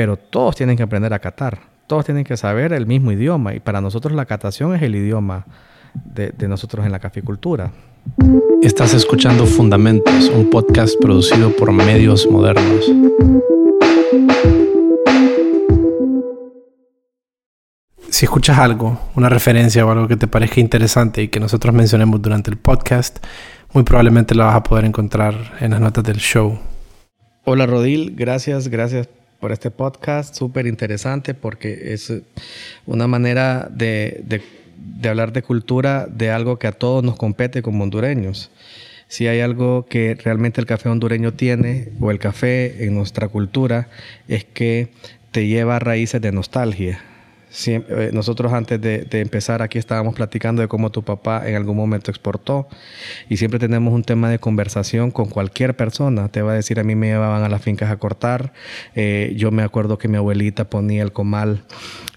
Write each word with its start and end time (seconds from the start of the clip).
pero 0.00 0.16
todos 0.16 0.56
tienen 0.56 0.78
que 0.78 0.82
aprender 0.82 1.12
a 1.12 1.18
catar, 1.18 1.58
todos 1.86 2.06
tienen 2.06 2.24
que 2.24 2.34
saber 2.34 2.72
el 2.72 2.86
mismo 2.86 3.12
idioma 3.12 3.54
y 3.54 3.60
para 3.60 3.82
nosotros 3.82 4.14
la 4.14 4.24
catación 4.24 4.74
es 4.74 4.80
el 4.80 4.96
idioma 4.96 5.44
de, 5.92 6.30
de 6.30 6.48
nosotros 6.48 6.86
en 6.86 6.92
la 6.92 6.98
caficultura. 6.98 7.70
Estás 8.62 8.94
escuchando 8.94 9.44
Fundamentos, 9.44 10.30
un 10.34 10.48
podcast 10.48 10.98
producido 10.98 11.54
por 11.54 11.70
Medios 11.70 12.26
Modernos. 12.30 12.90
Si 18.08 18.24
escuchas 18.24 18.58
algo, 18.58 18.98
una 19.16 19.28
referencia 19.28 19.84
o 19.84 19.90
algo 19.90 20.08
que 20.08 20.16
te 20.16 20.26
parezca 20.26 20.60
interesante 20.60 21.24
y 21.24 21.28
que 21.28 21.40
nosotros 21.40 21.74
mencionemos 21.74 22.22
durante 22.22 22.50
el 22.50 22.56
podcast, 22.56 23.22
muy 23.74 23.84
probablemente 23.84 24.34
lo 24.34 24.46
vas 24.46 24.56
a 24.56 24.62
poder 24.62 24.86
encontrar 24.86 25.58
en 25.60 25.72
las 25.72 25.80
notas 25.82 26.04
del 26.04 26.16
show. 26.16 26.58
Hola 27.44 27.66
Rodil, 27.66 28.14
gracias, 28.16 28.68
gracias 28.68 29.10
por 29.40 29.52
este 29.52 29.70
podcast, 29.70 30.34
súper 30.34 30.66
interesante 30.66 31.34
porque 31.34 31.92
es 31.94 32.12
una 32.86 33.06
manera 33.06 33.68
de, 33.70 34.22
de, 34.24 34.42
de, 34.76 35.08
hablar 35.08 35.32
de 35.32 35.42
cultura 35.42 36.06
de 36.06 36.30
algo 36.30 36.58
que 36.58 36.66
a 36.66 36.72
todos 36.72 37.02
nos 37.02 37.16
compete 37.16 37.62
como 37.62 37.84
hondureños. 37.84 38.50
Si 39.08 39.26
hay 39.26 39.40
algo 39.40 39.86
que 39.86 40.14
realmente 40.14 40.60
el 40.60 40.66
café 40.66 40.88
hondureño 40.88 41.32
tiene, 41.32 41.88
o 42.00 42.10
el 42.12 42.20
café 42.20 42.84
en 42.84 42.94
nuestra 42.94 43.26
cultura, 43.28 43.88
es 44.28 44.44
que 44.44 44.90
te 45.32 45.48
lleva 45.48 45.76
a 45.76 45.78
raíces 45.80 46.20
de 46.20 46.30
nostalgia 46.30 47.09
eh, 47.66 48.10
nosotros 48.12 48.52
antes 48.52 48.80
de, 48.80 49.06
empezar 49.10 49.60
aquí 49.60 49.78
estábamos 49.78 50.14
platicando 50.14 50.62
de 50.62 50.68
cómo 50.68 50.90
tu 50.90 51.02
papá 51.02 51.48
en 51.48 51.56
algún 51.56 51.76
momento 51.76 52.10
exportó 52.10 52.68
y 53.28 53.38
siempre 53.38 53.58
tenemos 53.58 53.92
un 53.92 54.04
tema 54.04 54.30
de 54.30 54.38
conversación 54.38 55.10
con 55.10 55.28
cualquier 55.28 55.76
persona. 55.76 56.28
Te 56.28 56.42
va 56.42 56.52
a 56.52 56.54
decir, 56.54 56.78
a 56.78 56.84
mí 56.84 56.94
me 56.94 57.08
llevaban 57.08 57.42
a 57.42 57.48
las 57.48 57.62
fincas 57.62 57.90
a 57.90 57.96
cortar, 57.96 58.52
eh, 58.94 59.34
yo 59.36 59.50
me 59.50 59.62
acuerdo 59.62 59.98
que 59.98 60.08
mi 60.08 60.16
abuelita 60.16 60.70
ponía 60.70 61.02
el 61.02 61.12
comal 61.12 61.64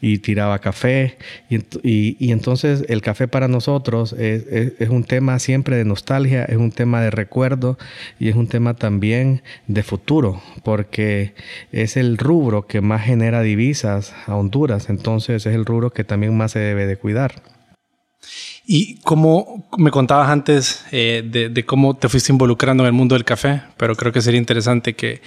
y 0.01 0.19
tiraba 0.19 0.59
café 0.59 1.17
y, 1.49 2.31
entonces 2.31 2.83
el 2.89 3.01
café 3.01 3.27
para 3.27 3.47
nosotros 3.47 4.13
es, 4.13 4.45
es 4.49 4.89
un 4.89 5.03
tema 5.03 5.39
siempre 5.39 5.77
de 5.77 5.85
nostalgia, 5.85 6.43
es 6.45 6.57
un 6.57 6.71
tema 6.71 7.01
de 7.01 7.09
recuerdo 7.09 7.77
y 8.19 8.29
es 8.29 8.35
un 8.35 8.47
tema 8.47 8.73
también 8.73 9.41
de 9.67 9.81
futuro 9.81 10.41
porque 10.63 11.33
es 11.71 11.95
el 11.97 12.17
rubro 12.17 12.67
que 12.67 12.81
más 12.81 13.03
genera 13.03 13.41
divisas 13.41 14.13
a 14.27 14.35
Honduras. 14.35 14.89
Entonces, 14.89 15.22
entonces 15.31 15.51
es 15.51 15.55
el 15.55 15.65
rubro 15.65 15.91
que 15.91 16.03
también 16.03 16.35
más 16.35 16.51
se 16.51 16.59
debe 16.59 16.85
de 16.85 16.97
cuidar. 16.97 17.41
Y 18.65 18.95
como 19.01 19.69
me 19.77 19.91
contabas 19.91 20.29
antes 20.29 20.85
eh, 20.91 21.23
de, 21.25 21.49
de, 21.49 21.65
cómo 21.65 21.97
te 21.97 22.07
fuiste 22.07 22.31
involucrando 22.31 22.83
en 22.83 22.87
el 22.87 22.93
mundo 22.93 23.15
del 23.15 23.25
café, 23.25 23.61
pero 23.77 23.95
creo 23.95 24.13
que 24.13 24.21
sería 24.21 24.39
interesante 24.39 24.95
que, 24.95 25.21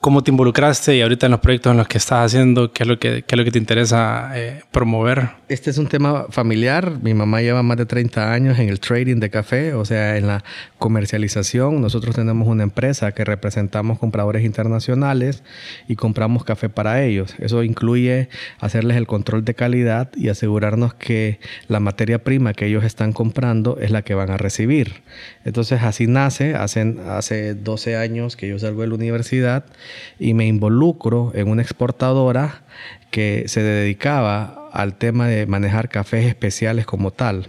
cómo 0.00 0.22
te 0.22 0.30
involucraste 0.30 0.96
y 0.96 1.02
ahorita 1.02 1.26
en 1.26 1.32
los 1.32 1.40
proyectos 1.40 1.72
en 1.72 1.76
los 1.76 1.88
que 1.88 1.98
estás 1.98 2.26
haciendo, 2.26 2.72
qué 2.72 2.84
es 2.84 2.88
lo 2.88 2.98
que, 3.00 3.24
qué 3.26 3.34
es 3.34 3.36
lo 3.36 3.44
que 3.44 3.50
te 3.50 3.58
interesa 3.58 4.30
eh, 4.34 4.62
promover. 4.70 5.30
Este 5.48 5.70
es 5.70 5.78
un 5.78 5.88
tema 5.88 6.26
familiar. 6.30 6.98
Mi 7.02 7.14
mamá 7.14 7.40
lleva 7.42 7.64
más 7.64 7.76
de 7.78 7.86
30 7.86 8.32
años 8.32 8.58
en 8.58 8.68
el 8.68 8.78
trading 8.78 9.16
de 9.16 9.28
café, 9.28 9.74
o 9.74 9.84
sea, 9.84 10.16
en 10.16 10.28
la 10.28 10.44
comercialización. 10.78 11.80
Nosotros 11.80 12.14
tenemos 12.14 12.46
una 12.46 12.62
empresa 12.62 13.10
que 13.12 13.24
representamos 13.24 13.98
compradores 13.98 14.44
internacionales 14.44 15.42
y 15.88 15.96
compramos 15.96 16.44
café 16.44 16.68
para 16.68 17.02
ellos. 17.02 17.34
Eso 17.38 17.64
incluye 17.64 18.28
hacerles 18.60 18.96
el 18.98 19.06
control 19.06 19.44
de 19.44 19.54
calidad 19.54 20.10
y 20.14 20.28
asegurarnos 20.28 20.94
que 20.94 21.40
la 21.66 21.80
materia 21.80 22.22
prima 22.22 22.54
que 22.54 22.66
ellos 22.66 22.84
están 22.84 23.12
comprando 23.12 23.78
es 23.80 23.90
la 23.90 24.02
que 24.02 24.14
van 24.14 24.30
a 24.30 24.36
recibir. 24.36 25.02
Entonces 25.44 25.82
así 25.82 26.06
nace, 26.06 26.54
hace, 26.54 26.96
hace 27.08 27.54
12 27.54 27.96
años 27.96 28.36
que 28.36 28.48
yo 28.48 28.58
salgo 28.60 28.82
de 28.82 28.88
la 28.88 28.94
universidad 28.94 29.64
y 30.18 30.34
me 30.34 30.46
involucro 30.46 31.32
en 31.34 31.48
una 31.48 31.62
exportadora 31.62 32.62
que 33.10 33.44
se 33.46 33.62
dedicaba 33.62 34.68
al 34.72 34.94
tema 34.94 35.28
de 35.28 35.46
manejar 35.46 35.88
cafés 35.88 36.26
especiales 36.26 36.86
como 36.86 37.10
tal. 37.10 37.48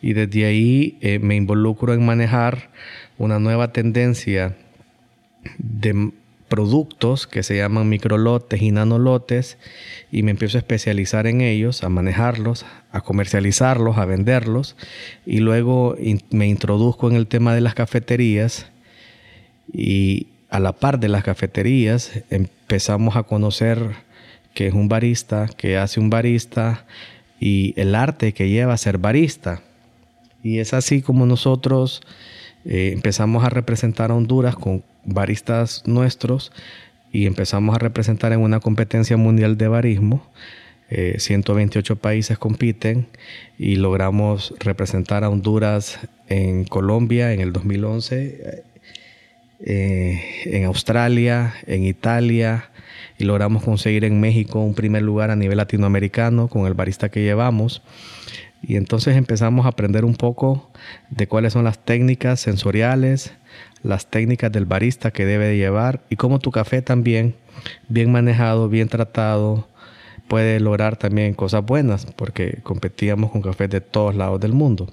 Y 0.00 0.12
desde 0.12 0.46
ahí 0.46 0.98
eh, 1.00 1.18
me 1.18 1.36
involucro 1.36 1.94
en 1.94 2.04
manejar 2.04 2.70
una 3.18 3.38
nueva 3.38 3.72
tendencia 3.72 4.56
de 5.58 6.12
productos 6.48 7.26
que 7.26 7.42
se 7.42 7.56
llaman 7.56 7.88
microlotes 7.88 8.62
y 8.62 8.70
nanolotes 8.70 9.58
y 10.12 10.22
me 10.22 10.30
empiezo 10.30 10.58
a 10.58 10.60
especializar 10.60 11.26
en 11.26 11.40
ellos, 11.40 11.82
a 11.82 11.88
manejarlos, 11.88 12.64
a 12.92 13.00
comercializarlos, 13.00 13.98
a 13.98 14.04
venderlos 14.04 14.76
y 15.26 15.38
luego 15.38 15.96
me 16.30 16.46
introduzco 16.46 17.10
en 17.10 17.16
el 17.16 17.26
tema 17.26 17.54
de 17.54 17.60
las 17.60 17.74
cafeterías 17.74 18.66
y 19.72 20.28
a 20.54 20.60
la 20.60 20.72
par 20.72 21.00
de 21.00 21.08
las 21.08 21.24
cafeterías 21.24 22.12
empezamos 22.30 23.16
a 23.16 23.24
conocer 23.24 23.96
que 24.54 24.68
es 24.68 24.72
un 24.72 24.88
barista, 24.88 25.48
que 25.56 25.76
hace 25.78 25.98
un 25.98 26.10
barista 26.10 26.86
y 27.40 27.74
el 27.76 27.96
arte 27.96 28.34
que 28.34 28.48
lleva 28.48 28.72
a 28.72 28.76
ser 28.76 28.98
barista. 28.98 29.62
Y 30.44 30.60
es 30.60 30.72
así 30.72 31.02
como 31.02 31.26
nosotros 31.26 32.02
eh, 32.64 32.90
empezamos 32.92 33.44
a 33.44 33.50
representar 33.50 34.12
a 34.12 34.14
Honduras 34.14 34.54
con 34.54 34.84
baristas 35.04 35.82
nuestros 35.86 36.52
y 37.10 37.26
empezamos 37.26 37.74
a 37.74 37.80
representar 37.80 38.32
en 38.32 38.38
una 38.38 38.60
competencia 38.60 39.16
mundial 39.16 39.58
de 39.58 39.66
barismo. 39.66 40.24
128 40.88 41.92
eh, 41.92 41.96
países 41.96 42.38
compiten 42.38 43.08
y 43.58 43.74
logramos 43.74 44.54
representar 44.60 45.24
a 45.24 45.30
Honduras 45.30 45.98
en 46.28 46.62
Colombia 46.62 47.32
en 47.32 47.40
el 47.40 47.52
2011 47.52 48.73
eh, 49.60 50.20
en 50.46 50.64
Australia, 50.64 51.54
en 51.66 51.84
Italia, 51.84 52.70
y 53.18 53.24
logramos 53.24 53.62
conseguir 53.62 54.04
en 54.04 54.20
México 54.20 54.60
un 54.60 54.74
primer 54.74 55.02
lugar 55.02 55.30
a 55.30 55.36
nivel 55.36 55.56
latinoamericano 55.56 56.48
con 56.48 56.66
el 56.66 56.74
barista 56.74 57.10
que 57.10 57.22
llevamos. 57.22 57.82
Y 58.62 58.76
entonces 58.76 59.16
empezamos 59.16 59.66
a 59.66 59.70
aprender 59.70 60.04
un 60.04 60.14
poco 60.14 60.70
de 61.10 61.28
cuáles 61.28 61.52
son 61.52 61.64
las 61.64 61.84
técnicas 61.84 62.40
sensoriales, 62.40 63.34
las 63.82 64.10
técnicas 64.10 64.50
del 64.50 64.64
barista 64.64 65.10
que 65.10 65.26
debe 65.26 65.56
llevar 65.56 66.00
y 66.08 66.16
cómo 66.16 66.38
tu 66.38 66.50
café 66.50 66.80
también, 66.80 67.34
bien 67.88 68.10
manejado, 68.10 68.68
bien 68.68 68.88
tratado, 68.88 69.68
puede 70.28 70.60
lograr 70.60 70.96
también 70.96 71.34
cosas 71.34 71.64
buenas, 71.64 72.06
porque 72.16 72.60
competíamos 72.62 73.30
con 73.30 73.42
cafés 73.42 73.68
de 73.68 73.80
todos 73.80 74.14
lados 74.14 74.40
del 74.40 74.52
mundo. 74.52 74.92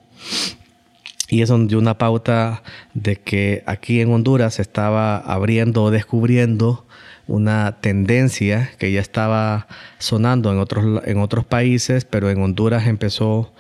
Y 1.32 1.42
eso 1.42 1.58
dio 1.60 1.80
una 1.80 1.98
pauta 1.98 2.62
de 2.94 3.16
que 3.16 3.64
aquí 3.66 4.02
en 4.02 4.12
Honduras 4.12 4.56
se 4.56 4.62
estaba 4.62 5.16
abriendo 5.18 5.82
o 5.84 5.90
descubriendo 5.90 6.86
una 7.26 7.80
tendencia 7.80 8.72
que 8.78 8.92
ya 8.92 9.00
estaba 9.00 9.68
sonando 9.98 10.52
en 10.52 10.60
otros, 10.60 11.02
en 11.06 11.20
otros 11.20 11.46
países, 11.46 12.04
pero 12.04 12.30
en 12.30 12.42
Honduras 12.42 12.86
empezó 12.86 13.54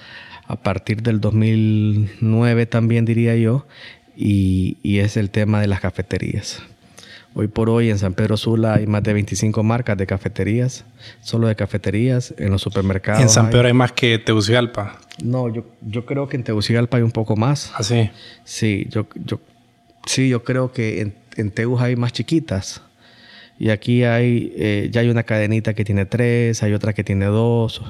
a 0.47 0.57
partir 0.57 1.01
del 1.01 1.21
2009 1.21 2.65
también 2.65 3.05
diría 3.05 3.37
yo, 3.37 3.65
y, 4.17 4.77
y 4.83 4.99
es 4.99 5.15
el 5.15 5.29
tema 5.29 5.61
de 5.61 5.67
las 5.67 5.79
cafeterías. 5.79 6.61
Hoy 7.33 7.47
por 7.47 7.69
hoy 7.69 7.89
en 7.89 7.97
San 7.97 8.13
Pedro 8.13 8.35
Sula 8.35 8.73
hay 8.73 8.87
más 8.87 9.03
de 9.03 9.13
25 9.13 9.63
marcas 9.63 9.97
de 9.97 10.05
cafeterías, 10.05 10.83
solo 11.21 11.47
de 11.47 11.55
cafeterías, 11.55 12.33
en 12.37 12.51
los 12.51 12.61
supermercados. 12.61 13.21
¿En 13.21 13.29
San 13.29 13.49
Pedro 13.49 13.67
hay, 13.67 13.73
más 13.73 13.93
que 13.93 14.19
Tegucigalpa? 14.19 14.99
No, 15.23 15.47
yo, 15.47 15.63
yo 15.81 16.05
creo 16.05 16.27
que 16.27 16.35
en 16.35 16.43
Tegucigalpa 16.43 16.97
hay 16.97 17.03
un 17.03 17.11
poco 17.11 17.37
más. 17.37 17.71
¿Ah, 17.75 17.83
sí? 17.83 18.09
Sí, 18.43 18.85
yo, 18.89 19.07
yo, 19.15 19.39
sí, 20.05 20.27
yo 20.27 20.43
creo 20.43 20.73
que 20.73 20.99
en, 20.99 21.15
en 21.37 21.51
Tegus 21.51 21.81
hay 21.81 21.95
más 21.95 22.11
chiquitas. 22.11 22.81
Y 23.57 23.69
aquí 23.69 24.03
hay, 24.03 24.51
eh, 24.57 24.89
ya 24.91 25.01
hay 25.01 25.09
una 25.09 25.21
cadenita 25.21 25.75
que 25.75 25.85
tiene 25.85 26.07
tres, 26.07 26.63
hay 26.63 26.73
otra 26.73 26.93
que 26.93 27.03
tiene 27.03 27.25
dos, 27.25 27.81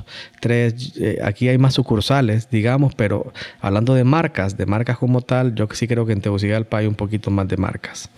tres. 0.41 0.93
Eh, 0.99 1.19
aquí 1.23 1.47
hay 1.47 1.57
más 1.57 1.75
sucursales, 1.75 2.49
digamos, 2.49 2.93
pero 2.93 3.31
hablando 3.61 3.95
de 3.95 4.03
marcas, 4.03 4.57
de 4.57 4.65
marcas 4.65 4.97
como 4.97 5.21
tal, 5.21 5.55
yo 5.55 5.69
sí 5.71 5.87
creo 5.87 6.05
que 6.05 6.11
en 6.11 6.19
Tegucigalpa 6.19 6.79
hay 6.79 6.87
un 6.87 6.95
poquito 6.95 7.31
más 7.31 7.47
de 7.47 7.55
marcas. 7.55 8.09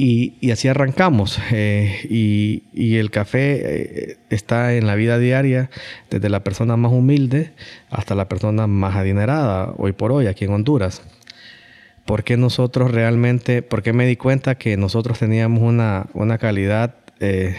Y, 0.00 0.52
así 0.52 0.68
arrancamos. 0.68 1.40
Eh, 1.50 2.06
y, 2.08 2.96
el 2.98 3.10
café 3.10 4.12
eh, 4.12 4.16
está 4.30 4.74
en 4.74 4.86
la 4.86 4.94
vida 4.94 5.18
diaria 5.18 5.70
desde 6.08 6.28
la 6.28 6.44
persona 6.44 6.76
más 6.76 6.92
humilde 6.92 7.50
hasta 7.90 8.14
la 8.14 8.28
persona 8.28 8.68
más 8.68 8.94
adinerada 8.94 9.74
hoy 9.76 9.90
por 9.90 10.12
hoy 10.12 10.28
aquí 10.28 10.44
en 10.44 10.52
Honduras. 10.52 11.02
¿Por 12.06 12.22
qué 12.22 12.36
nosotros 12.36 12.92
realmente, 12.92 13.62
por 13.62 13.82
qué 13.82 13.92
me 13.92 14.06
di 14.06 14.14
cuenta 14.14 14.54
que 14.54 14.76
nosotros 14.76 15.18
teníamos 15.18 15.64
una, 15.64 16.06
una 16.12 16.38
calidad 16.38 16.94
eh, 17.18 17.56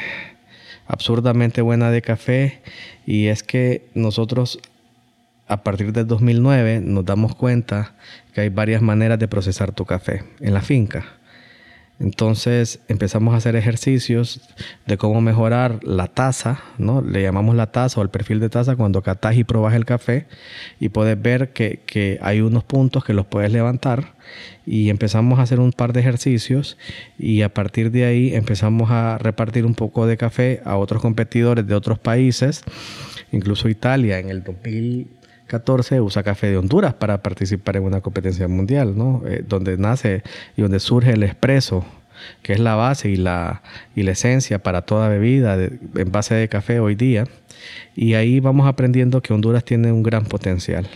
absurdamente 0.87 1.61
buena 1.61 1.91
de 1.91 2.01
café? 2.01 2.61
Y 3.05 3.27
es 3.27 3.43
que 3.43 3.89
nosotros 3.95 4.59
a 5.49 5.61
partir 5.63 5.91
del 5.91 6.07
2009 6.07 6.79
nos 6.85 7.03
damos 7.03 7.35
cuenta 7.35 7.95
que 8.33 8.39
hay 8.39 8.49
varias 8.49 8.81
maneras 8.81 9.19
de 9.19 9.27
procesar 9.27 9.73
tu 9.73 9.83
café 9.83 10.23
en 10.39 10.53
la 10.53 10.61
finca 10.61 11.18
Entonces 11.99 12.79
empezamos 12.87 13.33
a 13.33 13.37
hacer 13.37 13.57
ejercicios 13.57 14.39
de 14.87 14.97
cómo 14.97 15.19
mejorar 15.19 15.83
la 15.83 16.07
taza, 16.07 16.61
¿no? 16.77 17.01
Le 17.01 17.21
llamamos 17.21 17.55
la 17.55 17.71
taza 17.71 17.99
o 17.99 18.03
el 18.03 18.09
perfil 18.09 18.39
de 18.39 18.49
taza 18.49 18.77
cuando 18.77 19.01
catás 19.01 19.35
y 19.35 19.43
probas 19.43 19.73
el 19.73 19.85
café 19.85 20.25
y 20.79 20.89
puedes 20.89 21.21
ver 21.21 21.51
que, 21.51 21.81
que 21.85 22.17
hay 22.21 22.39
unos 22.39 22.63
puntos 22.63 23.03
que 23.03 23.13
los 23.13 23.25
puedes 23.25 23.51
levantar 23.51 24.13
y 24.65 24.89
empezamos 24.89 25.39
a 25.39 25.41
hacer 25.41 25.59
un 25.59 25.73
par 25.73 25.91
de 25.91 25.99
ejercicios 25.99 26.77
y 27.17 27.41
a 27.41 27.53
partir 27.53 27.91
de 27.91 28.05
ahí 28.05 28.33
empezamos 28.33 28.91
a 28.91 29.17
repartir 29.17 29.65
un 29.65 29.75
poco 29.75 30.07
de 30.07 30.15
café 30.15 30.61
a 30.63 30.77
otros 30.77 31.01
competidores 31.01 31.67
de 31.67 31.75
otros 31.75 31.99
países, 31.99 32.63
incluso 33.31 33.67
Italia 33.67 34.19
en 34.19 34.29
el 34.29 34.41
2014 35.49 36.01
usa 36.01 36.21
café 36.21 36.47
de 36.47 36.57
Honduras 36.57 36.93
para 36.93 37.23
participar 37.23 37.77
en 37.77 37.83
una 37.83 38.01
competencia 38.01 38.47
mundial, 38.47 38.95
¿no? 38.95 39.23
Eh, 39.25 39.43
donde 39.47 39.77
nace 39.77 40.21
y 40.55 40.61
donde 40.61 40.79
surge 40.79 41.11
el 41.11 41.23
espresso, 41.23 41.83
que 42.43 42.53
es 42.53 42.59
la 42.59 42.75
base 42.75 43.09
y 43.09 43.15
la, 43.15 43.63
y 43.95 44.03
la 44.03 44.11
esencia 44.11 44.59
para 44.59 44.83
toda 44.83 45.09
bebida 45.09 45.55
en 45.55 46.11
base 46.11 46.35
de 46.35 46.47
café 46.47 46.79
hoy 46.79 46.93
día. 46.93 47.25
Y 47.95 48.13
ahí 48.13 48.39
vamos 48.39 48.67
aprendiendo 48.67 49.21
que 49.21 49.33
Honduras 49.33 49.63
tiene 49.63 49.91
un 49.91 50.03
gran 50.03 50.25
potencial 50.25 50.87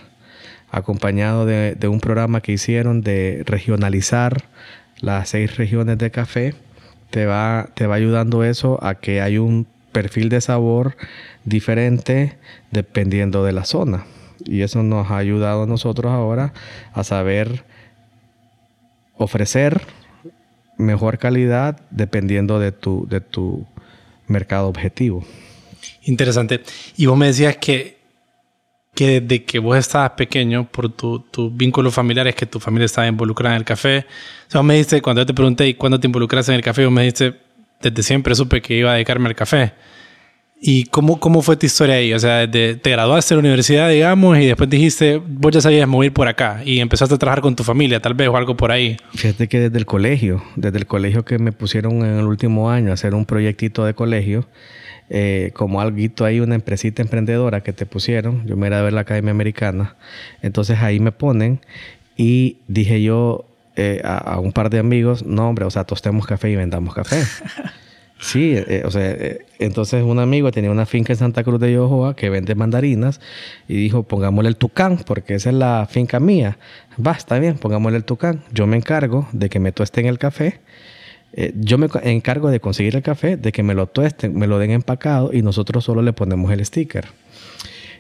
acompañado 0.71 1.45
de, 1.45 1.87
un 1.87 1.99
programa 1.99 2.41
que 2.41 2.51
hicieron 2.51 3.01
de 3.01 3.43
regionalizar 3.45 4.45
las 4.99 5.29
seis 5.29 5.55
regiones 5.57 5.99
de 5.99 6.09
café, 6.09 6.55
te 7.11 7.27
va, 7.27 7.69
te 7.75 7.85
va 7.85 7.95
ayudando 7.95 8.43
eso 8.43 8.83
a 8.83 8.95
que 8.95 9.21
hay 9.21 9.37
un 9.37 9.67
perfil 9.91 10.29
de 10.29 10.41
sabor 10.41 10.95
diferente 11.45 12.37
dependiendo 12.71 13.43
de 13.45 13.51
la 13.51 13.65
zona. 13.65 14.05
Y 14.45 14.61
eso 14.61 14.83
nos 14.83 15.09
ha 15.09 15.17
ayudado 15.17 15.63
a 15.63 15.67
nosotros 15.67 16.11
ahora 16.11 16.53
a 16.93 17.03
saber 17.03 17.65
ofrecer 19.17 19.81
mejor 20.77 21.17
calidad 21.17 21.79
dependiendo 21.91 22.59
de 22.59 22.71
tu, 22.71 23.07
de 23.07 23.21
tu 23.21 23.65
mercado 24.27 24.67
objetivo. 24.67 25.23
Interesante. 26.03 26.61
Y 26.97 27.05
vos 27.05 27.17
me 27.17 27.27
decías 27.27 27.57
que 27.57 28.03
que 28.93 29.21
desde 29.21 29.43
que 29.43 29.59
vos 29.59 29.77
estabas 29.77 30.11
pequeño, 30.11 30.67
por 30.69 30.89
tus 30.89 31.29
tu 31.31 31.49
vínculos 31.49 31.93
familiares, 31.93 32.35
que 32.35 32.45
tu 32.45 32.59
familia 32.59 32.85
estaba 32.85 33.07
involucrada 33.07 33.55
en 33.55 33.61
el 33.61 33.65
café. 33.65 34.05
O 34.47 34.51
sea, 34.51 34.61
vos 34.61 34.65
me 34.65 34.75
dijiste, 34.75 35.01
cuando 35.01 35.21
yo 35.21 35.25
te 35.25 35.33
pregunté, 35.33 35.67
¿y 35.67 35.73
cuándo 35.73 35.99
te 35.99 36.07
involucraste 36.07 36.51
en 36.51 36.57
el 36.57 36.63
café? 36.63 36.85
Vos 36.85 36.93
me 36.93 37.01
dijiste, 37.01 37.39
desde 37.81 38.03
siempre 38.03 38.35
supe 38.35 38.61
que 38.61 38.75
iba 38.75 38.91
a 38.91 38.93
dedicarme 38.93 39.29
al 39.29 39.35
café. 39.35 39.73
¿Y 40.65 40.85
cómo, 40.85 41.19
cómo 41.19 41.41
fue 41.41 41.57
tu 41.57 41.65
historia 41.65 41.95
ahí? 41.95 42.13
O 42.13 42.19
sea, 42.19 42.49
te 42.49 42.79
graduaste 42.85 43.33
de 43.33 43.35
la 43.35 43.39
universidad, 43.41 43.89
digamos, 43.89 44.37
y 44.37 44.45
después 44.45 44.69
dijiste, 44.69 45.17
vos 45.17 45.51
ya 45.51 45.59
sabías 45.59 45.85
mover 45.89 46.13
por 46.13 46.29
acá 46.29 46.61
y 46.63 46.79
empezaste 46.79 47.15
a 47.15 47.17
trabajar 47.17 47.41
con 47.41 47.53
tu 47.53 47.65
familia, 47.65 47.99
tal 47.99 48.13
vez, 48.13 48.29
o 48.29 48.37
algo 48.37 48.55
por 48.55 48.71
ahí. 48.71 48.95
Fíjate 49.13 49.49
que 49.49 49.59
desde 49.59 49.77
el 49.77 49.85
colegio, 49.85 50.41
desde 50.55 50.77
el 50.77 50.87
colegio 50.87 51.25
que 51.25 51.37
me 51.37 51.51
pusieron 51.51 51.97
en 52.05 52.17
el 52.17 52.23
último 52.23 52.69
año 52.69 52.91
a 52.91 52.93
hacer 52.93 53.13
un 53.13 53.25
proyectito 53.25 53.83
de 53.83 53.93
colegio, 53.93 54.47
eh, 55.09 55.51
como 55.53 55.81
algo 55.81 55.97
ahí, 56.23 56.39
una 56.39 56.55
empresita 56.55 57.01
emprendedora 57.01 57.61
que 57.61 57.73
te 57.73 57.85
pusieron. 57.85 58.47
Yo 58.47 58.55
me 58.55 58.67
era 58.67 58.79
a 58.79 58.83
ver 58.83 58.93
la 58.93 59.01
Academia 59.01 59.31
Americana. 59.31 59.97
Entonces 60.41 60.79
ahí 60.79 61.01
me 61.01 61.11
ponen 61.11 61.59
y 62.15 62.59
dije 62.69 63.01
yo 63.01 63.43
eh, 63.75 64.01
a, 64.05 64.39
un 64.39 64.53
par 64.53 64.69
de 64.69 64.79
amigos, 64.79 65.25
no 65.25 65.49
hombre, 65.49 65.65
o 65.65 65.69
sea, 65.69 65.83
tostemos 65.83 66.25
café 66.25 66.51
y 66.51 66.55
vendamos 66.55 66.93
café. 66.95 67.21
Sí, 68.23 68.53
eh, 68.55 68.83
o 68.85 68.91
sea, 68.91 69.15
entonces 69.59 70.01
un 70.01 70.19
amigo 70.19 70.49
tenía 70.51 70.71
una 70.71 70.85
finca 70.85 71.11
en 71.11 71.19
Santa 71.19 71.43
Cruz 71.43 71.59
de 71.59 71.73
Yojoa 71.73 72.15
que 72.15 72.29
vende 72.29 72.55
mandarinas 72.55 73.19
y 73.67 73.75
dijo, 73.75 74.03
pongámosle 74.03 74.49
el 74.49 74.55
tucán, 74.55 74.97
porque 75.05 75.35
esa 75.35 75.49
es 75.49 75.55
la 75.55 75.87
finca 75.89 76.19
mía. 76.19 76.57
Va, 77.05 77.11
está 77.11 77.37
bien, 77.37 77.57
pongámosle 77.57 77.97
el 77.97 78.05
tucán. 78.05 78.41
Yo 78.53 78.65
me 78.65 78.77
encargo 78.77 79.27
de 79.33 79.49
que 79.49 79.59
me 79.59 79.73
tuesten 79.73 80.05
el 80.05 80.17
café 80.17 80.61
eh, 81.35 81.51
yo 81.55 81.79
me 81.79 81.89
encargo 82.03 82.51
de 82.51 82.59
conseguir 82.59 82.95
el 82.95 83.01
café, 83.01 83.37
de 83.37 83.51
que 83.51 83.63
me 83.63 83.73
lo 83.73 83.87
tuesten, 83.87 84.37
me 84.37 84.45
lo 84.45 84.59
den 84.59 84.69
empacado 84.69 85.33
y 85.33 85.41
nosotros 85.41 85.83
solo 85.83 86.03
le 86.03 86.13
ponemos 86.13 86.51
el 86.51 86.63
sticker. 86.63 87.05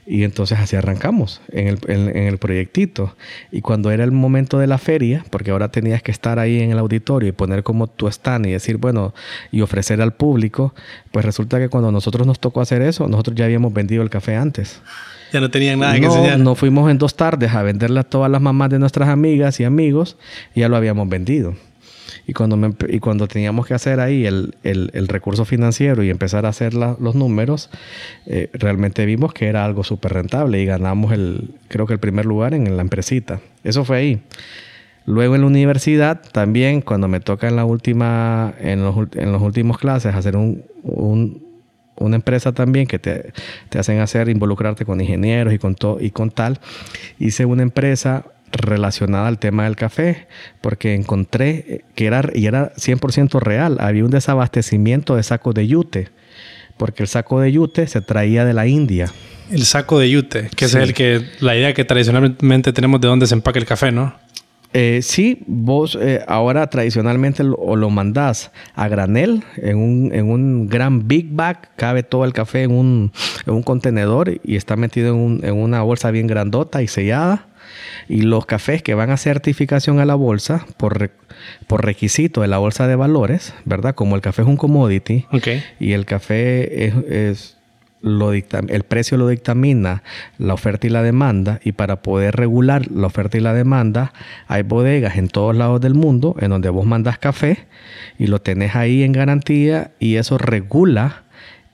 Y 0.05 0.23
entonces 0.23 0.59
así 0.59 0.75
arrancamos 0.75 1.41
en 1.51 1.67
el, 1.67 1.79
en, 1.87 2.15
el, 2.15 2.37
proyectito. 2.37 3.15
Y 3.51 3.61
cuando 3.61 3.89
era 3.91 4.03
el 4.03 4.11
momento 4.11 4.59
de 4.59 4.67
la 4.67 4.77
feria, 4.77 5.23
porque 5.29 5.51
ahora 5.51 5.69
tenías 5.69 6.03
que 6.03 6.11
estar 6.11 6.39
ahí 6.39 6.59
en 6.59 6.71
el 6.71 6.79
auditorio 6.79 7.29
y 7.29 7.31
poner 7.31 7.63
como 7.63 7.87
tu 7.87 8.07
stand 8.07 8.45
y 8.47 8.51
decir, 8.51 8.77
bueno, 8.77 9.13
y 9.51 9.61
ofrecer 9.61 10.01
al 10.01 10.13
público, 10.13 10.73
pues 11.11 11.23
resulta 11.23 11.57
que 11.57 11.69
cuando 11.69 11.91
nosotros 11.91 12.27
nos 12.27 12.39
tocó 12.39 12.59
hacer 12.59 12.81
eso, 12.81 13.07
nosotros 13.07 13.35
ya 13.35 13.45
habíamos 13.45 13.73
vendido 13.73 14.03
el 14.03 14.09
café 14.09 14.35
antes. 14.35 14.81
Ya 15.31 15.39
no 15.39 15.49
tenían 15.49 15.79
nada 15.79 15.95
que 15.95 16.01
no, 16.01 16.07
enseñar. 16.07 16.39
No 16.39 16.55
fuimos 16.55 16.91
en 16.91 16.97
dos 16.97 17.15
tardes 17.15 17.53
a 17.53 17.63
venderle 17.63 17.99
a 17.99 18.03
todas 18.03 18.29
las 18.29 18.41
mamás 18.41 18.69
de 18.69 18.79
nuestras 18.79 19.09
amigas 19.09 19.59
y 19.59 19.63
amigos 19.63 20.17
y 20.53 20.59
ya 20.59 20.69
lo 20.69 20.75
habíamos 20.75 21.09
vendido. 21.09 21.55
Y 22.25 22.33
cuando, 22.33 22.57
y 22.87 22.99
cuando 22.99 23.27
teníamos 23.27 23.67
que 23.67 23.73
hacer 23.73 23.99
ahí 23.99 24.25
el, 24.25 24.55
el, 24.63 25.07
recurso 25.09 25.43
financiero 25.43 26.03
y 26.03 26.09
empezar 26.09 26.45
a 26.45 26.49
hacer 26.49 26.73
los 26.73 27.15
números, 27.15 27.69
eh, 28.25 28.49
realmente 28.53 29.05
vimos 29.05 29.33
que 29.33 29.47
era 29.47 29.65
algo 29.65 29.83
súper 29.83 30.13
rentable 30.13 30.61
y 30.61 30.65
ganamos 30.65 31.11
el, 31.11 31.49
creo 31.67 31.85
que 31.85 31.93
el 31.93 31.99
primer 31.99 32.25
lugar 32.25 32.53
en 32.53 32.77
la 32.77 32.81
empresita. 32.81 33.41
Eso 33.63 33.83
fue 33.83 33.97
ahí. 33.97 34.21
Luego 35.05 35.35
en 35.35 35.41
la 35.41 35.47
universidad 35.47 36.21
también, 36.31 36.81
cuando 36.81 37.09
me 37.09 37.19
toca 37.19 37.49
en 37.49 37.57
la 37.57 37.65
última, 37.65 38.53
en 38.59 38.83
los, 38.83 38.95
en 39.15 39.33
los 39.33 39.41
últimos 39.41 39.77
clases 39.77 40.15
hacer 40.15 40.37
un, 40.37 40.63
un, 40.83 41.43
una 41.97 42.15
empresa 42.15 42.53
también 42.53 42.87
que 42.87 42.99
te, 42.99 43.33
te, 43.67 43.79
hacen 43.79 43.99
hacer 43.99 44.29
involucrarte 44.29 44.85
con 44.85 45.01
ingenieros 45.01 45.53
y 45.53 45.59
con, 45.59 45.75
todo 45.75 45.97
y 45.99 46.11
con 46.11 46.31
tal, 46.31 46.59
hice 47.19 47.45
una 47.45 47.63
empresa 47.63 48.25
relacionada 48.53 49.27
al 49.27 49.39
tema 49.39 49.65
del 49.65 49.75
café, 49.75 50.27
porque 50.61 50.93
encontré 50.93 51.83
que 51.95 52.05
era, 52.05 52.29
y 52.33 52.45
era 52.45 52.73
100% 52.75 53.39
real, 53.39 53.77
había 53.79 54.05
un 54.05 54.11
desabastecimiento 54.11 55.15
de 55.15 55.23
sacos 55.23 55.53
de 55.53 55.67
yute, 55.67 56.09
porque 56.77 57.03
el 57.03 57.09
saco 57.09 57.39
de 57.41 57.51
yute 57.51 57.87
se 57.87 58.01
traía 58.01 58.45
de 58.45 58.53
la 58.53 58.67
India. 58.67 59.11
El 59.51 59.65
saco 59.65 59.99
de 59.99 60.09
yute, 60.09 60.49
que 60.55 60.65
es 60.65 60.75
el 60.75 60.93
que, 60.93 61.21
la 61.39 61.55
idea 61.55 61.73
que 61.73 61.83
tradicionalmente 61.83 62.71
tenemos 62.71 63.01
de 63.01 63.07
dónde 63.07 63.27
se 63.27 63.35
empaca 63.35 63.59
el 63.59 63.65
café, 63.65 63.91
¿no? 63.91 64.15
Eh, 64.75 65.01
sí, 65.03 65.43
vos 65.45 65.95
eh, 66.01 66.23
ahora 66.27 66.65
tradicionalmente 66.67 67.43
lo, 67.43 67.75
lo 67.75 67.89
mandás 67.91 68.51
a 68.73 68.87
granel 68.87 69.43
en 69.57 69.77
un, 69.77 70.11
en 70.11 70.31
un, 70.31 70.67
gran 70.67 71.07
big 71.07 71.27
bag, 71.31 71.69
cabe 71.75 72.01
todo 72.01 72.25
el 72.25 72.33
café 72.33 72.63
en 72.63 72.71
un, 72.71 73.11
en 73.45 73.53
un 73.53 73.61
contenedor 73.61 74.41
y 74.43 74.55
está 74.55 74.75
metido 74.75 75.09
en, 75.09 75.15
un, 75.15 75.45
en, 75.45 75.53
una 75.53 75.83
bolsa 75.83 76.09
bien 76.09 76.25
grandota 76.25 76.81
y 76.81 76.87
sellada. 76.87 77.45
Y 78.07 78.21
los 78.21 78.45
cafés 78.45 78.81
que 78.83 78.93
van 78.93 79.09
a 79.09 79.17
certificación 79.17 79.99
a 79.99 80.05
la 80.05 80.15
bolsa 80.15 80.65
por, 80.77 81.11
por 81.67 81.85
requisito 81.85 82.41
de 82.41 82.47
la 82.47 82.57
bolsa 82.57 82.87
de 82.87 82.95
valores, 82.95 83.53
¿verdad? 83.65 83.95
Como 83.95 84.15
el 84.15 84.21
café 84.21 84.41
es 84.43 84.47
un 84.47 84.57
commodity 84.57 85.25
y 85.79 85.93
el 85.93 86.05
café 86.05 86.87
es, 87.29 87.57
lo 88.01 88.33
el 88.33 88.83
precio 88.83 89.17
lo 89.17 89.29
dictamina 89.29 90.03
la 90.37 90.53
oferta 90.53 90.87
y 90.87 90.89
la 90.89 91.01
demanda 91.01 91.61
y 91.63 91.71
para 91.71 92.01
poder 92.01 92.35
regular 92.35 92.91
la 92.91 93.07
oferta 93.07 93.37
y 93.37 93.41
la 93.41 93.53
demanda 93.53 94.11
hay 94.47 94.63
bodegas 94.63 95.15
en 95.17 95.29
todos 95.29 95.55
lados 95.55 95.79
del 95.79 95.93
mundo 95.93 96.35
en 96.39 96.49
donde 96.49 96.69
vos 96.69 96.85
mandas 96.85 97.17
café 97.17 97.65
y 98.19 98.27
lo 98.27 98.41
tenés 98.41 98.75
ahí 98.75 99.03
en 99.03 99.13
garantía 99.13 99.91
y 99.99 100.17
eso 100.17 100.37
regula 100.37 101.23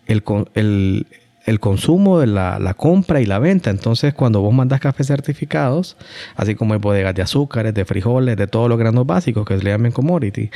el, 0.06 0.24
el, 0.54 1.08
el 1.50 1.60
consumo 1.60 2.20
de 2.20 2.28
la, 2.28 2.74
compra 2.78 3.22
y 3.22 3.26
la 3.26 3.40
venta. 3.40 3.70
Entonces, 3.70 4.14
cuando 4.14 4.42
vos 4.42 4.54
mandas 4.54 4.80
cafés 4.80 5.08
certificados, 5.08 5.98
así 6.36 6.56
como 6.56 6.74
hay 6.74 6.80
bodegas 6.80 7.16
de 7.16 7.22
azúcares, 7.22 7.74
de 7.74 7.86
frijoles, 7.86 8.38
de 8.38 8.48
todos 8.48 8.70
los 8.70 8.78
granos 8.78 9.06
básicos 9.06 9.46
que 9.46 9.58
se 9.58 9.64
le 9.64 9.72
llaman 9.72 9.92
commodity, 9.92 10.52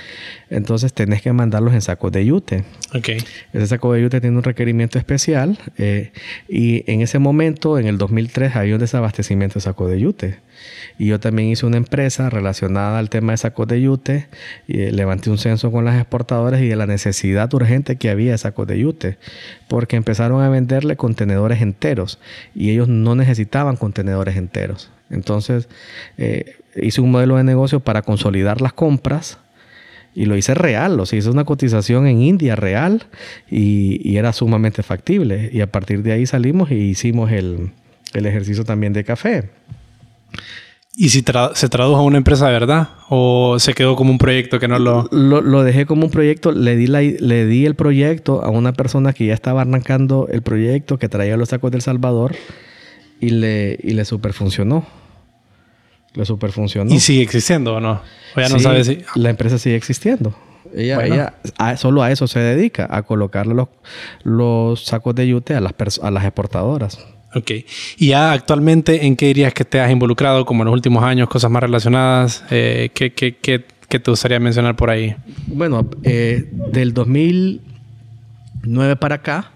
entonces 0.50 0.94
tenés 0.94 1.22
que 1.22 1.34
mandarlos 1.34 1.74
en 1.74 1.82
sacos 1.82 2.12
de 2.12 2.26
yute. 2.26 2.64
Okay. 2.96 3.18
Ese 3.54 3.68
saco 3.68 3.94
de 3.94 4.04
yute 4.04 4.22
tiene 4.22 4.38
un 4.38 4.44
requerimiento 4.44 5.00
especial 5.00 5.58
eh, 5.78 6.12
y 6.48 6.90
en 6.92 7.02
ese 7.02 7.18
momento, 7.20 7.80
en 7.80 7.88
el 7.88 7.98
2003, 7.98 8.56
había 8.56 8.76
un 8.76 8.80
desabastecimiento 8.80 9.56
de 9.56 9.62
sacos 9.62 9.90
de 9.90 10.00
yute. 10.00 10.40
Y 10.98 11.08
yo 11.08 11.20
también 11.20 11.50
hice 11.50 11.66
una 11.66 11.78
empresa 11.78 12.30
relacionada 12.30 13.00
al 13.00 13.10
tema 13.10 13.34
de 13.34 13.38
sacos 13.38 13.68
de 13.68 13.82
yute 13.82 14.28
y 14.68 14.82
eh, 14.82 14.92
levanté 14.92 15.30
un 15.30 15.38
censo 15.38 15.72
con 15.72 15.86
las 15.86 16.00
exportadoras 16.00 16.62
y 16.62 16.68
de 16.68 16.76
la 16.76 16.86
necesidad 16.86 17.54
urgente 17.54 17.96
que 17.96 18.10
había 18.10 18.32
de 18.32 18.38
sacos 18.38 18.68
de 18.68 18.80
yute, 18.80 19.18
porque 19.68 19.96
empezaron 19.96 20.42
a 20.42 20.50
venderle 20.50 20.96
contenedores 20.96 21.62
enteros 21.62 22.20
y 22.54 22.72
ellos 22.72 22.88
no 22.88 23.16
necesitaban 23.16 23.76
contenedores 23.76 24.38
enteros. 24.38 24.92
Entonces 25.10 25.68
eh, 26.18 26.58
hice 26.76 27.02
un 27.02 27.12
modelo 27.12 27.38
de 27.38 27.44
negocio 27.44 27.80
para 27.80 28.02
consolidar 28.02 28.62
las 28.62 28.74
compras 28.74 29.38
y 30.16 30.26
lo 30.26 30.38
hice 30.38 30.54
real, 30.54 31.00
o 31.00 31.06
sea, 31.06 31.18
hice 31.18 31.30
una 31.30 31.44
cotización 31.44 32.06
en 32.08 32.22
India 32.22 32.56
real 32.56 33.04
y, 33.50 34.16
era 34.16 34.32
sumamente 34.32 34.84
factible. 34.84 35.50
Y 35.52 35.62
a 35.62 35.72
partir 35.72 36.04
de 36.04 36.12
ahí 36.12 36.26
salimos 36.26 36.70
y 36.72 36.76
hicimos 36.76 37.32
el, 37.32 37.72
el 38.14 38.26
ejercicio 38.26 38.64
también 38.64 38.94
de 38.94 39.04
café. 39.04 39.50
¿Y 40.96 41.10
si 41.10 41.24
se 41.54 41.70
tradujo 41.70 42.00
a 42.00 42.04
una 42.04 42.18
empresa 42.18 42.46
de 42.46 42.54
verdad? 42.54 42.90
¿O 43.10 43.58
se 43.58 43.74
quedó 43.74 43.96
como 43.96 44.12
un 44.12 44.20
proyecto 44.20 44.60
que 44.60 44.68
no 44.68 44.78
lo...? 44.78 45.10
Lo, 45.12 45.64
dejé 45.64 45.88
como 45.88 46.06
un 46.06 46.12
proyecto. 46.12 46.52
Le 46.52 46.76
di, 46.76 46.86
le 46.86 47.46
di 47.46 47.66
el 47.66 47.74
proyecto 47.74 48.44
a 48.44 48.50
una 48.50 48.74
persona 48.74 49.12
que 49.12 49.26
ya 49.26 49.34
estaba 49.34 49.62
arrancando 49.62 50.28
el 50.32 50.44
proyecto, 50.44 51.00
que 51.00 51.10
traía 51.10 51.36
los 51.36 51.50
sacos 51.50 51.72
del 51.72 51.82
Salvador, 51.82 52.36
y 53.20 53.32
le, 53.32 53.80
y 53.82 53.94
le 53.94 54.06
super 54.06 54.34
funcionó. 54.34 54.86
Le 56.14 56.26
super 56.26 56.52
funcionó. 56.52 56.94
¿Y 56.94 57.00
sigue 57.00 57.24
existiendo 57.24 57.74
o 57.74 57.80
no? 57.80 58.02
¿O 58.36 58.40
ya 58.40 58.50
no 58.50 58.60
sabes 58.60 58.86
si...? 58.86 59.00
La 59.16 59.32
empresa 59.32 59.58
sigue 59.58 59.76
existiendo. 59.76 60.36
Ella, 60.76 61.06
ella 61.06 61.34
solo 61.78 62.04
a 62.04 62.12
eso 62.12 62.28
se 62.28 62.40
dedica, 62.40 62.88
a 62.90 63.02
colocarle 63.02 63.56
los, 63.56 63.68
los 64.24 64.86
sacos 64.86 65.16
de 65.16 65.28
yute 65.28 65.56
a 65.56 65.60
las, 65.62 65.74
a 66.02 66.12
las 66.12 66.24
exportadoras. 66.24 67.00
Ok. 67.36 67.52
¿Y 67.98 68.10
ya 68.10 68.32
actualmente 68.32 69.06
en 69.06 69.16
qué 69.16 69.28
dirías 69.28 69.54
que 69.54 69.66
te 69.66 69.80
has 69.80 69.92
involucrado, 69.92 70.46
como 70.46 70.64
en 70.64 70.66
los 70.66 70.74
últimos 70.74 71.04
años, 71.04 71.30
cosas 71.30 71.52
más 71.52 71.64
relacionadas? 71.64 72.44
Eh, 72.52 72.92
¿qué, 72.94 73.14
qué, 73.14 73.38
qué, 73.38 73.66
qué, 73.90 74.00
te 74.00 74.12
gustaría 74.12 74.40
mencionar 74.40 74.76
por 74.76 74.90
ahí? 74.90 75.16
Bueno, 75.48 75.90
eh, 76.04 76.50
del 76.72 76.94
2009 76.94 78.96
para 78.98 79.16
acá, 79.16 79.52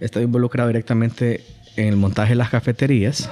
estoy 0.00 0.24
involucrado 0.24 0.68
directamente 0.68 1.44
en 1.76 1.88
el 1.88 1.96
montaje 1.96 2.30
de 2.30 2.36
las 2.36 2.50
cafeterías. 2.50 3.30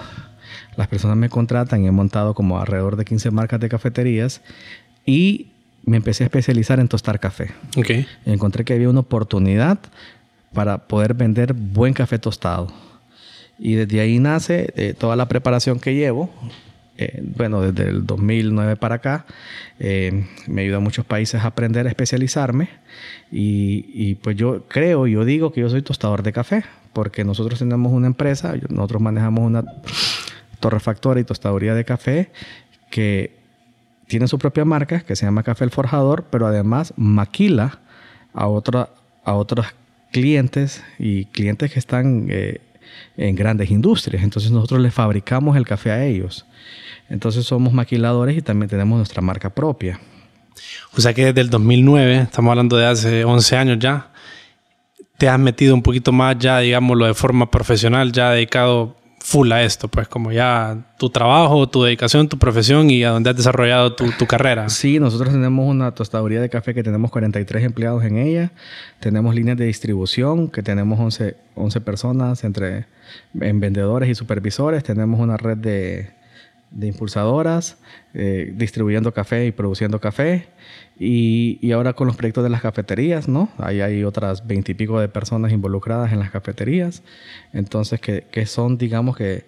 Las 0.76 0.88
personas 0.88 1.16
me 1.16 1.28
contratan 1.28 1.84
y 1.84 1.86
he 1.86 1.92
montado 1.92 2.34
como 2.34 2.58
alrededor 2.58 2.96
de 2.96 3.04
15 3.04 3.30
marcas 3.30 3.60
de 3.60 3.68
cafeterías 3.68 4.40
y 5.06 5.48
me 5.84 5.98
empecé 5.98 6.24
a 6.24 6.26
especializar 6.26 6.80
en 6.80 6.88
tostar 6.88 7.20
café. 7.20 7.52
Okay. 7.76 8.06
Encontré 8.24 8.64
que 8.64 8.74
había 8.74 8.88
una 8.88 9.00
oportunidad 9.00 9.78
para 10.52 10.88
poder 10.88 11.14
vender 11.14 11.52
buen 11.52 11.92
café 11.92 12.18
tostado. 12.18 12.72
Y 13.58 13.75
desde 13.75 14.00
ahí 14.00 14.18
nace 14.18 14.73
eh, 14.76 14.94
toda 14.96 15.16
la 15.16 15.28
preparación 15.28 15.80
que 15.80 15.94
llevo. 15.94 16.30
Eh, 16.96 17.23
bueno, 17.37 17.61
desde 17.61 17.90
el 17.90 18.06
2009 18.06 18.76
para 18.76 18.96
acá, 18.96 19.26
eh, 19.80 20.26
me 20.46 20.62
ayuda 20.62 20.76
a 20.76 20.80
muchos 20.80 21.04
países 21.04 21.42
a 21.42 21.46
aprender 21.46 21.87
a 21.87 21.90
especializarme. 21.90 22.68
Y, 23.32 23.87
y, 23.92 24.14
pues 24.16 24.37
yo 24.37 24.64
creo, 24.68 25.06
yo 25.06 25.25
digo 25.25 25.52
que 25.52 25.61
yo 25.61 25.68
soy 25.68 25.82
tostador 25.82 26.23
de 26.23 26.32
café, 26.32 26.64
porque 26.92 27.25
nosotros 27.25 27.58
tenemos 27.58 27.92
una 27.92 28.06
empresa, 28.06 28.54
nosotros 28.68 29.02
manejamos 29.02 29.44
una 29.44 29.64
torrefactora 30.61 31.20
y 31.20 31.25
tostaduría 31.25 31.75
de 31.75 31.84
café 31.84 32.30
que 32.90 33.44
tiene 34.06 34.28
su 34.28 34.38
propia 34.38 34.64
marca 34.64 35.00
que 35.00 35.16
se 35.16 35.26
llama 35.26 35.42
Café 35.42 35.64
El 35.64 35.70
Forjador, 35.70 36.25
pero 36.30 36.46
además 36.46 36.94
maquila 36.96 37.80
a, 38.32 38.46
otra, 38.46 38.90
a 39.25 39.34
otros 39.34 39.66
clientes 40.12 40.82
y 40.99 41.25
clientes 41.26 41.73
que 41.73 41.78
están 41.78 42.26
eh, 42.30 42.61
en 43.16 43.34
grandes 43.34 43.70
industrias. 43.70 44.22
Entonces 44.22 44.50
nosotros 44.50 44.80
les 44.80 44.92
fabricamos 44.92 45.56
el 45.56 45.66
café 45.66 45.90
a 45.90 46.04
ellos. 46.04 46.46
Entonces 47.08 47.44
somos 47.44 47.72
maquiladores 47.72 48.36
y 48.36 48.42
también 48.42 48.68
tenemos 48.68 48.96
nuestra 48.96 49.22
marca 49.22 49.50
propia. 49.50 50.00
O 50.96 51.00
sea 51.00 51.12
que 51.12 51.26
desde 51.26 51.40
el 51.40 51.50
2009, 51.50 52.22
estamos 52.22 52.50
hablando 52.50 52.76
de 52.76 52.86
hace 52.86 53.24
11 53.24 53.56
años 53.56 53.78
ya, 53.78 54.10
te 55.18 55.28
has 55.28 55.38
metido 55.38 55.74
un 55.74 55.82
poquito 55.82 56.12
más 56.12 56.38
ya, 56.38 56.58
digámoslo, 56.58 57.06
de 57.06 57.14
forma 57.14 57.50
profesional, 57.50 58.12
ya 58.12 58.30
dedicado 58.30 58.96
full 59.25 59.50
a 59.52 59.62
esto, 59.62 59.88
pues 59.88 60.07
como 60.07 60.33
ya 60.33 60.76
tu 60.99 61.09
trabajo, 61.09 61.66
tu 61.66 61.83
dedicación, 61.83 62.28
tu 62.28 62.38
profesión 62.38 62.90
y 62.90 63.04
a 63.04 63.09
donde 63.09 63.31
has 63.31 63.37
desarrollado 63.37 63.95
tu, 63.95 64.11
tu, 64.12 64.26
carrera. 64.26 64.69
Sí, 64.69 65.00
nosotros 65.00 65.33
tenemos 65.33 65.66
una 65.66 65.93
tostaduría 65.93 66.43
de 66.43 66.50
café 66.50 66.75
que 66.75 66.83
tenemos 66.83 67.11
43 67.11 67.64
empleados 67.64 68.04
en 68.04 68.19
ella, 68.19 68.52
tenemos 69.00 69.35
líneas 69.35 69.57
de 69.57 69.64
distribución 69.64 70.49
que 70.49 70.62
tenemos 70.62 71.00
11, 71.00 71.37
11 71.54 71.81
personas 71.81 72.45
entre 72.45 72.85
en 73.40 73.61
vendedores 73.61 74.11
y 74.11 74.14
supervisores, 74.14 74.85
tenemos 74.85 75.19
una 75.19 75.38
red 75.38 75.57
de, 75.57 76.11
de 76.71 76.87
impulsadoras 76.87 77.78
eh, 78.12 78.52
distribuyendo 78.54 79.14
café 79.14 79.47
y 79.47 79.52
produciendo 79.52 80.00
café. 80.00 80.49
Y, 80.98 81.58
y, 81.60 81.72
ahora 81.72 81.94
con 81.94 82.06
los 82.06 82.16
proyectos 82.16 82.44
de 82.44 82.50
las 82.50 82.62
cafeterías, 82.62 83.26
¿no? 83.26 83.48
Ahí 83.58 83.80
hay 83.80 84.04
otras 84.04 84.46
veintipico 84.46 85.00
de 85.00 85.08
personas 85.08 85.50
involucradas 85.50 86.12
en 86.12 86.20
las 86.20 86.30
cafeterías. 86.30 87.02
Entonces, 87.52 88.00
que, 88.00 88.24
que, 88.30 88.46
son, 88.46 88.78
digamos 88.78 89.16
que, 89.16 89.44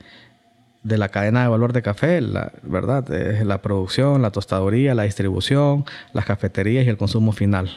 de 0.82 0.98
la 0.98 1.08
cadena 1.08 1.42
de 1.42 1.48
valor 1.48 1.72
de 1.72 1.82
café, 1.82 2.20
la, 2.20 2.52
¿verdad? 2.62 3.12
Es 3.12 3.46
la 3.46 3.62
producción, 3.62 4.22
la 4.22 4.30
tostaduría, 4.30 4.94
la 4.94 5.04
distribución, 5.04 5.84
las 6.12 6.24
cafeterías 6.24 6.84
y 6.84 6.88
el 6.88 6.96
consumo 6.96 7.32
final. 7.32 7.70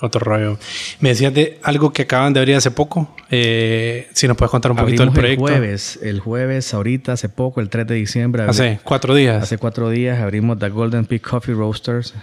Otro 0.00 0.20
rollo. 0.20 0.58
Me 1.00 1.08
decías 1.10 1.34
de 1.34 1.58
algo 1.62 1.92
que 1.92 2.02
acaban 2.02 2.32
de 2.32 2.40
abrir 2.40 2.54
hace 2.54 2.70
poco. 2.70 3.16
Eh, 3.30 4.08
si 4.12 4.28
nos 4.28 4.36
puedes 4.36 4.50
contar 4.50 4.70
un 4.70 4.78
poquito 4.78 5.02
del 5.04 5.12
proyecto. 5.12 5.48
El 5.48 5.54
jueves, 5.54 5.98
el 6.02 6.20
jueves, 6.20 6.72
ahorita, 6.72 7.12
hace 7.12 7.28
poco, 7.28 7.60
el 7.60 7.68
3 7.68 7.86
de 7.86 7.94
diciembre. 7.96 8.42
Hace 8.44 8.78
cuatro 8.84 9.14
días. 9.14 9.42
Hace 9.42 9.58
cuatro 9.58 9.90
días 9.90 10.20
abrimos 10.20 10.58
The 10.58 10.68
Golden 10.68 11.04
Peak 11.04 11.28
Coffee 11.28 11.54
Roasters 11.54 12.14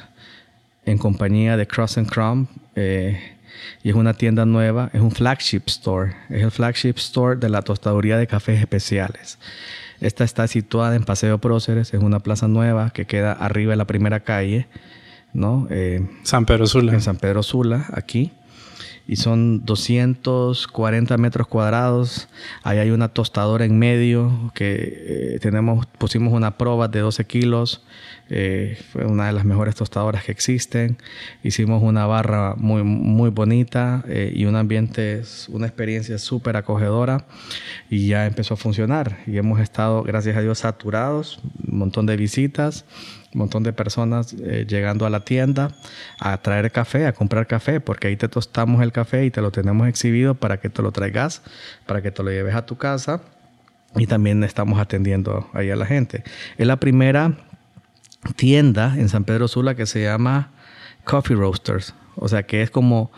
en 0.85 0.97
compañía 0.97 1.57
de 1.57 1.67
Cross 1.67 1.97
and 1.97 2.09
Crumb. 2.09 2.47
Eh, 2.75 3.19
y 3.83 3.89
es 3.89 3.95
una 3.95 4.13
tienda 4.13 4.45
nueva, 4.45 4.89
es 4.93 5.01
un 5.01 5.11
flagship 5.11 5.63
store. 5.67 6.15
Es 6.29 6.43
el 6.43 6.51
flagship 6.51 6.95
store 6.97 7.37
de 7.37 7.49
la 7.49 7.61
tostaduría 7.61 8.17
de 8.17 8.27
cafés 8.27 8.59
especiales. 8.59 9.39
Esta 10.01 10.23
está 10.23 10.47
situada 10.47 10.95
en 10.95 11.03
Paseo 11.03 11.39
Próceres, 11.39 11.93
es 11.93 12.01
una 12.01 12.19
plaza 12.19 12.47
nueva 12.47 12.89
que 12.91 13.05
queda 13.05 13.31
arriba 13.31 13.71
de 13.71 13.77
la 13.77 13.87
primera 13.87 14.19
calle. 14.21 14.67
¿no? 15.35 15.67
Eh, 15.69 16.07
San 16.23 16.45
Pedro 16.45 16.65
Sula. 16.65 16.93
En 16.93 17.01
San 17.01 17.17
Pedro 17.17 17.43
Sula, 17.43 17.85
aquí. 17.93 18.31
Y 19.07 19.17
son 19.17 19.65
240 19.65 21.17
metros 21.17 21.47
cuadrados. 21.47 22.27
Ahí 22.63 22.79
hay 22.79 22.89
una 22.89 23.09
tostadora 23.09 23.65
en 23.65 23.77
medio 23.77 24.51
que 24.55 25.35
eh, 25.35 25.39
tenemos, 25.39 25.85
pusimos 25.85 26.33
una 26.33 26.57
prueba 26.57 26.87
de 26.87 27.01
12 27.01 27.25
kilos. 27.25 27.83
Eh, 28.29 28.77
fue 28.91 29.05
una 29.05 29.27
de 29.27 29.33
las 29.33 29.45
mejores 29.45 29.75
tostadoras 29.75 30.23
que 30.23 30.31
existen. 30.31 30.97
Hicimos 31.43 31.83
una 31.83 32.05
barra 32.05 32.55
muy, 32.57 32.83
muy 32.83 33.29
bonita 33.29 34.03
eh, 34.07 34.31
y 34.35 34.45
un 34.45 34.55
ambiente, 34.55 35.21
una 35.49 35.67
experiencia 35.67 36.17
súper 36.17 36.57
acogedora. 36.57 37.25
Y 37.89 38.07
ya 38.07 38.25
empezó 38.25 38.55
a 38.55 38.57
funcionar. 38.57 39.17
Y 39.27 39.37
hemos 39.37 39.59
estado, 39.59 40.03
gracias 40.03 40.37
a 40.37 40.41
Dios, 40.41 40.59
saturados. 40.59 41.39
Un 41.67 41.79
montón 41.79 42.05
de 42.05 42.17
visitas 42.17 42.85
un 43.35 43.39
montón 43.39 43.63
de 43.63 43.73
personas 43.73 44.33
eh, 44.33 44.65
llegando 44.67 45.05
a 45.05 45.09
la 45.09 45.19
tienda 45.19 45.71
a 46.19 46.37
traer 46.41 46.71
café, 46.71 47.05
a 47.05 47.11
comprar 47.11 47.47
café, 47.47 47.81
porque 47.81 48.07
ahí 48.07 48.15
te 48.15 48.29
tostamos 48.29 48.81
el 48.81 48.93
café 48.93 49.25
y 49.25 49.31
te 49.31 49.41
lo 49.41 49.51
tenemos 49.51 49.89
exhibido 49.89 50.35
para 50.35 50.61
que 50.61 50.69
te 50.69 50.81
lo 50.81 50.93
traigas, 50.93 51.41
para 51.85 52.01
que 52.01 52.11
te 52.11 52.23
lo 52.23 52.31
lleves 52.31 52.55
a 52.55 52.65
tu 52.65 52.77
casa. 52.77 53.21
Y 53.97 54.07
también 54.07 54.43
estamos 54.43 54.79
atendiendo 54.79 55.49
ahí 55.53 55.69
a 55.69 55.75
la 55.75 55.85
gente. 55.85 56.23
Es 56.57 56.65
la 56.65 56.77
primera 56.77 57.37
tienda 58.35 58.95
en 58.97 59.09
San 59.09 59.23
Pedro 59.23 59.47
Sula 59.47 59.75
que 59.75 59.85
se 59.85 60.03
llama 60.03 60.51
Coffee 61.03 61.35
Roasters. 61.35 61.93
O 62.15 62.27
sea 62.27 62.43
que 62.43 62.61
es 62.61 62.69
como 62.69 63.11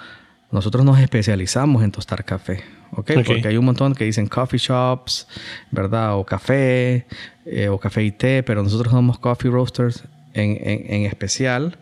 nosotros 0.52 0.86
nos 0.86 1.00
especializamos 1.00 1.84
en 1.84 1.92
tostar 1.92 2.24
café. 2.24 2.64
¿okay? 2.92 3.24
Porque 3.24 3.48
hay 3.48 3.58
un 3.58 3.66
montón 3.66 3.94
que 3.96 4.06
dicen 4.06 4.28
coffee 4.28 4.60
shops, 4.60 5.28
¿verdad? 5.72 6.18
O 6.18 6.26
café, 6.26 7.06
eh, 7.46 7.70
o 7.70 7.80
café 7.80 8.04
y 8.04 8.12
té, 8.12 8.44
pero 8.44 8.64
nosotros 8.64 8.92
somos 8.92 9.20
coffee 9.20 9.52
roasters 9.52 10.04
en, 10.34 10.58
en, 10.62 11.06
especial. 11.06 11.78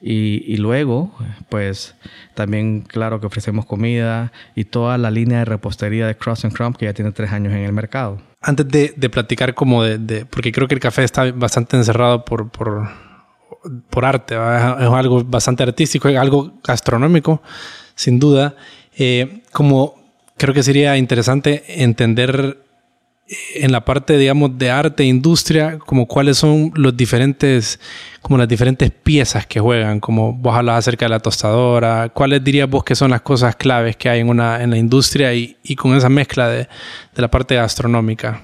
Y, 0.00 0.44
y, 0.46 0.58
luego, 0.58 1.12
pues 1.48 1.96
también, 2.34 2.82
claro 2.82 3.20
que 3.20 3.26
ofrecemos 3.26 3.66
comida 3.66 4.32
y 4.54 4.64
toda 4.64 4.96
la 4.96 5.10
línea 5.10 5.40
de 5.40 5.44
repostería 5.44 6.06
de 6.06 6.16
Cross 6.16 6.44
and 6.44 6.54
Crumb 6.54 6.76
que 6.76 6.84
ya 6.84 6.94
tiene 6.94 7.10
tres 7.10 7.32
años 7.32 7.52
en 7.52 7.60
el 7.60 7.72
mercado. 7.72 8.20
Antes 8.40 8.68
de, 8.68 8.94
de 8.96 9.10
platicar 9.10 9.54
como 9.54 9.82
de, 9.82 9.98
de, 9.98 10.26
porque 10.26 10.52
creo 10.52 10.68
que 10.68 10.74
el 10.74 10.80
café 10.80 11.02
está 11.02 11.30
bastante 11.32 11.76
encerrado 11.76 12.24
por, 12.24 12.50
por, 12.50 12.88
por 13.90 14.04
arte, 14.04 14.34
es 14.34 14.40
algo 14.40 15.24
bastante 15.24 15.62
artístico, 15.64 16.08
es 16.08 16.16
algo 16.16 16.52
gastronómico, 16.62 17.42
sin 17.94 18.18
duda. 18.18 18.54
Eh, 18.96 19.42
como 19.52 19.98
creo 20.36 20.54
que 20.54 20.62
sería 20.62 20.96
interesante 20.96 21.82
entender 21.82 22.58
en 23.54 23.72
la 23.72 23.84
parte, 23.84 24.16
digamos, 24.16 24.56
de 24.56 24.70
arte 24.70 25.02
e 25.02 25.06
industria, 25.06 25.78
como 25.78 26.06
cuáles 26.06 26.38
son 26.38 26.72
los 26.74 26.96
diferentes, 26.96 27.78
como 28.22 28.38
las 28.38 28.48
diferentes 28.48 28.90
piezas 28.90 29.46
que 29.46 29.60
juegan, 29.60 30.00
como 30.00 30.32
vos 30.32 30.56
hablas 30.56 30.78
acerca 30.78 31.04
de 31.06 31.10
la 31.10 31.20
tostadora, 31.20 32.08
cuáles 32.10 32.42
dirías 32.42 32.68
vos 32.68 32.84
que 32.84 32.94
son 32.94 33.10
las 33.10 33.22
cosas 33.22 33.56
claves 33.56 33.96
que 33.96 34.08
hay 34.08 34.20
en, 34.20 34.28
una, 34.28 34.62
en 34.62 34.70
la 34.70 34.78
industria 34.78 35.34
y, 35.34 35.56
y 35.62 35.76
con 35.76 35.94
esa 35.96 36.08
mezcla 36.08 36.48
de, 36.48 36.58
de 37.14 37.22
la 37.22 37.30
parte 37.30 37.54
gastronómica. 37.54 38.42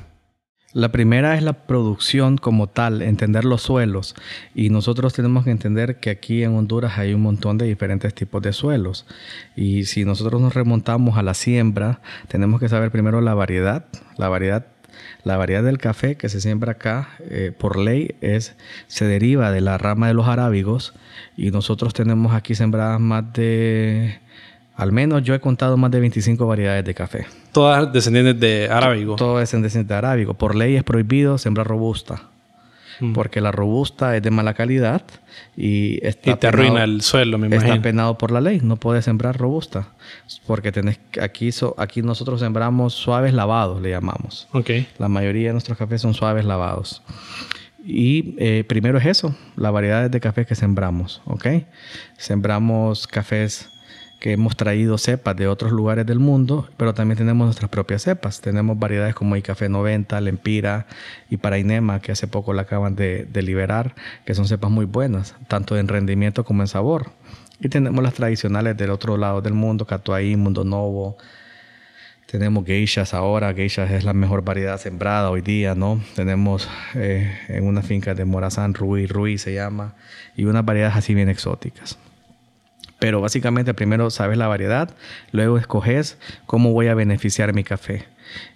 La 0.75 0.91
primera 0.91 1.37
es 1.37 1.43
la 1.45 1.53
producción 1.69 2.37
como 2.37 2.67
tal, 2.67 3.00
entender 3.00 3.45
los 3.45 3.62
suelos. 3.62 4.17
Y 4.57 4.71
nosotros 4.71 5.12
tenemos 5.12 5.45
que 5.45 5.53
entender 5.53 6.00
que 6.00 6.11
aquí 6.11 6.43
en 6.43 6.57
Honduras 6.57 6.99
hay 6.99 7.14
un 7.14 7.23
montón 7.23 7.59
de 7.59 7.67
diferentes 7.67 8.12
tipos 8.12 8.43
de 8.43 8.53
suelos. 8.53 9.07
Y 9.55 9.85
si 9.85 10.05
nosotros 10.05 10.41
nos 10.43 10.53
remontamos 10.53 11.17
a 11.17 11.23
la 11.23 11.35
siembra, 11.35 12.00
tenemos 12.26 12.59
que 12.59 12.69
saber 12.69 12.91
primero 12.91 13.21
la 13.21 13.35
variedad. 13.35 13.87
La 14.19 14.29
variedad, 14.29 14.67
la 15.25 15.37
variedad 15.37 15.62
del 15.62 15.78
café 15.78 16.16
que 16.16 16.28
se 16.28 16.40
siembra 16.40 16.73
acá, 16.73 17.09
eh, 17.31 17.52
por 17.57 17.78
ley, 17.78 18.14
es, 18.21 18.54
se 18.87 19.07
deriva 19.07 19.50
de 19.50 19.61
la 19.61 19.78
rama 19.78 20.09
de 20.09 20.14
los 20.14 20.28
arábigos. 20.28 20.95
Y 21.37 21.50
nosotros 21.50 21.95
tenemos 21.95 22.35
aquí 22.35 22.54
sembradas 22.54 23.00
más 23.00 23.33
de 23.33 24.21
al 24.76 24.90
menos 24.90 25.23
yo 25.23 25.35
he 25.35 25.40
contado 25.40 25.76
más 25.76 25.90
de 25.90 26.00
25 26.00 26.47
variedades 26.47 26.85
de 26.85 26.95
café. 26.95 27.26
Todas 27.52 27.93
descendientes 27.93 28.40
de 28.40 28.69
arábigo. 28.69 29.16
Todas 29.16 29.43
descendientes 29.43 29.87
de 29.87 29.95
arábigo. 29.95 30.35
Por 30.35 30.57
ley 30.57 30.75
es 30.76 30.83
prohibido 30.83 31.38
sembrar 31.38 31.66
robusta. 31.66 32.34
Mm. 33.01 33.13
Porque 33.13 33.41
la 33.41 33.53
robusta 33.53 34.17
es 34.17 34.23
de 34.23 34.31
mala 34.31 34.55
calidad 34.55 35.03
y 35.57 36.05
está 36.07 36.31
y 36.31 36.37
te 36.37 36.47
arruina 36.47 36.85
el 36.85 37.03
suelo, 37.03 37.39
me 37.39 37.47
imagino. 37.47 37.73
Está 37.73 37.83
penado 37.83 38.19
por 38.19 38.31
la 38.31 38.41
ley. 38.41 38.61
No 38.63 38.77
puedes 38.77 39.05
sembrar 39.05 39.37
robusta. 39.37 39.89
Porque 40.47 40.73
tenés, 40.73 41.01
aquí, 41.21 41.51
aquí 41.77 42.03
nosotros 42.03 42.41
sembramos 42.41 42.95
suaves 42.95 43.35
lavados, 43.35 43.81
le 43.81 43.91
llamamos. 43.91 44.49
Okay. 44.53 44.87
La 44.99 45.09
mayoría 45.09 45.49
de 45.49 45.53
nuestros 45.53 45.79
cafés 45.79 46.03
son 46.03 46.15
suaves 46.15 46.45
lavados. 46.45 47.03
Y 47.87 48.35
eh, 48.39 48.65
primero 48.67 48.99
es 48.99 49.05
eso, 49.05 49.37
las 49.57 49.71
variedades 49.71 50.11
de 50.11 50.19
café 50.19 50.47
que 50.47 50.55
sembramos, 50.55 51.21
¿ok? 51.27 51.47
Sembramos 52.17 53.07
cafés 53.07 53.69
que 54.25 54.33
hemos 54.33 54.57
traído 54.57 54.97
cepas 54.97 55.37
de 55.37 55.49
otros 55.49 55.71
lugares 55.71 56.07
del 56.07 56.19
mundo, 56.19 56.66
pero 56.78 56.95
también 56.95 57.19
tenemos 57.19 57.45
nuestras 57.45 57.69
propias 57.69 58.00
cepas. 58.00 58.40
Tenemos 58.40 58.78
variedades 58.78 59.14
como 59.14 59.37
Café 59.43 59.69
90, 59.69 60.19
Lempira 60.23 60.87
y 61.28 61.37
Parainema, 61.37 62.00
que 62.00 62.11
hace 62.11 62.26
poco 62.26 62.54
la 62.54 62.62
acaban 62.62 62.97
de, 62.97 63.28
liberar, 63.43 63.95
que 64.25 64.35
son 64.35 64.49
cepas 64.49 64.71
muy 64.71 64.87
buenas, 64.87 65.35
tanto 65.47 65.76
en 65.76 65.88
rendimiento 65.88 66.43
como 66.43 66.62
en 66.62 66.69
sabor. 66.69 67.11
Y 67.61 67.69
tenemos 67.69 68.02
las 68.02 68.14
tradicionales 68.14 68.78
del 68.78 68.93
otro 68.93 69.19
lado 69.19 69.43
del 69.43 69.52
mundo, 69.52 69.85
Catuaí, 69.85 70.37
Mundo 70.37 70.64
Novo, 70.64 71.19
tenemos 72.25 72.64
geishas 72.64 73.12
ahora, 73.12 73.52
geishas 73.52 73.90
es 73.90 74.04
la 74.04 74.14
mejor 74.14 74.43
variedad 74.43 74.81
sembrada 74.81 75.28
hoy 75.28 75.43
día, 75.43 75.75
¿no? 75.75 76.02
Tenemos 76.16 76.66
eh, 76.95 77.31
en 77.49 77.66
una 77.66 77.83
finca 77.83 78.14
de 78.14 78.25
Morazán, 78.25 78.73
Rui, 78.73 79.07
Rui 79.07 79.37
se 79.37 79.52
llama, 79.52 79.97
y 80.35 80.47
unas 80.47 80.64
variedades 80.64 80.97
así 80.97 81.12
bien 81.12 81.28
exóticas. 81.28 81.99
Pero 83.04 83.20
básicamente 83.20 83.75
primero 83.75 84.08
sabes 84.08 84.38
la 84.38 84.49
variedad, 84.49 84.88
luego 85.30 85.58
escoges 85.58 86.16
cómo 86.46 86.73
voy 86.73 86.87
a 86.87 86.94
beneficiar 86.94 87.52
mi 87.52 87.62
café. 87.62 88.06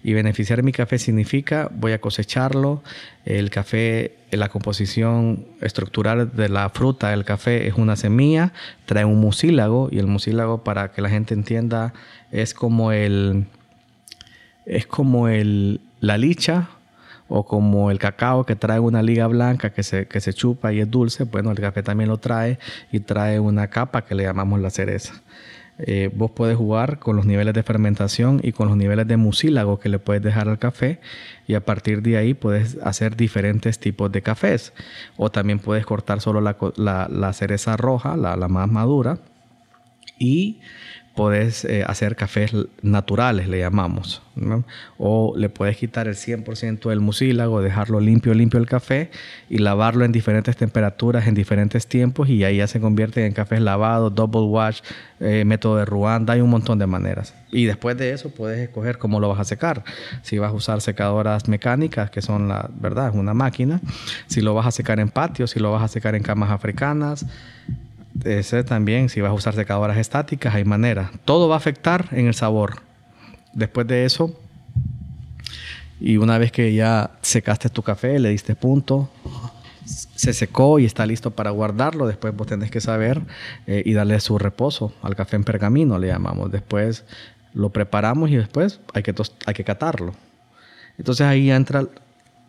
Y 0.03 0.15
beneficiar 0.15 0.63
mi 0.63 0.73
café 0.73 0.99
significa 0.99 1.69
voy 1.71 1.93
a 1.93 2.01
cosecharlo. 2.01 2.83
El 3.27 3.51
café, 3.51 4.17
la 4.31 4.49
composición 4.49 5.45
estructural 5.61 6.35
de 6.35 6.49
la 6.49 6.71
fruta 6.71 7.11
del 7.11 7.27
café 7.27 7.67
es 7.67 7.75
una 7.75 7.95
semilla, 7.95 8.55
trae 8.87 9.05
un 9.05 9.21
mucílago 9.21 9.91
y 9.93 9.99
el 9.99 10.07
mucílago 10.07 10.65
para 10.65 10.93
que 10.93 11.03
la 11.03 11.11
gente 11.11 11.35
entienda 11.35 11.93
es 12.33 12.55
como 12.55 12.91
el 12.93 13.49
es 14.65 14.87
como 14.87 15.29
el, 15.29 15.83
la 16.01 16.17
licha 16.17 16.71
o 17.29 17.45
como 17.45 17.91
el 17.91 17.99
cacao 17.99 18.45
que 18.45 18.57
trae 18.57 18.81
una 18.81 19.03
liga 19.03 19.27
blanca 19.27 19.71
que 19.71 19.83
se, 19.83 20.07
que 20.07 20.21
se 20.21 20.33
chupa 20.33 20.73
y 20.73 20.81
es 20.81 20.91
dulce, 20.91 21.25
bueno, 21.25 21.51
el 21.51 21.61
café 21.61 21.83
también 21.83 22.09
lo 22.09 22.19
trae 22.19 22.59
y 22.91 23.01
trae 23.01 23.39
una 23.39 23.69
capa 23.69 24.05
que 24.05 24.15
le 24.15 24.25
llamamos 24.25 24.61
la 24.61 24.71
cereza. 24.71 25.23
Eh, 25.81 26.11
vos 26.13 26.33
puedes 26.33 26.57
jugar 26.57 26.99
con 26.99 27.15
los 27.15 27.25
niveles 27.25 27.55
de 27.55 27.63
fermentación 27.63 28.41
y 28.43 28.51
con 28.51 28.67
los 28.67 28.77
niveles 28.77 29.07
de 29.07 29.17
mucílago 29.17 29.79
que 29.79 29.89
le 29.89 30.01
puedes 30.01 30.21
dejar 30.21 30.49
al 30.49 30.59
café 30.59 30.99
y 31.47 31.55
a 31.55 31.65
partir 31.65 32.03
de 32.03 32.17
ahí 32.17 32.35
puedes 32.35 32.79
hacer 32.83 33.15
diferentes 33.15 33.79
tipos 33.79 34.11
de 34.11 34.21
cafés 34.21 34.73
o 35.17 35.31
también 35.31 35.61
puedes 35.61 35.87
cortar 35.87 36.21
solo 36.21 36.41
la, 36.41 36.57
la, 36.77 37.33
cereza 37.33 37.77
roja, 37.77 38.17
la, 38.17 38.35
la 38.37 38.49
más 38.49 38.69
madura 38.69 39.21
y 40.19 40.59
puedes 41.19 41.65
eh, 41.65 41.83
hacer 41.85 42.15
cafés 42.15 42.53
naturales, 42.81 43.49
le 43.49 43.59
llamamos. 43.59 44.23
O 44.99 45.35
le 45.37 45.49
puedes 45.49 45.77
quitar 45.77 46.07
el 46.07 46.15
100% 46.15 46.91
del 46.91 47.01
mucílago, 47.01 47.61
dejarlo 47.61 47.99
limpio, 47.99 48.35
limpio 48.35 48.61
el 48.61 48.67
café 48.67 49.11
y 49.51 49.59
lavarlo 49.59 50.05
en 50.05 50.13
diferentes 50.13 50.57
temperaturas, 50.57 51.27
en 51.27 51.35
diferentes 51.35 51.89
tiempos 51.89 52.29
y 52.29 52.45
ahí 52.45 52.59
ya 52.59 52.69
se 52.69 52.79
convierte 52.79 53.27
en 53.27 53.33
cafés 53.33 53.61
lavados, 53.61 54.15
double 54.15 54.43
wash, 54.43 54.79
eh, 55.19 55.45
método 55.45 55.79
de 55.79 55.87
Ruanda, 55.87 56.35
hay 56.35 56.41
un 56.41 56.51
montón 56.51 56.79
de 56.79 56.87
maneras. 56.87 57.35
Y 57.51 57.65
después 57.65 57.97
de 57.97 58.13
eso 58.13 58.31
puedes 58.31 58.61
escoger 58.61 58.99
cómo 58.99 59.19
lo 59.19 59.29
vas 59.29 59.41
a 59.41 59.45
secar. 59.45 59.83
Si 60.23 60.39
vas 60.39 60.53
a 60.53 60.55
usar 60.55 60.81
secadoras 60.81 61.49
mecánicas, 61.49 62.13
que 62.13 62.23
son 62.23 62.47
la 62.47 62.71
verdad, 62.79 63.09
es 63.09 63.17
una 63.17 63.35
máquina. 63.35 63.81
Si 64.29 64.41
lo 64.41 64.55
vas 64.55 64.67
a 64.67 64.71
secar 64.71 65.01
en 65.01 65.09
patio, 65.09 65.49
si 65.49 65.59
lo 65.59 65.73
vas 65.73 65.83
a 65.83 65.89
secar 65.89 66.15
en 66.15 66.23
camas 66.23 66.53
africanas 66.53 67.27
ese 68.25 68.65
también, 68.65 69.09
si 69.09 69.21
vas 69.21 69.31
a 69.31 69.35
usar 69.35 69.55
secadoras 69.55 69.97
estáticas, 69.97 70.55
hay 70.55 70.65
manera. 70.65 71.11
Todo 71.25 71.49
va 71.49 71.55
a 71.55 71.59
afectar 71.59 72.09
en 72.13 72.27
el 72.27 72.35
sabor. 72.35 72.83
Después 73.53 73.87
de 73.87 74.05
eso, 74.05 74.39
y 76.01 76.17
una 76.17 76.39
vez 76.39 76.53
que 76.53 76.75
ya 76.75 77.11
secaste 77.23 77.69
tu 77.69 77.83
café, 77.83 78.19
le 78.19 78.31
diste 78.31 78.55
punto, 78.55 79.11
se 79.85 80.33
secó 80.33 80.79
y 80.79 80.85
está 80.85 81.07
listo 81.07 81.31
para 81.31 81.51
guardarlo, 81.51 82.07
después 82.07 82.35
vos 82.37 82.47
tenés 82.47 82.71
que 82.71 82.81
saber 82.81 83.23
eh, 83.67 83.83
y 83.85 83.95
darle 83.95 84.21
su 84.21 84.39
reposo 84.39 84.93
al 85.03 85.17
café 85.17 85.37
en 85.37 85.45
pergamino, 85.45 85.99
le 85.99 86.09
llamamos. 86.09 86.53
Después 86.53 87.05
lo 87.55 87.71
preparamos 87.71 88.31
y 88.31 88.37
después 88.37 88.81
hay 88.95 89.03
que, 89.03 89.15
hay 89.47 89.55
que 89.55 89.65
catarlo. 89.65 90.15
Entonces 90.99 91.27
ahí 91.27 91.51
entra, 91.51 91.87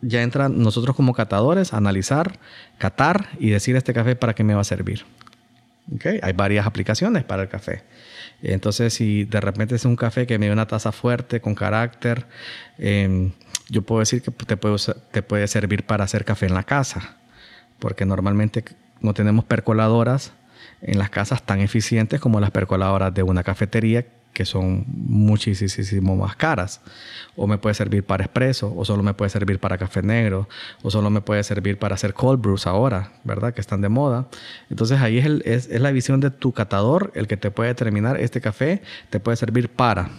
ya 0.02 0.22
entra 0.22 0.48
nosotros 0.48 0.94
como 0.94 1.14
catadores, 1.14 1.72
analizar, 1.72 2.38
catar 2.78 3.30
y 3.38 3.50
decir 3.50 3.76
este 3.76 3.94
café 3.94 4.16
para 4.16 4.34
qué 4.34 4.44
me 4.44 4.54
va 4.54 4.60
a 4.60 4.64
servir. 4.64 5.04
Hay 6.22 6.32
varias 6.32 6.66
aplicaciones 6.66 7.24
para 7.24 7.42
el 7.42 7.48
café. 7.48 7.82
Entonces, 8.42 8.94
si 8.94 9.24
de 9.24 9.40
repente 9.40 9.74
es 9.74 9.84
un 9.84 9.96
café 9.96 10.26
que 10.26 10.38
me 10.38 10.46
da 10.46 10.52
una 10.52 10.66
taza 10.66 10.92
fuerte, 10.92 11.40
con 11.40 11.54
carácter, 11.54 12.26
em, 12.78 13.32
yo 13.68 13.82
puedo 13.82 14.00
decir 14.00 14.22
que 14.22 14.30
te 14.30 14.56
te 14.56 15.22
puede 15.22 15.46
servir 15.48 15.84
para 15.84 16.04
hacer 16.04 16.24
café 16.24 16.46
en 16.46 16.54
la 16.54 16.62
casa, 16.62 17.16
porque 17.78 18.04
normalmente 18.04 18.64
no 19.00 19.14
tenemos 19.14 19.44
percoladoras 19.44 20.32
en 20.82 20.98
las 20.98 21.10
casas 21.10 21.42
tan 21.44 21.60
eficientes 21.60 22.20
como 22.20 22.40
las 22.40 22.50
percoladoras 22.50 23.12
de 23.12 23.22
una 23.22 23.42
cafetería 23.42 24.06
que 24.32 24.44
son 24.44 24.84
muchísimo 24.86 26.16
más 26.16 26.36
caras. 26.36 26.80
O 27.36 27.46
me 27.46 27.58
puede 27.58 27.74
servir 27.74 28.04
para 28.04 28.24
espresso, 28.24 28.72
o 28.76 28.84
solo 28.84 29.02
me 29.02 29.14
puede 29.14 29.30
servir 29.30 29.58
para 29.58 29.78
café 29.78 30.02
negro, 30.02 30.48
o 30.82 30.90
solo 30.90 31.10
me 31.10 31.20
puede 31.20 31.42
servir 31.42 31.78
para 31.78 31.94
hacer 31.94 32.14
cold 32.14 32.40
brews 32.40 32.66
ahora, 32.66 33.12
¿verdad? 33.24 33.54
Que 33.54 33.60
están 33.60 33.80
de 33.80 33.88
moda. 33.88 34.28
Entonces 34.68 35.00
ahí 35.00 35.18
es, 35.18 35.26
es, 35.44 35.68
es 35.68 35.80
la 35.80 35.90
visión 35.90 36.20
de 36.20 36.30
tu 36.30 36.52
catador 36.52 37.12
el 37.14 37.26
que 37.26 37.36
te 37.36 37.50
puede 37.50 37.68
determinar 37.68 38.20
este 38.20 38.40
café 38.40 38.82
te 39.10 39.20
puede 39.20 39.36
servir 39.36 39.68
para. 39.68 40.10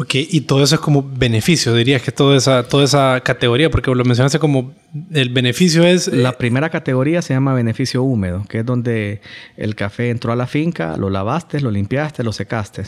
Ok, 0.00 0.14
y 0.14 0.42
todo 0.42 0.62
eso 0.62 0.76
es 0.76 0.80
como 0.80 1.02
beneficio, 1.02 1.74
dirías 1.74 2.00
que 2.00 2.12
toda 2.12 2.36
esa, 2.36 2.68
toda 2.68 2.84
esa 2.84 3.20
categoría, 3.24 3.68
porque 3.68 3.92
lo 3.92 4.04
mencionaste 4.04 4.38
como 4.38 4.72
el 5.10 5.30
beneficio 5.30 5.82
es... 5.82 6.06
Eh, 6.06 6.14
la 6.14 6.38
primera 6.38 6.70
categoría 6.70 7.20
se 7.20 7.34
llama 7.34 7.52
beneficio 7.52 8.04
húmedo, 8.04 8.44
que 8.48 8.60
es 8.60 8.64
donde 8.64 9.20
el 9.56 9.74
café 9.74 10.10
entró 10.10 10.30
a 10.30 10.36
la 10.36 10.46
finca, 10.46 10.96
lo 10.96 11.10
lavaste, 11.10 11.60
lo 11.60 11.72
limpiaste, 11.72 12.22
lo 12.22 12.32
secaste. 12.32 12.84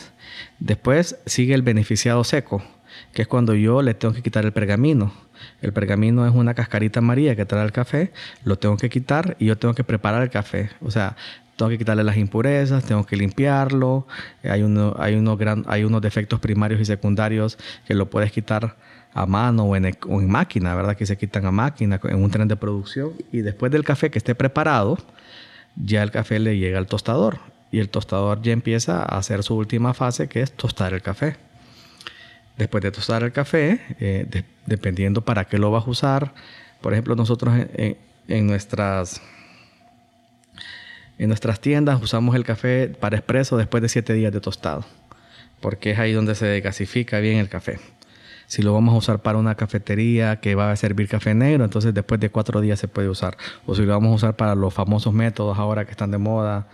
Después 0.59 1.17
sigue 1.25 1.53
el 1.53 1.63
beneficiado 1.63 2.23
seco, 2.23 2.63
que 3.11 3.23
es 3.23 3.27
cuando 3.27 3.55
yo 3.55 3.81
le 3.81 3.93
tengo 3.93 4.13
que 4.13 4.21
quitar 4.21 4.45
el 4.45 4.53
pergamino. 4.53 5.13
El 5.61 5.73
pergamino 5.73 6.25
es 6.25 6.33
una 6.33 6.53
cascarita 6.53 6.99
amarilla 6.99 7.35
que 7.35 7.45
trae 7.45 7.65
el 7.65 7.73
café, 7.73 8.13
lo 8.45 8.57
tengo 8.57 8.77
que 8.77 8.89
quitar 8.89 9.35
y 9.37 9.47
yo 9.47 9.57
tengo 9.57 9.73
que 9.73 9.83
preparar 9.83 10.23
el 10.23 10.29
café. 10.29 10.69
O 10.79 10.91
sea, 10.91 11.17
tengo 11.61 11.69
que 11.69 11.77
quitarle 11.77 12.03
las 12.03 12.17
impurezas, 12.17 12.83
tengo 12.85 13.05
que 13.05 13.15
limpiarlo, 13.15 14.07
hay, 14.43 14.63
uno, 14.63 14.95
hay, 14.97 15.23
gran, 15.37 15.63
hay 15.67 15.83
unos 15.83 16.01
defectos 16.01 16.39
primarios 16.39 16.81
y 16.81 16.85
secundarios 16.85 17.59
que 17.85 17.93
lo 17.93 18.09
puedes 18.09 18.31
quitar 18.31 18.75
a 19.13 19.27
mano 19.27 19.65
o 19.65 19.75
en, 19.75 19.85
en, 19.85 20.27
máquina, 20.27 20.73
¿verdad? 20.73 20.97
Que 20.97 21.05
se 21.05 21.19
quitan 21.19 21.45
a 21.45 21.51
máquina 21.51 21.99
en 22.03 22.23
un 22.23 22.31
tren 22.31 22.47
de 22.47 22.55
producción 22.55 23.11
y 23.31 23.41
después 23.41 23.71
del 23.71 23.83
café 23.83 24.09
que 24.09 24.17
esté 24.17 24.33
preparado, 24.33 24.97
ya 25.75 26.01
el 26.01 26.09
café 26.09 26.39
le 26.39 26.57
llega 26.57 26.79
al 26.79 26.87
tostador 26.87 27.37
y 27.71 27.77
el 27.77 27.89
tostador 27.89 28.41
ya 28.41 28.53
empieza 28.53 29.03
a 29.03 29.19
hacer 29.19 29.43
su 29.43 29.55
última 29.55 29.93
fase 29.93 30.27
que 30.27 30.41
es 30.41 30.51
tostar 30.53 30.95
el 30.95 31.03
café. 31.03 31.35
Después 32.57 32.81
de 32.81 32.89
tostar 32.89 33.21
el 33.21 33.31
café, 33.31 33.81
eh, 33.99 34.43
dependiendo 34.65 35.21
para 35.21 35.45
qué 35.45 35.59
lo 35.59 35.69
vas 35.69 35.85
a 35.85 35.91
usar, 35.91 36.33
por 36.81 36.93
ejemplo, 36.93 37.15
nosotros 37.15 37.53
en 37.75 38.47
nuestras 38.47 39.21
en 41.23 41.27
nuestras 41.27 41.59
tiendas 41.59 42.01
usamos 42.01 42.35
el 42.35 42.43
café 42.43 42.87
para 42.87 43.15
expreso 43.15 43.55
después 43.55 43.83
de 43.83 43.89
7 43.89 44.13
días 44.13 44.33
de 44.33 44.41
tostado, 44.41 44.85
porque 45.59 45.91
es 45.91 45.99
ahí 45.99 46.13
donde 46.13 46.33
se 46.33 46.59
gasifica 46.61 47.19
bien 47.19 47.37
el 47.37 47.47
café. 47.47 47.79
Si 48.47 48.63
lo 48.63 48.73
vamos 48.73 48.95
a 48.95 48.97
usar 48.97 49.21
para 49.21 49.37
una 49.37 49.53
cafetería 49.53 50.41
que 50.41 50.55
va 50.55 50.71
a 50.71 50.75
servir 50.75 51.07
café 51.07 51.35
negro, 51.35 51.63
entonces 51.63 51.93
después 51.93 52.19
de 52.19 52.31
4 52.31 52.59
días 52.59 52.79
se 52.79 52.87
puede 52.87 53.07
usar. 53.07 53.37
O 53.67 53.75
si 53.75 53.83
lo 53.83 53.93
vamos 53.93 54.11
a 54.11 54.15
usar 54.15 54.35
para 54.35 54.55
los 54.55 54.73
famosos 54.73 55.13
métodos 55.13 55.59
ahora 55.59 55.85
que 55.85 55.91
están 55.91 56.09
de 56.09 56.17
moda, 56.17 56.67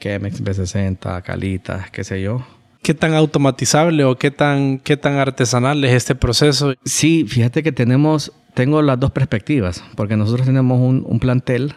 Chemex 0.00 0.42
B60, 0.42 1.22
Calitas, 1.22 1.90
qué 1.90 2.02
sé 2.02 2.20
yo. 2.20 2.44
¿Qué 2.82 2.94
tan 2.94 3.14
automatizable 3.14 4.04
o 4.04 4.18
qué 4.18 4.32
tan, 4.32 4.80
qué 4.80 4.96
tan 4.96 5.14
artesanal 5.18 5.84
es 5.84 5.92
este 5.92 6.16
proceso? 6.16 6.74
Sí, 6.84 7.24
fíjate 7.28 7.62
que 7.62 7.70
tenemos, 7.70 8.32
tengo 8.54 8.82
las 8.82 8.98
dos 8.98 9.12
perspectivas, 9.12 9.84
porque 9.94 10.16
nosotros 10.16 10.44
tenemos 10.44 10.80
un, 10.80 11.20
plantel 11.20 11.76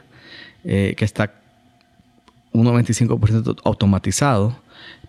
eh, 0.64 0.96
que 0.98 1.06
está 1.06 1.45
un 2.56 2.68
95% 2.68 3.58
automatizado, 3.64 4.58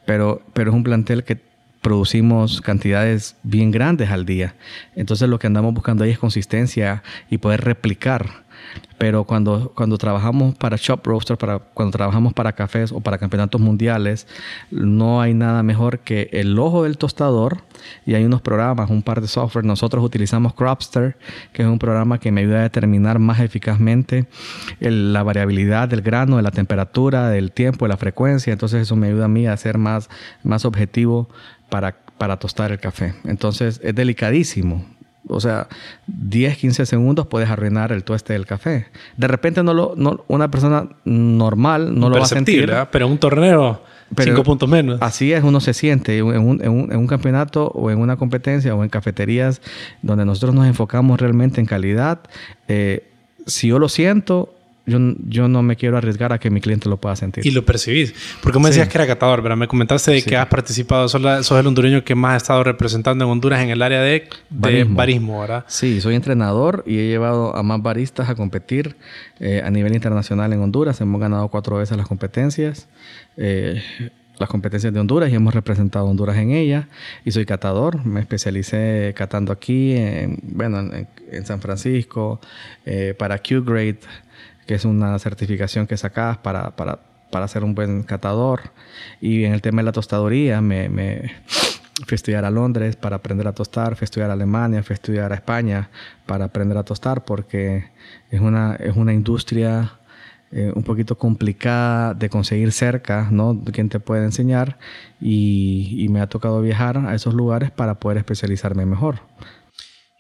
pero, 0.05 0.43
pero 0.53 0.71
es 0.71 0.77
un 0.77 0.85
plantel 0.85 1.25
que 1.25 1.41
producimos 1.81 2.61
cantidades 2.61 3.37
bien 3.45 3.71
grandes 3.71 4.11
al 4.11 4.27
día. 4.27 4.57
Entonces 4.97 5.29
lo 5.29 5.39
que 5.39 5.47
andamos 5.47 5.73
buscando 5.73 6.03
ahí 6.03 6.11
es 6.11 6.19
consistencia 6.19 7.03
y 7.31 7.39
poder 7.39 7.61
replicar 7.61 8.46
pero 8.99 9.25
cuando, 9.25 9.73
cuando 9.75 9.99
trabajamos 9.99 10.55
para 10.55 10.77
shop 10.77 11.07
roaster, 11.07 11.37
para, 11.37 11.59
cuando 11.59 11.93
trabajamos 11.93 12.33
para 12.33 12.53
cafés 12.53 12.93
o 12.93 13.01
para 13.01 13.19
campeonatos 13.19 13.61
mundiales, 13.61 14.27
no 14.71 15.21
hay 15.21 15.35
nada 15.35 15.63
mejor 15.63 16.01
que 16.01 16.29
el 16.33 16.59
ojo 16.59 16.85
del 16.85 16.99
tostador 16.99 17.63
y 18.05 18.15
hay 18.15 18.25
unos 18.25 18.41
programas, 18.41 18.91
un 18.91 19.03
par 19.03 19.21
de 19.21 19.29
software. 19.29 19.65
Nosotros 19.65 20.05
utilizamos 20.05 20.55
Cropster, 20.55 21.17
que 21.53 21.63
es 21.63 21.69
un 21.69 21.79
programa 21.79 22.19
que 22.19 22.33
me 22.33 22.41
ayuda 22.41 22.61
a 22.61 22.63
determinar 22.63 23.19
más 23.19 23.41
eficazmente 23.41 24.27
la 24.81 25.23
variabilidad 25.23 25.89
del 25.89 26.03
grano, 26.03 26.37
de 26.37 26.43
la 26.43 26.51
temperatura, 26.51 27.29
del 27.29 27.53
tiempo, 27.53 27.85
de 27.85 27.91
la 27.91 27.97
frecuencia. 27.97 28.53
Entonces 28.53 28.83
eso 28.83 28.97
me 28.97 29.09
ayuda 29.09 29.27
a 29.27 29.29
mí 29.29 29.47
a 29.47 29.57
ser 29.57 29.79
más, 29.79 30.09
más 30.43 30.65
objetivo 30.65 31.29
para, 31.69 31.97
para 32.19 32.39
tostar 32.39 32.73
el 32.73 32.79
café. 32.79 33.15
Entonces 33.25 33.81
es 33.83 33.95
delicadísimo 33.95 34.96
O 35.29 35.41
sea, 35.41 35.69
10, 36.07 36.57
15 36.57 36.87
segundos 36.87 37.27
puedes 37.27 37.51
arruinar 37.51 37.93
el 37.93 38.05
tueste 38.05 38.33
del 38.33 38.47
café. 38.47 38.87
De 39.17 39.29
repente 39.29 39.63
no 39.63 39.75
lo, 39.75 39.95
no, 39.97 40.25
una 40.29 40.51
persona 40.51 40.89
normal 41.05 41.99
no 41.99 42.09
lo 42.09 42.19
va 42.19 42.25
a 42.25 42.29
sentir. 42.29 42.71
¿eh? 42.71 42.87
Pero 42.91 43.07
en 43.07 43.13
un 43.13 43.19
torneo, 43.19 43.83
cinco 44.17 44.43
puntos 44.43 44.69
menos. 44.69 44.99
Así 45.01 45.33
es, 45.33 45.43
uno 45.43 45.61
se 45.61 45.75
siente 45.75 46.19
en 46.19 46.25
un, 46.25 46.63
en, 46.63 46.71
un, 46.71 46.93
en 46.93 46.99
un, 46.99 47.07
campeonato 47.07 47.69
o 47.69 47.91
en 47.91 47.99
una 47.99 48.17
competencia 48.17 48.75
o 48.75 48.85
en 48.85 48.89
cafeterías 48.89 49.61
donde 50.03 50.25
nosotros 50.25 50.55
nos 50.55 50.67
enfocamos 50.67 51.21
realmente 51.21 51.61
en 51.61 51.67
calidad. 51.67 52.21
Eh, 52.69 53.09
si 53.47 53.69
yo 53.69 53.79
lo 53.79 53.89
siento, 53.89 54.56
yo, 54.87 54.99
yo, 55.27 55.49
no 55.49 55.63
me 55.63 55.77
quiero 55.77 55.97
arriesgar 55.99 56.33
a 56.33 56.39
que 56.39 56.51
mi 56.51 56.61
cliente 56.61 56.89
lo 56.89 56.97
pueda 56.97 57.17
sentir. 57.17 57.47
Y 57.47 57.51
lo 57.51 57.65
percibís. 57.65 58.15
Porque 58.43 58.59
me 58.59 58.69
decías 58.69 58.89
que 58.89 58.97
era 58.99 59.07
catador, 59.07 59.43
pero 59.43 59.57
me 59.57 59.67
comentaste 59.67 60.13
de 60.13 60.23
que 60.23 60.37
has 60.37 60.47
participado, 60.47 61.09
sos, 61.09 61.21
sos, 61.47 61.59
el 61.59 61.67
hondureño 61.67 62.05
que 62.05 62.15
más 62.15 62.35
ha 62.35 62.37
estado 62.37 62.65
representando 62.65 63.25
en 63.25 63.31
Honduras 63.31 63.63
en 63.63 63.71
el 63.71 63.83
área 63.83 64.01
de, 64.01 64.29
de 64.51 64.85
barismo. 64.85 65.41
¿verdad? 65.41 65.65
Sí, 65.69 66.01
soy 66.01 66.15
entrenador 66.15 66.85
y 66.87 66.99
he 66.99 67.09
llevado 67.09 67.57
a 67.57 67.63
más 67.63 67.83
baristas 67.83 68.29
a 68.29 68.35
competir 68.35 68.97
eh, 69.41 69.63
a 69.65 69.71
nivel 69.71 69.95
internacional 69.95 70.53
en 70.53 70.61
Honduras. 70.61 71.01
Hemos 71.01 71.21
ganado 71.21 71.49
cuatro 71.49 71.77
veces 71.77 71.97
las 71.97 72.07
competencias. 72.07 72.89
Eh, 73.37 73.83
las 74.39 74.49
competencias 74.49 74.93
de 74.93 75.01
Honduras 75.01 75.31
y 75.31 75.35
hemos 75.35 75.55
representado 75.55 76.07
a 76.07 76.11
Honduras 76.11 76.37
en 76.37 76.51
ellas. 76.51 76.87
Y 77.25 77.31
soy 77.31 77.47
catador, 77.47 78.05
me 78.05 78.21
especialicé 78.21 79.15
catando 79.17 79.53
aquí, 79.53 79.97
en, 79.97 80.39
bueno, 80.43 80.81
en, 80.81 81.09
en 81.31 81.47
San 81.47 81.61
Francisco, 81.61 82.41
eh, 82.85 83.15
para 83.19 83.39
Q-Grade, 83.39 84.01
que 84.67 84.75
es 84.75 84.85
una 84.85 85.19
certificación 85.19 85.87
que 85.87 85.97
sacas 85.97 86.39
para, 86.39 86.77
para, 86.77 86.99
para 87.31 87.49
ser 87.49 87.65
un 87.65 87.75
buen 87.75 88.03
catador. 88.03 88.73
Y 89.21 89.45
en 89.45 89.53
el 89.53 89.63
tema 89.63 89.83
de 89.83 89.87
la 89.87 89.93
tostaduría, 89.93 90.61
me, 90.61 90.89
me 90.89 91.33
fui 92.05 92.15
a 92.15 92.17
estudiar 92.17 92.45
a 92.45 92.51
Londres 92.51 92.97
para 92.97 93.17
aprender 93.17 93.47
a 93.49 93.53
tostar, 93.53 93.97
fui 93.97 94.05
a 94.05 94.07
estudiar 94.07 94.31
a 94.31 94.35
Alemania, 94.35 94.83
fui 94.83 94.95
a 94.95 94.97
estudiar 94.97 95.33
a 95.33 95.37
España 95.37 95.89
para 96.27 96.47
aprender 96.47 96.77
a 96.77 96.83
tostar, 96.83 97.25
porque 97.25 97.91
es 98.31 98.41
una, 98.41 98.77
es 98.77 98.97
una 98.97 99.13
industria 99.13 99.93
eh, 100.53 100.73
un 100.75 100.85
poquito 100.85 101.19
complicada 101.19 102.15
de 102.15 102.29
conseguir 102.29 102.71
cerca, 102.71 103.29
¿no? 103.33 103.61
Quien 103.73 103.89
te 103.89 103.99
puede 103.99 104.25
enseñar 104.25 104.79
y, 105.21 106.07
me 106.11 106.21
ha 106.21 106.29
tocado 106.29 106.63
viajar 106.63 106.99
a 106.99 107.15
esos 107.15 107.35
lugares 107.35 107.71
para 107.73 107.97
poder 107.97 108.19
especializarme 108.19 108.87
mejor. 108.87 109.21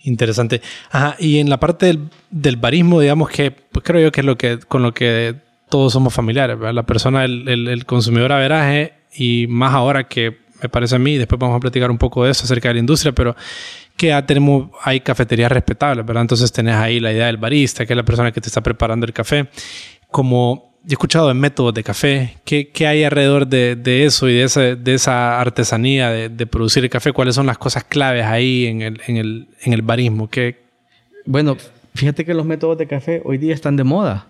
Interesante. 0.06 0.62
Ajá, 0.90 1.16
y 1.18 1.38
en 1.38 1.50
la 1.50 1.58
parte 1.58 1.86
del, 1.86 2.08
del 2.30 2.56
barismo, 2.56 3.00
digamos 3.00 3.28
que, 3.28 3.50
pues 3.50 3.84
creo 3.84 4.00
yo 4.00 4.12
que 4.12 4.20
es 4.20 4.26
lo 4.26 4.38
que, 4.38 4.58
con 4.60 4.82
lo 4.82 4.94
que 4.94 5.34
todos 5.68 5.92
somos 5.92 6.14
familiares, 6.14 6.58
¿verdad? 6.58 6.74
La 6.74 6.86
persona, 6.86 7.24
el, 7.24 7.48
el, 7.48 7.68
el 7.68 7.84
consumidor 7.86 8.32
a 8.32 8.38
veraje 8.38 8.94
y 9.14 9.46
más 9.48 9.74
ahora 9.74 10.04
que 10.04 10.38
me 10.62 10.68
parece 10.68 10.96
a 10.96 10.98
mí, 10.98 11.16
después 11.16 11.38
vamos 11.38 11.56
a 11.56 11.60
platicar 11.60 11.90
un 11.90 11.98
poco 11.98 12.24
de 12.24 12.30
eso 12.30 12.44
acerca 12.44 12.68
de 12.68 12.74
la 12.74 12.80
industria, 12.80 13.12
pero 13.12 13.34
que 13.96 14.08
ya 14.08 14.24
tenemos, 14.24 14.70
hay 14.82 15.00
cafeterías 15.00 15.50
respetables, 15.50 16.06
¿verdad? 16.06 16.22
Entonces 16.22 16.52
tenés 16.52 16.76
ahí 16.76 17.00
la 17.00 17.12
idea 17.12 17.26
del 17.26 17.38
barista, 17.38 17.84
que 17.84 17.92
es 17.92 17.96
la 17.96 18.04
persona 18.04 18.30
que 18.30 18.40
te 18.40 18.48
está 18.48 18.60
preparando 18.60 19.06
el 19.06 19.12
café. 19.12 19.48
Como 20.10 20.65
he 20.88 20.92
escuchado 20.92 21.30
en 21.30 21.38
métodos 21.38 21.74
de 21.74 21.82
café, 21.82 22.36
¿qué, 22.44 22.68
qué 22.68 22.86
hay 22.86 23.02
alrededor 23.04 23.46
de, 23.46 23.74
de, 23.74 24.04
eso 24.04 24.28
y 24.28 24.34
de 24.34 24.44
esa, 24.44 24.60
de 24.60 24.94
esa 24.94 25.40
artesanía 25.40 26.10
de, 26.10 26.28
de, 26.28 26.46
producir 26.46 26.84
el 26.84 26.90
café? 26.90 27.12
¿Cuáles 27.12 27.34
son 27.34 27.46
las 27.46 27.58
cosas 27.58 27.84
claves 27.84 28.24
ahí 28.24 28.66
en 28.66 28.82
el, 28.82 29.00
en 29.06 29.16
el, 29.16 29.48
en 29.62 29.72
el 29.72 29.82
barismo? 29.82 30.30
¿Qué? 30.30 30.58
Bueno, 31.24 31.56
fíjate 31.94 32.24
que 32.24 32.34
los 32.34 32.46
métodos 32.46 32.78
de 32.78 32.86
café 32.86 33.20
hoy 33.24 33.38
día 33.38 33.52
están 33.52 33.76
de 33.76 33.82
moda, 33.82 34.28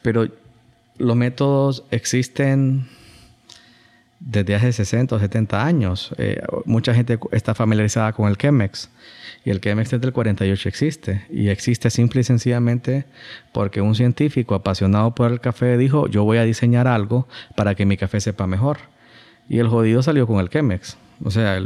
pero 0.00 0.26
los 0.96 1.16
métodos 1.16 1.84
existen 1.90 2.88
desde 4.20 4.54
hace 4.54 4.72
60 4.72 5.14
o 5.14 5.18
70 5.18 5.64
años. 5.64 6.12
Eh, 6.18 6.40
mucha 6.64 6.94
gente 6.94 7.18
está 7.32 7.54
familiarizada 7.54 8.12
con 8.12 8.28
el 8.28 8.36
Chemex. 8.36 8.90
Y 9.44 9.50
el 9.50 9.60
Chemex 9.60 9.90
desde 9.90 10.06
el 10.06 10.12
48 10.12 10.68
existe. 10.68 11.26
Y 11.30 11.48
existe 11.48 11.90
simple 11.90 12.20
y 12.20 12.24
sencillamente 12.24 13.04
porque 13.52 13.80
un 13.80 13.94
científico 13.94 14.54
apasionado 14.54 15.14
por 15.14 15.30
el 15.30 15.40
café 15.40 15.76
dijo, 15.76 16.08
yo 16.08 16.24
voy 16.24 16.38
a 16.38 16.44
diseñar 16.44 16.86
algo 16.86 17.28
para 17.56 17.74
que 17.74 17.86
mi 17.86 17.96
café 17.96 18.20
sepa 18.20 18.46
mejor. 18.46 18.78
Y 19.48 19.58
el 19.58 19.68
jodido 19.68 20.02
salió 20.02 20.26
con 20.26 20.40
el 20.40 20.50
Chemex. 20.50 20.98
O 21.24 21.30
sea, 21.30 21.60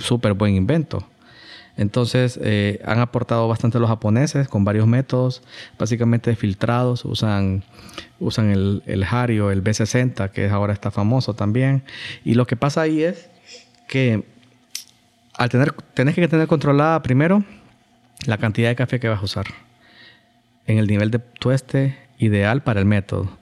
súper 0.00 0.34
buen 0.34 0.54
invento. 0.54 1.06
Entonces, 1.80 2.38
eh, 2.42 2.78
han 2.84 2.98
aportado 2.98 3.48
bastante 3.48 3.78
los 3.78 3.88
japoneses 3.88 4.48
con 4.48 4.64
varios 4.66 4.86
métodos, 4.86 5.42
básicamente 5.78 6.36
filtrados. 6.36 7.06
Usan, 7.06 7.64
usan 8.18 8.50
el, 8.50 8.82
el 8.84 9.02
Hario, 9.02 9.50
el 9.50 9.64
B60, 9.64 10.30
que 10.30 10.50
ahora 10.50 10.74
está 10.74 10.90
famoso 10.90 11.32
también. 11.32 11.82
Y 12.22 12.34
lo 12.34 12.46
que 12.46 12.54
pasa 12.54 12.82
ahí 12.82 13.02
es 13.02 13.30
que 13.88 14.26
al 15.32 15.48
tener, 15.48 15.72
tenés 15.94 16.14
que 16.14 16.28
tener 16.28 16.46
controlada 16.48 17.00
primero 17.00 17.44
la 18.26 18.36
cantidad 18.36 18.68
de 18.68 18.76
café 18.76 19.00
que 19.00 19.08
vas 19.08 19.22
a 19.22 19.24
usar 19.24 19.46
en 20.66 20.76
el 20.76 20.86
nivel 20.86 21.10
de 21.10 21.18
tueste 21.18 21.96
ideal 22.18 22.62
para 22.62 22.80
el 22.80 22.84
método. 22.84 23.38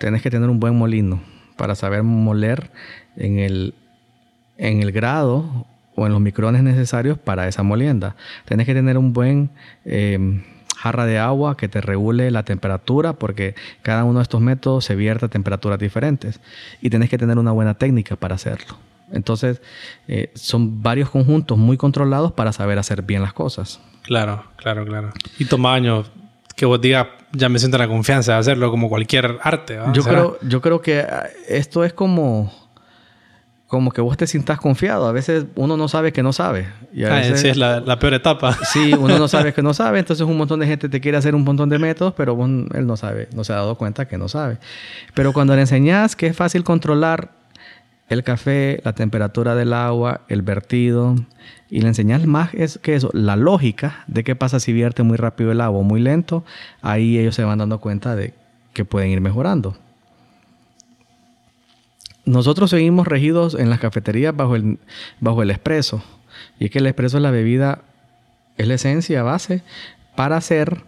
Tenés 0.00 0.22
que 0.22 0.30
tener 0.30 0.48
un 0.48 0.58
buen 0.58 0.74
molino 0.74 1.22
para 1.58 1.74
saber 1.74 2.02
moler 2.02 2.70
en 3.18 3.40
el, 3.40 3.74
en 4.56 4.80
el 4.80 4.90
grado 4.90 5.66
o 5.94 6.06
en 6.06 6.12
los 6.12 6.20
micrones 6.20 6.62
necesarios 6.62 7.18
para 7.18 7.48
esa 7.48 7.62
molienda. 7.62 8.16
Tenés 8.44 8.66
que 8.66 8.74
tener 8.74 8.98
un 8.98 9.12
buen 9.12 9.50
eh, 9.84 10.42
jarra 10.76 11.06
de 11.06 11.18
agua 11.18 11.56
que 11.56 11.68
te 11.68 11.80
regule 11.80 12.30
la 12.30 12.42
temperatura 12.42 13.14
porque 13.14 13.54
cada 13.82 14.04
uno 14.04 14.18
de 14.18 14.24
estos 14.24 14.40
métodos 14.40 14.84
se 14.84 14.94
vierte 14.96 15.26
a 15.26 15.28
temperaturas 15.28 15.78
diferentes 15.78 16.40
y 16.82 16.90
tenés 16.90 17.10
que 17.10 17.18
tener 17.18 17.38
una 17.38 17.52
buena 17.52 17.74
técnica 17.74 18.16
para 18.16 18.34
hacerlo. 18.34 18.76
Entonces, 19.12 19.62
eh, 20.08 20.30
son 20.34 20.82
varios 20.82 21.10
conjuntos 21.10 21.56
muy 21.58 21.76
controlados 21.76 22.32
para 22.32 22.52
saber 22.52 22.78
hacer 22.78 23.02
bien 23.02 23.22
las 23.22 23.32
cosas. 23.32 23.80
Claro, 24.02 24.44
claro, 24.56 24.84
claro. 24.84 25.12
Y 25.38 25.44
toma 25.44 25.74
años 25.74 26.10
que 26.56 26.66
vos 26.66 26.80
digas, 26.80 27.06
ya 27.32 27.48
me 27.48 27.58
siento 27.58 27.78
la 27.78 27.88
confianza 27.88 28.34
de 28.34 28.38
hacerlo 28.38 28.70
como 28.70 28.88
cualquier 28.88 29.38
arte. 29.42 29.78
Yo 29.92 30.02
creo, 30.02 30.38
yo 30.42 30.60
creo 30.60 30.80
que 30.80 31.04
esto 31.48 31.84
es 31.84 31.92
como, 31.92 32.52
como 33.74 33.90
que 33.90 34.00
vos 34.00 34.16
te 34.16 34.28
sientas 34.28 34.60
confiado. 34.60 35.08
A 35.08 35.10
veces 35.10 35.46
uno 35.56 35.76
no 35.76 35.88
sabe 35.88 36.12
que 36.12 36.22
no 36.22 36.32
sabe. 36.32 36.68
Y 36.92 37.02
a 37.02 37.08
veces, 37.08 37.40
sí, 37.40 37.48
es 37.48 37.56
la, 37.56 37.80
la, 37.80 37.98
peor 37.98 38.14
etapa. 38.14 38.56
Sí, 38.72 38.94
uno 38.94 39.18
no 39.18 39.26
sabe 39.26 39.52
que 39.54 39.62
no 39.62 39.74
sabe. 39.74 39.98
Entonces 39.98 40.24
un 40.24 40.36
montón 40.36 40.60
de 40.60 40.68
gente 40.68 40.88
te 40.88 41.00
quiere 41.00 41.18
hacer 41.18 41.34
un 41.34 41.42
montón 41.42 41.68
de 41.70 41.80
métodos, 41.80 42.14
pero 42.16 42.36
vos, 42.36 42.48
él 42.48 42.86
no 42.86 42.96
sabe, 42.96 43.26
no 43.34 43.42
se 43.42 43.52
ha 43.52 43.56
dado 43.56 43.74
cuenta 43.74 44.06
que 44.06 44.16
no 44.16 44.28
sabe. 44.28 44.58
Pero 45.12 45.32
cuando 45.32 45.56
le 45.56 45.62
enseñas 45.62 46.14
que 46.14 46.28
es 46.28 46.36
fácil 46.36 46.62
controlar 46.62 47.32
el 48.08 48.22
café, 48.22 48.80
la 48.84 48.92
temperatura 48.92 49.56
del 49.56 49.72
agua, 49.72 50.20
el 50.28 50.42
vertido. 50.42 51.16
Y 51.68 51.80
le 51.80 51.88
enseñas 51.88 52.24
más 52.26 52.54
es 52.54 52.78
que 52.78 52.94
eso, 52.94 53.10
la 53.12 53.34
lógica 53.34 54.04
de 54.06 54.22
qué 54.22 54.36
pasa 54.36 54.60
si 54.60 54.72
vierte 54.72 55.02
muy 55.02 55.16
rápido 55.16 55.50
el 55.50 55.60
agua 55.60 55.80
o 55.80 55.82
muy 55.82 56.00
lento. 56.00 56.44
Ahí 56.80 57.18
ellos 57.18 57.34
se 57.34 57.42
van 57.42 57.58
dando 57.58 57.80
cuenta 57.80 58.14
de 58.14 58.34
que 58.72 58.84
pueden 58.84 59.10
ir 59.10 59.20
mejorando. 59.20 59.76
Nosotros 62.24 62.70
seguimos 62.70 63.06
regidos 63.06 63.54
en 63.54 63.70
las 63.70 63.80
cafeterías 63.80 64.34
bajo 64.34 64.56
el, 64.56 64.78
bajo 65.20 65.42
el 65.42 65.50
expreso. 65.50 66.02
Y 66.58 66.66
es 66.66 66.70
que 66.70 66.78
el 66.78 66.86
expreso 66.86 67.18
es 67.18 67.22
la 67.22 67.30
bebida, 67.30 67.82
es 68.56 68.66
la 68.66 68.74
esencia 68.74 69.22
base 69.22 69.62
para 70.16 70.36
hacer 70.36 70.84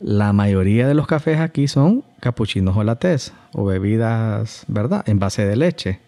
la 0.00 0.32
mayoría 0.32 0.86
de 0.86 0.94
los 0.94 1.06
cafés 1.06 1.40
aquí 1.40 1.66
son 1.66 2.04
capuchinos 2.20 2.76
o 2.76 2.84
latés 2.84 3.32
o 3.52 3.64
bebidas, 3.64 4.64
¿verdad? 4.68 5.02
En 5.08 5.18
base 5.18 5.44
de 5.44 5.56
leche. 5.56 6.00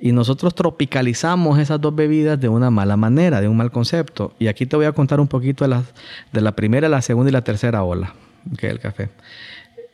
Y 0.00 0.12
nosotros 0.12 0.54
tropicalizamos 0.54 1.58
esas 1.58 1.80
dos 1.80 1.94
bebidas 1.94 2.40
de 2.40 2.48
una 2.48 2.70
mala 2.70 2.96
manera, 2.96 3.40
de 3.40 3.48
un 3.48 3.56
mal 3.56 3.70
concepto. 3.70 4.34
Y 4.38 4.48
aquí 4.48 4.66
te 4.66 4.76
voy 4.76 4.86
a 4.86 4.92
contar 4.92 5.20
un 5.20 5.28
poquito 5.28 5.64
de 5.64 5.68
la, 5.68 5.84
de 6.32 6.40
la 6.40 6.52
primera, 6.52 6.88
la 6.88 7.02
segunda 7.02 7.30
y 7.30 7.32
la 7.32 7.44
tercera 7.44 7.82
ola 7.84 8.14
que 8.58 8.68
del 8.68 8.80
café. 8.80 9.10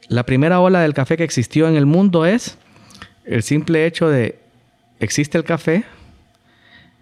La 0.09 0.25
primera 0.25 0.61
ola 0.61 0.81
del 0.81 0.95
café 0.95 1.19
que 1.19 1.25
existió 1.25 1.69
en 1.69 1.77
el 1.77 1.85
mundo 1.85 2.25
es 2.25 2.57
el 3.29 3.43
simple 3.43 3.87
hecho 3.87 4.09
de 4.09 4.39
existe 5.01 5.39
el 5.39 5.45
café 5.45 5.85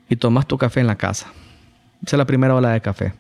y 0.09 0.17
tomas 0.17 0.47
tu 0.47 0.59
café 0.59 0.81
en 0.81 0.87
la 0.87 0.97
casa. 0.97 1.33
Esa 2.05 2.17
es 2.17 2.19
la 2.19 2.27
primera 2.27 2.55
ola 2.55 2.73
de 2.73 2.81
café. 2.81 3.15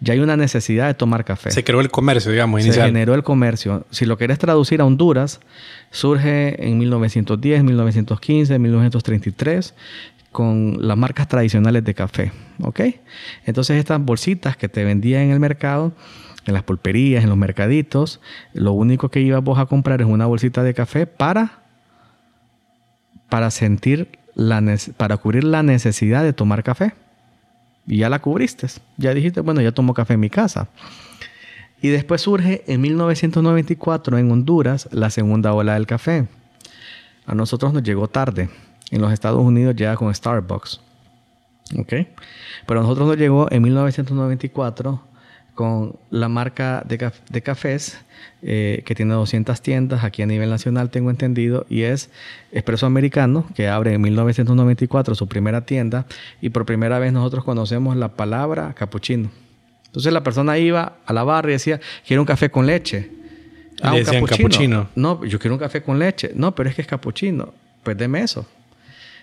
Ya 0.00 0.14
hay 0.14 0.20
una 0.20 0.36
necesidad 0.36 0.86
de 0.86 0.94
tomar 0.94 1.24
café. 1.24 1.50
Se 1.50 1.64
creó 1.64 1.80
el 1.80 1.90
comercio, 1.90 2.30
digamos, 2.30 2.60
inicial. 2.60 2.86
Se 2.86 2.92
generó 2.92 3.14
el 3.14 3.22
comercio. 3.22 3.86
Si 3.90 4.06
lo 4.06 4.16
querés 4.16 4.38
traducir 4.38 4.80
a 4.80 4.84
Honduras, 4.84 5.40
surge 5.90 6.66
en 6.66 6.78
1910, 6.78 7.64
1915, 7.64 8.58
1933 8.58 9.74
con 10.32 10.76
las 10.80 10.96
marcas 10.96 11.28
tradicionales 11.28 11.84
de 11.84 11.94
café. 11.94 12.32
¿Ok? 12.62 12.80
Entonces 13.46 13.78
estas 13.78 14.00
bolsitas 14.00 14.56
que 14.56 14.68
te 14.68 14.84
vendían 14.84 15.22
en 15.22 15.30
el 15.32 15.40
mercado, 15.40 15.92
en 16.46 16.54
las 16.54 16.62
pulperías, 16.62 17.24
en 17.24 17.30
los 17.30 17.38
mercaditos, 17.38 18.20
lo 18.54 18.72
único 18.72 19.10
que 19.10 19.20
ibas 19.20 19.42
vos 19.42 19.58
a 19.58 19.66
comprar 19.66 20.00
es 20.00 20.06
una 20.06 20.26
bolsita 20.26 20.62
de 20.62 20.72
café 20.72 21.06
para, 21.06 21.59
para 23.30 23.50
sentir 23.50 24.18
la, 24.34 24.62
para 24.96 25.16
cubrir 25.16 25.44
la 25.44 25.62
necesidad 25.62 26.22
de 26.22 26.32
tomar 26.32 26.62
café. 26.62 26.92
Y 27.86 27.98
ya 27.98 28.08
la 28.08 28.18
cubriste. 28.18 28.66
Ya 28.98 29.14
dijiste, 29.14 29.40
bueno, 29.40 29.60
ya 29.60 29.72
tomo 29.72 29.94
café 29.94 30.14
en 30.14 30.20
mi 30.20 30.30
casa. 30.30 30.68
Y 31.82 31.88
después 31.88 32.20
surge 32.20 32.62
en 32.66 32.80
1994 32.82 34.18
en 34.18 34.30
Honduras 34.30 34.88
la 34.92 35.08
segunda 35.10 35.54
ola 35.54 35.74
del 35.74 35.86
café. 35.86 36.28
A 37.26 37.34
nosotros 37.34 37.72
nos 37.72 37.82
llegó 37.82 38.08
tarde. 38.08 38.50
En 38.90 39.00
los 39.00 39.12
Estados 39.12 39.42
Unidos 39.42 39.74
llega 39.76 39.96
con 39.96 40.14
Starbucks. 40.14 40.80
¿Ok? 41.78 41.92
Pero 42.66 42.80
a 42.80 42.82
nosotros 42.82 43.08
nos 43.08 43.16
llegó 43.16 43.50
en 43.50 43.62
1994 43.62 45.09
con 45.60 45.96
la 46.08 46.30
marca 46.30 46.82
de, 46.88 47.42
cafés 47.42 47.98
eh, 48.40 48.82
que 48.86 48.94
tiene 48.94 49.12
200 49.12 49.60
tiendas 49.60 50.04
aquí 50.04 50.22
a 50.22 50.26
nivel 50.26 50.48
nacional, 50.48 50.88
tengo 50.88 51.10
entendido, 51.10 51.66
y 51.68 51.82
es 51.82 52.08
Expreso 52.50 52.86
Americano, 52.86 53.44
que 53.54 53.68
abre 53.68 53.92
en 53.92 54.00
1994 54.00 55.14
su 55.14 55.28
primera 55.28 55.66
tienda 55.66 56.06
y 56.40 56.48
por 56.48 56.64
primera 56.64 56.98
vez 56.98 57.12
nosotros 57.12 57.44
conocemos 57.44 57.94
la 57.94 58.08
palabra 58.08 58.72
capuchino. 58.72 59.30
Entonces 59.84 60.10
la 60.14 60.22
persona 60.22 60.56
iba 60.56 60.94
a 61.04 61.12
la 61.12 61.24
barra 61.24 61.50
y 61.50 61.52
decía, 61.52 61.78
quiero 62.06 62.22
un 62.22 62.26
café 62.26 62.48
con 62.48 62.66
leche. 62.66 63.10
Ah, 63.82 63.92
un 63.92 64.26
capuchino. 64.26 64.88
No, 64.94 65.22
yo 65.26 65.38
quiero 65.38 65.56
un 65.56 65.60
café 65.60 65.82
con 65.82 65.98
leche. 65.98 66.30
No, 66.34 66.54
pero 66.54 66.70
es 66.70 66.74
que 66.74 66.80
es 66.80 66.88
capuchino. 66.88 67.52
Pues 67.82 67.98
deme 67.98 68.22
eso. 68.22 68.46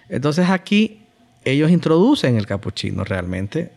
Entonces 0.08 0.48
aquí 0.52 1.02
ellos 1.52 1.72
introducen 1.72 2.38
el 2.38 2.46
capuchino 2.46 3.04
realmente, 3.04 3.72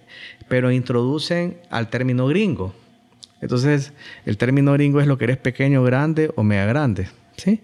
pero 0.48 0.70
introducen 0.70 1.56
al 1.70 1.88
término 1.90 2.26
gringo. 2.26 2.74
Entonces, 3.40 3.92
el 4.26 4.36
término 4.36 4.72
gringo 4.72 5.00
es 5.00 5.06
lo 5.06 5.16
que 5.16 5.24
eres 5.24 5.38
pequeño, 5.38 5.82
grande 5.82 6.30
o 6.36 6.42
mega 6.42 6.66
grande, 6.66 7.08
¿sí? 7.36 7.60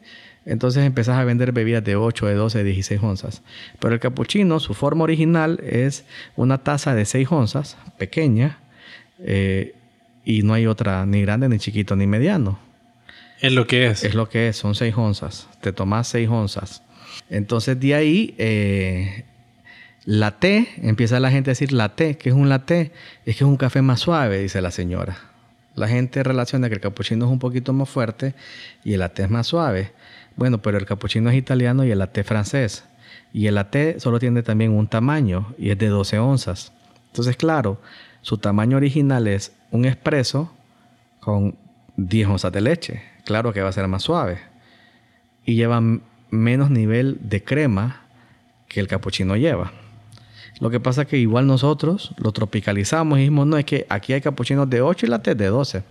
Entonces 0.46 0.84
empezás 0.84 1.18
a 1.18 1.24
vender 1.24 1.50
bebidas 1.50 1.82
de 1.82 1.96
8, 1.96 2.26
de 2.26 2.34
12, 2.34 2.58
de 2.58 2.64
16 2.64 3.02
onzas. 3.02 3.42
Pero 3.80 3.94
el 3.94 4.00
capuchino, 4.00 4.60
su 4.60 4.74
forma 4.74 5.02
original 5.02 5.60
es 5.64 6.04
una 6.36 6.58
taza 6.58 6.94
de 6.94 7.04
6 7.04 7.28
onzas, 7.32 7.76
pequeña, 7.98 8.60
eh, 9.18 9.74
y 10.24 10.42
no 10.42 10.54
hay 10.54 10.66
otra 10.66 11.04
ni 11.04 11.22
grande, 11.22 11.48
ni 11.48 11.58
chiquito, 11.58 11.96
ni 11.96 12.06
mediano. 12.06 12.60
Es 13.40 13.52
lo 13.52 13.66
que 13.66 13.86
es. 13.86 14.04
Es 14.04 14.14
lo 14.14 14.28
que 14.28 14.48
es, 14.48 14.56
son 14.56 14.76
6 14.76 14.94
onzas. 14.96 15.48
Te 15.60 15.72
tomas 15.72 16.06
6 16.08 16.28
onzas. 16.28 16.82
Entonces 17.28 17.78
de 17.80 17.94
ahí 17.94 18.34
eh, 18.38 19.24
Latte, 20.06 20.68
empieza 20.82 21.18
la 21.18 21.32
gente 21.32 21.50
a 21.50 21.52
decir 21.52 21.72
latte, 21.72 22.16
¿qué 22.16 22.28
es 22.28 22.34
un 22.34 22.48
latte? 22.48 22.92
Es 23.24 23.36
que 23.36 23.42
es 23.42 23.48
un 23.48 23.56
café 23.56 23.82
más 23.82 23.98
suave, 23.98 24.40
dice 24.40 24.60
la 24.60 24.70
señora. 24.70 25.18
La 25.74 25.88
gente 25.88 26.22
relaciona 26.22 26.68
que 26.68 26.76
el 26.76 26.80
capuchino 26.80 27.26
es 27.26 27.30
un 27.32 27.40
poquito 27.40 27.72
más 27.72 27.88
fuerte 27.88 28.34
y 28.84 28.92
el 28.92 29.00
latte 29.00 29.24
es 29.24 29.30
más 29.30 29.48
suave. 29.48 29.90
Bueno, 30.36 30.58
pero 30.58 30.78
el 30.78 30.86
capuchino 30.86 31.28
es 31.28 31.36
italiano 31.36 31.84
y 31.84 31.90
el 31.90 31.98
latte 31.98 32.22
francés. 32.22 32.84
Y 33.32 33.48
el 33.48 33.56
latte 33.56 33.98
solo 33.98 34.20
tiene 34.20 34.44
también 34.44 34.70
un 34.70 34.86
tamaño 34.86 35.54
y 35.58 35.70
es 35.70 35.78
de 35.78 35.88
12 35.88 36.20
onzas. 36.20 36.72
Entonces, 37.08 37.36
claro, 37.36 37.80
su 38.22 38.38
tamaño 38.38 38.76
original 38.76 39.26
es 39.26 39.56
un 39.72 39.86
espresso 39.86 40.52
con 41.18 41.56
10 41.96 42.28
onzas 42.28 42.52
de 42.52 42.60
leche. 42.60 43.02
Claro 43.24 43.52
que 43.52 43.60
va 43.60 43.70
a 43.70 43.72
ser 43.72 43.88
más 43.88 44.04
suave. 44.04 44.38
Y 45.44 45.56
lleva 45.56 45.82
menos 46.30 46.70
nivel 46.70 47.18
de 47.22 47.42
crema 47.42 48.02
que 48.68 48.78
el 48.78 48.86
capuchino 48.86 49.34
lleva. 49.36 49.72
Lo 50.60 50.70
que 50.70 50.80
pasa 50.80 51.02
es 51.02 51.08
que 51.08 51.18
igual 51.18 51.46
nosotros 51.46 52.12
lo 52.16 52.32
tropicalizamos 52.32 53.18
y 53.18 53.22
dijimos, 53.22 53.46
no, 53.46 53.58
es 53.58 53.64
que 53.64 53.86
aquí 53.88 54.12
hay 54.12 54.20
capuchinos 54.20 54.68
de 54.70 54.80
8 54.80 55.06
y 55.06 55.08
latte 55.08 55.34
de 55.34 55.46
12. 55.46 55.82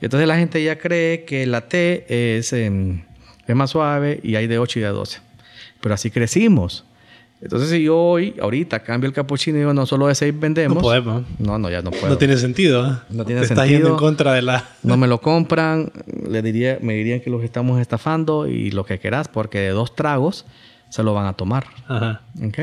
Y 0.00 0.04
entonces 0.04 0.26
la 0.26 0.36
gente 0.36 0.62
ya 0.62 0.78
cree 0.78 1.24
que 1.24 1.44
el 1.44 1.52
latte 1.52 2.04
es, 2.08 2.52
em, 2.52 3.02
es 3.46 3.56
más 3.56 3.70
suave 3.70 4.20
y 4.22 4.34
hay 4.34 4.46
de 4.46 4.58
8 4.58 4.80
y 4.80 4.82
de 4.82 4.88
12. 4.88 5.20
Pero 5.80 5.94
así 5.94 6.10
crecimos. 6.10 6.84
Entonces, 7.40 7.68
si 7.68 7.82
yo 7.82 7.98
hoy, 7.98 8.34
ahorita, 8.40 8.80
cambio 8.80 9.08
el 9.08 9.14
capuchino 9.14 9.58
y 9.58 9.60
digo, 9.60 9.74
no, 9.74 9.84
solo 9.84 10.06
de 10.06 10.14
6 10.14 10.34
vendemos. 10.40 10.76
No 10.76 10.82
podemos. 10.82 11.22
No, 11.38 11.58
no, 11.58 11.70
ya 11.70 11.82
no 11.82 11.90
puedo. 11.90 12.08
No 12.08 12.18
tiene 12.18 12.38
sentido. 12.38 12.86
¿eh? 12.86 12.96
No 13.10 13.24
tiene 13.24 13.42
Te 13.42 13.48
sentido. 13.48 13.64
Estás 13.64 13.68
yendo 13.68 13.88
en 13.90 13.96
contra 13.96 14.32
de 14.32 14.42
la... 14.42 14.64
no 14.82 14.96
me 14.96 15.06
lo 15.06 15.20
compran. 15.20 15.92
Le 16.28 16.42
diría, 16.42 16.78
me 16.80 16.94
dirían 16.94 17.20
que 17.20 17.30
los 17.30 17.44
estamos 17.44 17.80
estafando 17.80 18.46
y 18.46 18.70
lo 18.70 18.84
que 18.84 18.98
quieras, 18.98 19.28
porque 19.28 19.60
de 19.60 19.68
dos 19.68 19.94
tragos 19.94 20.46
se 20.88 21.02
lo 21.02 21.12
van 21.12 21.26
a 21.26 21.34
tomar. 21.34 21.66
Ajá. 21.86 22.22
¿Ok? 22.42 22.58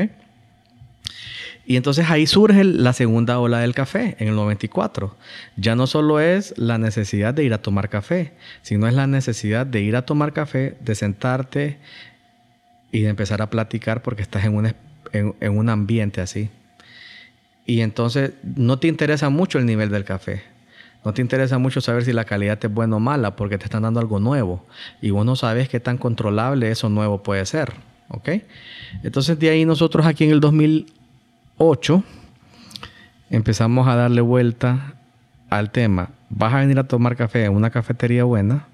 Y 1.66 1.76
entonces 1.76 2.10
ahí 2.10 2.26
surge 2.26 2.62
la 2.62 2.92
segunda 2.92 3.38
ola 3.38 3.60
del 3.60 3.74
café, 3.74 4.16
en 4.18 4.28
el 4.28 4.34
94. 4.34 5.16
Ya 5.56 5.76
no 5.76 5.86
solo 5.86 6.20
es 6.20 6.54
la 6.58 6.76
necesidad 6.78 7.32
de 7.32 7.44
ir 7.44 7.54
a 7.54 7.62
tomar 7.62 7.88
café, 7.88 8.32
sino 8.62 8.86
es 8.86 8.94
la 8.94 9.06
necesidad 9.06 9.66
de 9.66 9.80
ir 9.80 9.96
a 9.96 10.02
tomar 10.02 10.32
café, 10.32 10.76
de 10.80 10.94
sentarte 10.94 11.78
y 12.92 13.00
de 13.00 13.08
empezar 13.08 13.40
a 13.40 13.48
platicar 13.48 14.02
porque 14.02 14.22
estás 14.22 14.44
en 14.44 14.54
un, 14.54 14.74
en, 15.12 15.58
un 15.58 15.68
ambiente 15.70 16.20
así. 16.20 16.50
Y 17.66 17.80
entonces 17.80 18.32
no 18.42 18.78
te 18.78 18.88
interesa 18.88 19.30
mucho 19.30 19.58
el 19.58 19.64
nivel 19.64 19.90
del 19.90 20.04
café. 20.04 20.42
No 21.02 21.14
te 21.14 21.22
interesa 21.22 21.58
mucho 21.58 21.80
saber 21.80 22.04
si 22.04 22.12
la 22.12 22.24
calidad 22.24 22.58
es 22.62 22.72
buena 22.72 22.96
o 22.96 23.00
mala 23.00 23.36
porque 23.36 23.56
te 23.56 23.64
están 23.64 23.82
dando 23.82 24.00
algo 24.00 24.20
nuevo. 24.20 24.66
Y 25.00 25.10
vos 25.10 25.24
no 25.24 25.34
sabes 25.34 25.70
qué 25.70 25.80
tan 25.80 25.96
controlable 25.96 26.70
eso 26.70 26.90
nuevo 26.90 27.22
puede 27.22 27.46
ser. 27.46 27.72
Entonces 29.02 29.38
de 29.38 29.50
ahí 29.50 29.64
nosotros 29.64 30.06
aquí 30.06 30.24
en 30.24 30.30
el 30.30 30.40
2000 30.40 30.92
8 31.56 32.02
empezamos 33.30 33.86
a 33.88 33.94
darle 33.94 34.20
vuelta 34.20 34.94
al 35.50 35.70
tema. 35.70 36.10
Vas 36.30 36.52
a 36.52 36.58
venir 36.58 36.78
a 36.78 36.84
tomar 36.84 37.16
café 37.16 37.44
en 37.44 37.52
una 37.52 37.70
cafetería 37.70 38.24
buena 38.24 38.66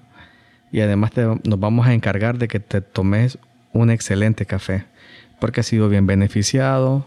y 0.71 0.81
además 0.81 1.11
nos 1.43 1.59
vamos 1.59 1.85
a 1.85 1.93
encargar 1.93 2.37
de 2.37 2.47
que 2.47 2.59
te 2.59 2.81
tomes 2.81 3.37
un 3.73 3.91
excelente 3.91 4.45
café 4.45 4.85
porque 5.39 5.59
ha 5.59 5.63
sido 5.63 5.89
bien 5.89 6.07
beneficiado 6.07 7.05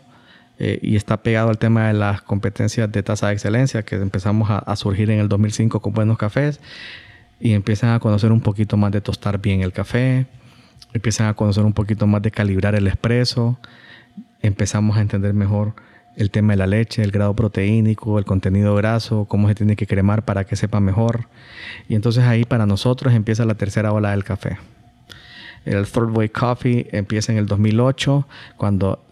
eh, 0.59 0.79
y 0.83 0.97
está 0.97 1.23
pegado 1.23 1.51
al 1.51 1.59
tema 1.59 1.89
de 1.89 1.95
las 1.95 2.23
competencias 2.23 2.91
de 2.91 3.03
tasa 3.03 3.29
de 3.29 3.33
excelencia 3.33 3.83
que 3.83 3.97
empezamos 3.97 4.51
a, 4.51 4.59
a, 4.59 4.77
surgir 4.77 5.11
en 5.11 5.19
el 5.19 5.29
2005 5.29 5.81
con 5.81 5.93
buenos 5.93 6.19
cafés 6.19 6.61
y 7.41 7.53
empiezan 7.53 7.91
a 7.91 7.99
conocer 7.99 8.31
un 8.31 8.41
poquito 8.41 8.77
más 8.77 8.93
de 8.93 9.01
tostar 9.01 9.41
bien 9.41 9.63
el 9.63 9.73
café, 9.73 10.27
empiezan 10.93 11.27
a 11.27 11.35
conocer 11.35 11.65
un 11.65 11.73
poquito 11.73 12.07
más 12.07 12.23
de 12.23 12.31
calibrar 12.31 12.77
el 12.77 12.87
espresso 12.87 13.59
empezamos 14.47 14.97
a 14.97 15.01
entender 15.01 15.35
mejor 15.35 15.75
el 16.17 16.31
tema 16.31 16.53
de 16.53 16.59
la 16.59 16.67
leche, 16.67 17.03
el 17.03 17.11
grado 17.11 17.35
proteínico, 17.35 18.19
el 18.19 18.25
contenido 18.25 18.75
graso, 18.77 19.25
cómo 19.25 19.49
se 19.49 19.55
tiene 19.55 19.75
que 19.75 19.87
cremar 19.87 20.25
para 20.25 20.45
que 20.45 20.55
sepa 20.55 20.79
mejor. 20.81 21.27
Y 21.89 21.95
entonces 21.95 22.25
ahí 22.25 22.45
para 22.45 22.67
nosotros 22.67 23.15
empieza 23.15 23.45
la 23.45 23.55
tercera 23.55 23.93
ola 23.93 24.11
del 24.11 24.23
café. 24.23 24.59
El 25.65 25.87
Third 25.87 26.17
Way 26.17 26.29
Coffee 26.29 26.89
empieza 26.93 27.33
en 27.33 27.39
el 27.39 27.47
2008, 27.47 28.29
cuando 28.57 29.03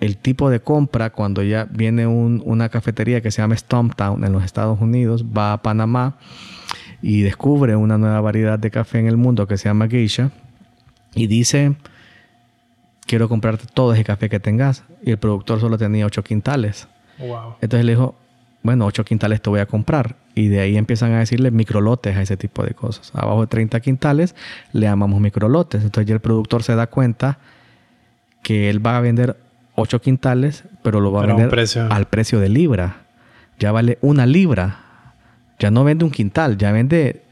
el 0.00 0.16
tipo 0.16 0.50
de 0.50 0.60
compra, 0.60 1.10
cuando 1.10 1.42
ya 1.42 1.66
viene 1.70 2.06
una 2.06 2.68
cafetería 2.68 3.20
que 3.20 3.30
se 3.30 3.42
llama 3.42 3.56
Stumptown 3.56 4.24
en 4.24 4.32
los 4.32 4.44
Estados 4.44 4.80
Unidos, 4.80 5.24
va 5.24 5.52
a 5.52 5.62
Panamá 5.62 6.16
y 7.02 7.20
descubre 7.20 7.76
una 7.76 7.98
nueva 7.98 8.20
variedad 8.22 8.58
de 8.58 8.70
café 8.70 8.98
en 8.98 9.06
el 9.06 9.18
mundo 9.18 9.46
que 9.46 9.58
se 9.58 9.68
llama 9.68 9.88
Geisha 9.88 10.30
y 11.14 11.26
dice 11.26 11.76
quiero 13.06 13.28
comprarte 13.28 13.66
todo 13.72 13.92
ese 13.92 14.04
café 14.04 14.28
que 14.28 14.40
tengas. 14.40 14.84
Y 15.02 15.10
el 15.10 15.18
productor 15.18 15.60
solo 15.60 15.78
tenía 15.78 16.06
ocho 16.06 16.22
quintales. 16.22 16.88
Entonces 17.60 17.84
le 17.84 17.92
dijo, 17.92 18.16
bueno, 18.62 18.86
ocho 18.86 19.04
quintales 19.04 19.40
te 19.40 19.50
voy 19.50 19.60
a 19.60 19.66
comprar. 19.66 20.16
Y 20.34 20.48
de 20.48 20.60
ahí 20.60 20.76
empiezan 20.76 21.12
a 21.12 21.18
decirle 21.20 21.50
microlotes 21.50 22.16
a 22.16 22.22
ese 22.22 22.36
tipo 22.36 22.64
de 22.64 22.74
cosas. 22.74 23.12
Abajo 23.14 23.42
de 23.42 23.46
30 23.46 23.80
quintales 23.80 24.34
le 24.72 24.86
llamamos 24.86 25.20
microlotes. 25.20 25.82
Entonces 25.82 26.08
ya 26.08 26.14
el 26.14 26.20
productor 26.20 26.62
se 26.62 26.74
da 26.74 26.86
cuenta 26.88 27.38
que 28.42 28.70
él 28.70 28.84
va 28.84 28.96
a 28.96 29.00
vender 29.00 29.36
ocho 29.74 30.00
quintales, 30.00 30.64
pero 30.82 31.00
lo 31.00 31.12
va 31.12 31.22
a 31.22 31.26
vender 31.26 31.68
al 31.90 32.06
precio 32.06 32.40
de 32.40 32.48
libra. 32.48 33.02
Ya 33.58 33.70
vale 33.70 33.98
una 34.00 34.26
libra. 34.26 34.80
Ya 35.58 35.70
no 35.70 35.84
vende 35.84 36.04
un 36.04 36.10
quintal, 36.10 36.58
ya 36.58 36.72
vende, 36.72 37.22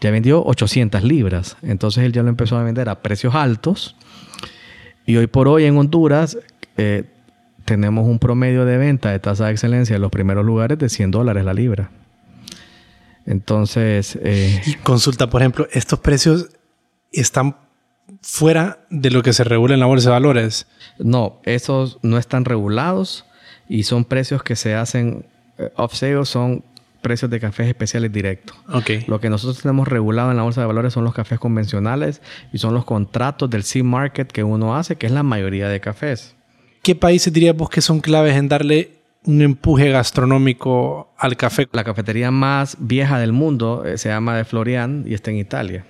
ya 0.00 0.10
vendió 0.10 0.42
800 0.44 1.02
libras. 1.02 1.56
Entonces 1.62 2.04
él 2.04 2.12
ya 2.12 2.22
lo 2.22 2.30
empezó 2.30 2.56
a 2.56 2.62
vender 2.62 2.88
a 2.88 3.02
precios 3.02 3.34
altos 3.34 3.96
y 5.06 5.16
hoy 5.16 5.28
por 5.28 5.48
hoy 5.48 5.64
en 5.64 5.78
Honduras 5.78 6.36
eh, 6.76 7.04
tenemos 7.64 8.06
un 8.06 8.18
promedio 8.18 8.64
de 8.64 8.76
venta 8.76 9.10
de 9.10 9.18
tasa 9.18 9.46
de 9.46 9.52
excelencia 9.52 9.96
en 9.96 10.02
los 10.02 10.10
primeros 10.10 10.44
lugares 10.44 10.78
de 10.78 10.88
100 10.88 11.10
dólares 11.12 11.44
la 11.44 11.54
libra. 11.54 11.90
Entonces... 13.24 14.18
Eh, 14.22 14.60
consulta, 14.82 15.30
por 15.30 15.42
ejemplo, 15.42 15.66
¿estos 15.72 15.98
precios 16.00 16.48
están 17.12 17.56
fuera 18.20 18.86
de 18.90 19.10
lo 19.10 19.22
que 19.22 19.32
se 19.32 19.44
regula 19.44 19.74
en 19.74 19.80
la 19.80 19.86
bolsa 19.86 20.10
de 20.10 20.12
valores? 20.12 20.66
No, 20.98 21.40
esos 21.44 21.98
no 22.02 22.18
están 22.18 22.44
regulados 22.44 23.24
y 23.68 23.84
son 23.84 24.04
precios 24.04 24.42
que 24.42 24.56
se 24.56 24.74
hacen 24.74 25.26
eh, 25.58 25.72
off 25.76 25.94
sale, 25.94 26.24
son 26.24 26.64
precios 27.06 27.30
de 27.30 27.38
cafés 27.38 27.68
especiales 27.68 28.12
directos. 28.12 28.56
Okay. 28.68 29.04
Lo 29.06 29.20
que 29.20 29.30
nosotros 29.30 29.62
tenemos 29.62 29.86
regulado 29.86 30.32
en 30.32 30.36
la 30.36 30.42
bolsa 30.42 30.60
de 30.60 30.66
valores 30.66 30.92
son 30.92 31.04
los 31.04 31.14
cafés 31.14 31.38
convencionales 31.38 32.20
y 32.52 32.58
son 32.58 32.74
los 32.74 32.84
contratos 32.84 33.48
del 33.48 33.62
sea 33.62 33.84
market 33.84 34.32
que 34.32 34.42
uno 34.42 34.74
hace, 34.74 34.96
que 34.96 35.06
es 35.06 35.12
la 35.12 35.22
mayoría 35.22 35.68
de 35.68 35.78
cafés. 35.78 36.34
¿Qué 36.82 36.96
países 36.96 37.32
dirías 37.32 37.56
vos 37.56 37.70
que 37.70 37.80
son 37.80 38.00
claves 38.00 38.34
en 38.34 38.48
darle 38.48 38.90
un 39.24 39.40
empuje 39.40 39.88
gastronómico 39.90 41.12
al 41.16 41.36
café? 41.36 41.68
La 41.70 41.84
cafetería 41.84 42.32
más 42.32 42.76
vieja 42.80 43.20
del 43.20 43.30
mundo 43.30 43.84
eh, 43.84 43.98
se 43.98 44.08
llama 44.08 44.36
de 44.36 44.44
Florian 44.44 45.04
y 45.06 45.14
está 45.14 45.30
en 45.30 45.36
Italia. 45.36 45.84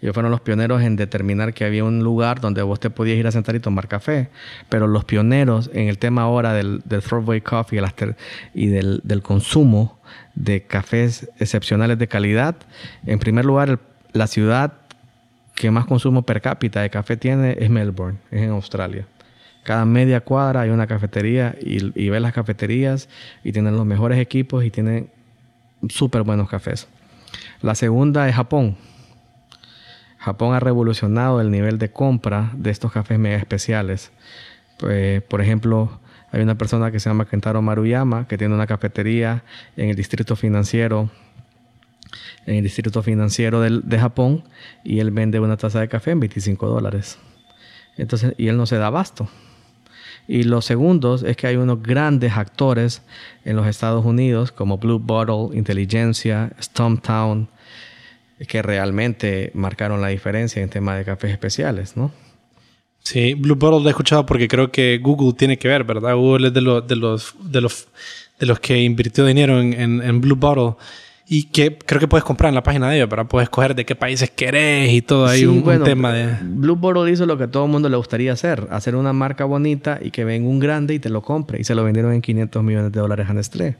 Ellos 0.00 0.14
fueron 0.14 0.30
los 0.30 0.40
pioneros 0.40 0.82
en 0.82 0.96
determinar 0.96 1.54
que 1.54 1.64
había 1.64 1.84
un 1.84 2.02
lugar 2.02 2.40
donde 2.40 2.62
vos 2.62 2.80
te 2.80 2.90
podías 2.90 3.18
ir 3.18 3.26
a 3.26 3.32
sentar 3.32 3.54
y 3.56 3.60
tomar 3.60 3.88
café. 3.88 4.28
Pero 4.68 4.86
los 4.86 5.04
pioneros 5.04 5.70
en 5.72 5.88
el 5.88 5.98
tema 5.98 6.22
ahora 6.22 6.52
del, 6.52 6.82
del 6.84 7.02
Throwaway 7.02 7.40
Coffee 7.40 7.82
y 8.54 8.66
del, 8.66 9.00
del, 9.04 9.22
consumo 9.22 9.98
de 10.36 10.62
cafés 10.62 11.28
excepcionales 11.40 11.98
de 11.98 12.06
calidad, 12.06 12.54
en 13.04 13.18
primer 13.18 13.44
lugar, 13.44 13.80
la 14.12 14.28
ciudad 14.28 14.74
que 15.54 15.70
más 15.70 15.86
consumo 15.86 16.22
per 16.22 16.40
cápita 16.40 16.82
de 16.82 16.90
café 16.90 17.16
tiene 17.16 17.56
es 17.58 17.70
Melbourne, 17.70 18.18
es 18.30 18.42
en 18.42 18.50
Australia. 18.50 19.06
Cada 19.64 19.84
media 19.84 20.20
cuadra 20.20 20.60
hay 20.60 20.70
una 20.70 20.86
cafetería 20.86 21.56
y, 21.60 22.00
y 22.00 22.10
ves 22.10 22.22
las 22.22 22.32
cafeterías 22.32 23.08
y 23.42 23.52
tienen 23.52 23.76
los 23.76 23.86
mejores 23.86 24.18
equipos 24.20 24.64
y 24.64 24.70
tienen 24.70 25.10
súper 25.88 26.22
buenos 26.22 26.48
cafés. 26.48 26.86
La 27.62 27.74
segunda 27.74 28.28
es 28.28 28.36
Japón. 28.36 28.76
Japón 30.18 30.54
ha 30.54 30.60
revolucionado 30.60 31.40
el 31.40 31.50
nivel 31.50 31.78
de 31.78 31.90
compra 31.90 32.50
de 32.54 32.70
estos 32.70 32.92
cafés 32.92 33.18
mega 33.18 33.36
especiales. 33.36 34.12
Pues, 34.78 35.22
por 35.22 35.40
ejemplo, 35.40 36.00
hay 36.32 36.42
una 36.42 36.56
persona 36.56 36.90
que 36.90 37.00
se 37.00 37.08
llama 37.08 37.26
Kentaro 37.26 37.62
Maruyama 37.62 38.26
que 38.26 38.36
tiene 38.36 38.54
una 38.54 38.66
cafetería 38.66 39.44
en 39.76 39.90
el 39.90 39.96
distrito 39.96 40.36
financiero 40.36 41.10
en 42.46 42.56
el 42.56 42.62
distrito 42.62 43.02
financiero 43.02 43.60
de 43.60 43.98
Japón 43.98 44.44
y 44.84 45.00
él 45.00 45.10
vende 45.10 45.40
una 45.40 45.56
taza 45.56 45.80
de 45.80 45.88
café 45.88 46.12
en 46.12 46.20
25 46.20 46.68
dólares. 46.68 47.18
Entonces, 47.96 48.34
y 48.38 48.48
él 48.48 48.56
no 48.56 48.66
se 48.66 48.76
da 48.76 48.86
abasto. 48.86 49.28
Y 50.28 50.44
los 50.44 50.64
segundos 50.64 51.22
es 51.22 51.36
que 51.36 51.46
hay 51.46 51.56
unos 51.56 51.82
grandes 51.82 52.32
actores 52.36 53.02
en 53.44 53.56
los 53.56 53.66
Estados 53.66 54.04
Unidos 54.04 54.52
como 54.52 54.78
Blue 54.78 54.98
Bottle, 54.98 55.56
Inteligencia, 55.56 56.52
Stumptown, 56.60 57.48
que 58.48 58.60
realmente 58.62 59.50
marcaron 59.54 60.00
la 60.00 60.08
diferencia 60.08 60.62
en 60.62 60.68
tema 60.68 60.96
de 60.96 61.04
cafés 61.04 61.30
especiales, 61.30 61.96
¿no? 61.96 62.10
Sí, 63.06 63.34
Blue 63.34 63.54
Bottle 63.54 63.82
lo 63.82 63.86
he 63.86 63.90
escuchado 63.90 64.26
porque 64.26 64.48
creo 64.48 64.72
que 64.72 64.98
Google 64.98 65.32
tiene 65.34 65.56
que 65.56 65.68
ver, 65.68 65.84
¿verdad? 65.84 66.16
Google 66.16 66.48
es 66.48 66.54
de, 66.54 66.60
los, 66.60 66.88
de, 66.88 66.96
los, 66.96 67.36
de, 67.38 67.60
los, 67.60 67.86
de 68.36 68.46
los 68.46 68.58
que 68.58 68.82
invirtió 68.82 69.24
dinero 69.24 69.60
en, 69.60 70.02
en 70.02 70.20
Blue 70.20 70.34
Bottle 70.34 70.74
y 71.28 71.44
que 71.44 71.78
creo 71.78 72.00
que 72.00 72.08
puedes 72.08 72.24
comprar 72.24 72.48
en 72.48 72.56
la 72.56 72.64
página 72.64 72.90
de 72.90 72.96
ellos 72.96 73.08
para 73.08 73.22
poder 73.28 73.44
escoger 73.44 73.76
de 73.76 73.86
qué 73.86 73.94
países 73.94 74.28
querés 74.30 74.92
y 74.92 75.02
todo 75.02 75.28
ahí 75.28 75.46
un, 75.46 75.62
tema 75.84 76.12
de... 76.12 76.36
Blue 76.42 76.74
Bottle 76.74 77.08
hizo 77.08 77.26
lo 77.26 77.38
que 77.38 77.44
a 77.44 77.46
todo 77.48 77.66
el 77.66 77.70
mundo 77.70 77.88
le 77.88 77.96
gustaría 77.96 78.32
hacer, 78.32 78.66
hacer 78.72 78.96
una 78.96 79.12
marca 79.12 79.44
bonita 79.44 80.00
y 80.02 80.10
que 80.10 80.24
venga 80.24 80.48
un 80.48 80.58
grande 80.58 80.92
y 80.94 80.98
te 80.98 81.08
lo 81.08 81.22
compre. 81.22 81.60
Y 81.60 81.64
se 81.64 81.76
lo 81.76 81.84
vendieron 81.84 82.12
en 82.12 82.22
500 82.22 82.60
millones 82.64 82.90
de 82.90 82.98
dólares 82.98 83.30
a 83.30 83.34
Nestlé. 83.34 83.76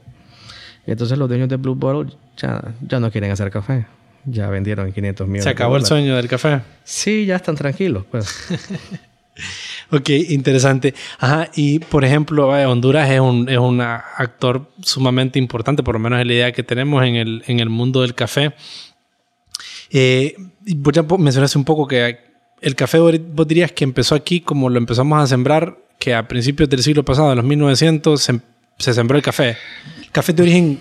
Y 0.85 0.91
entonces 0.91 1.17
los 1.17 1.27
dueños 1.27 1.49
de 1.49 1.57
Blue 1.57 1.75
Bottle 1.75 2.15
ya, 2.37 2.63
ya 2.79 3.01
no 3.01 3.11
quieren 3.11 3.29
hacer 3.31 3.51
café. 3.51 3.87
Ya 4.23 4.49
vendieron 4.49 4.87
en 4.87 4.93
500 4.93 5.27
millones. 5.27 5.43
Se 5.43 5.49
acabó 5.49 5.75
el 5.75 5.85
sueño 5.85 6.15
del 6.15 6.29
café. 6.29 6.61
Sí, 6.85 7.25
ya 7.25 7.35
están 7.35 7.55
tranquilos, 7.55 8.05
pues. 8.09 8.47
Ok, 9.91 10.09
interesante. 10.09 10.93
Ajá, 11.17 11.49
y 11.55 11.79
por 11.79 12.03
ejemplo, 12.03 12.49
Honduras 12.49 13.09
es 13.09 13.21
un, 13.21 13.47
es 13.47 13.57
un 13.57 13.79
actor 13.79 14.69
sumamente 14.81 15.39
importante, 15.39 15.81
por 15.81 15.95
lo 15.95 15.99
menos 15.99 16.19
es 16.19 16.27
la 16.27 16.33
idea 16.33 16.51
que 16.51 16.63
tenemos 16.63 17.05
en 17.05 17.15
el, 17.15 17.43
en 17.47 17.59
el 17.59 17.69
mundo 17.69 18.01
del 18.01 18.13
café. 18.13 18.53
Eh, 19.89 20.35
ya 20.65 21.03
mencionaste 21.17 21.57
un 21.57 21.63
poco 21.63 21.87
que 21.87 22.17
el 22.61 22.75
café, 22.75 22.99
vos 22.99 23.47
dirías 23.47 23.71
que 23.71 23.83
empezó 23.83 24.15
aquí 24.15 24.41
como 24.41 24.69
lo 24.69 24.77
empezamos 24.77 25.21
a 25.23 25.27
sembrar, 25.27 25.77
que 25.99 26.13
a 26.13 26.27
principios 26.27 26.69
del 26.69 26.83
siglo 26.83 27.03
pasado, 27.03 27.31
en 27.31 27.37
los 27.37 27.45
1900, 27.45 28.21
se, 28.21 28.39
se 28.77 28.93
sembró 28.93 29.17
el 29.17 29.23
café. 29.23 29.57
El 29.99 30.11
café 30.11 30.33
de 30.33 30.43
origen 30.43 30.79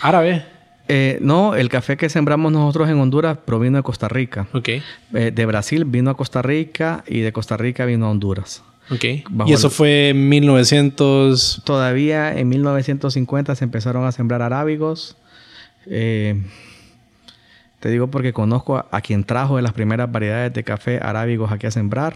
árabe. 0.00 0.44
Eh, 0.88 1.18
no, 1.20 1.54
el 1.54 1.68
café 1.68 1.98
que 1.98 2.08
sembramos 2.08 2.50
nosotros 2.50 2.88
en 2.88 2.98
Honduras 2.98 3.36
provino 3.44 3.76
de 3.76 3.82
Costa 3.82 4.08
Rica. 4.08 4.48
Eh, 4.64 5.32
de 5.34 5.46
Brasil 5.46 5.84
vino 5.84 6.10
a 6.10 6.16
Costa 6.16 6.40
Rica 6.40 7.04
y 7.06 7.20
de 7.20 7.30
Costa 7.30 7.58
Rica 7.58 7.84
vino 7.84 8.06
a 8.06 8.10
Honduras. 8.10 8.64
¿Y 9.46 9.52
eso 9.52 9.68
fue 9.68 10.08
en 10.08 10.30
1900? 10.30 11.60
Todavía 11.64 12.32
en 12.38 12.48
1950 12.48 13.54
se 13.54 13.64
empezaron 13.64 14.06
a 14.06 14.12
sembrar 14.12 14.40
arábigos. 14.40 15.18
Eh, 15.84 16.42
te 17.80 17.90
digo 17.90 18.06
porque 18.10 18.32
conozco 18.32 18.86
a, 18.90 19.00
quien 19.02 19.24
trajo 19.24 19.56
de 19.56 19.62
las 19.62 19.74
primeras 19.74 20.10
variedades 20.10 20.54
de 20.54 20.64
café 20.64 21.00
arábigos 21.02 21.52
aquí 21.52 21.66
a 21.66 21.70
sembrar. 21.70 22.14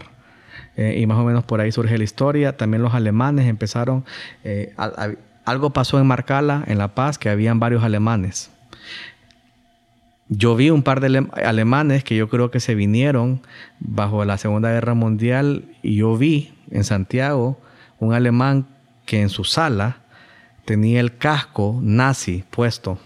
y 0.75 1.05
más 1.05 1.19
o 1.19 1.23
menos 1.23 1.43
por 1.43 1.61
ahí 1.61 1.71
surge 1.71 1.95
la 1.95 2.03
historia. 2.03 2.57
También 2.57 2.81
los 2.81 2.95
alemanes 2.95 3.45
empezaron... 3.45 4.03
algo 5.45 5.69
pasó 5.69 5.99
en 5.99 6.07
Marcala, 6.07 6.63
en 6.65 6.79
La 6.79 6.95
Paz, 6.95 7.19
que 7.19 7.29
habían 7.29 7.59
varios 7.59 7.83
alemanes. 7.83 8.49
Yo 10.29 10.55
vi 10.55 10.69
un 10.69 10.83
par 10.83 10.99
de 11.01 11.27
alemanes 11.43 12.03
que 12.03 12.15
yo 12.15 12.29
creo 12.29 12.49
que 12.49 12.59
se 12.59 12.75
vinieron 12.75 13.41
bajo 13.79 14.23
la 14.25 14.37
Segunda 14.37 14.71
Guerra 14.71 14.93
Mundial 14.93 15.65
y 15.81 15.97
yo 15.97 16.17
vi 16.17 16.53
en 16.71 16.83
Santiago 16.83 17.59
un 17.99 18.13
alemán 18.13 18.67
que 19.05 19.21
en 19.21 19.29
su 19.29 19.43
sala 19.43 19.97
tenía 20.65 21.01
el 21.01 21.17
casco 21.17 21.79
nazi 21.81 22.43
puesto. 22.49 22.97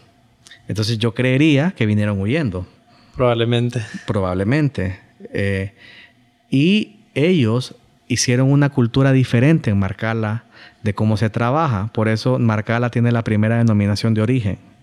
Entonces 0.67 0.99
yo 0.99 1.13
creería 1.13 1.73
que 1.75 1.85
vinieron 1.85 2.19
huyendo. 2.21 2.67
Probablemente. 3.15 3.81
Probablemente. 4.05 4.99
Eh, 5.33 5.73
y 6.51 6.97
ellos 7.15 7.75
hicieron 8.07 8.51
una 8.51 8.69
cultura 8.69 9.11
diferente 9.11 9.71
en 9.71 9.79
Marcala 9.79 10.43
de 10.83 10.93
cómo 10.93 11.17
se 11.17 11.31
trabaja. 11.31 11.89
Por 11.93 12.09
eso 12.09 12.37
Marcala 12.37 12.91
tiene 12.91 13.11
la 13.11 13.23
primera 13.23 13.57
denominación 13.57 14.13
de 14.13 14.21
origen 14.21 14.76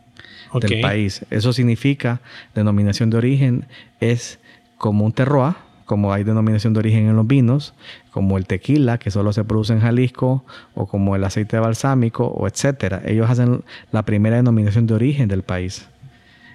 del 0.60 0.80
país. 0.80 1.24
Eso 1.30 1.52
significa 1.52 2.20
denominación 2.54 3.10
de 3.10 3.16
origen 3.16 3.66
es 4.00 4.38
como 4.78 5.04
un 5.04 5.12
terroir, 5.12 5.54
como 5.84 6.12
hay 6.12 6.24
denominación 6.24 6.72
de 6.72 6.80
origen 6.80 7.08
en 7.08 7.16
los 7.16 7.26
vinos, 7.26 7.74
como 8.10 8.38
el 8.38 8.46
tequila 8.46 8.98
que 8.98 9.10
solo 9.10 9.32
se 9.32 9.44
produce 9.44 9.72
en 9.72 9.80
Jalisco 9.80 10.44
o 10.74 10.86
como 10.86 11.16
el 11.16 11.24
aceite 11.24 11.58
balsámico 11.58 12.26
o 12.26 12.46
etcétera. 12.46 13.02
Ellos 13.04 13.28
hacen 13.28 13.64
la 13.92 14.04
primera 14.04 14.36
denominación 14.36 14.86
de 14.86 14.94
origen 14.94 15.28
del 15.28 15.42
país. 15.42 15.88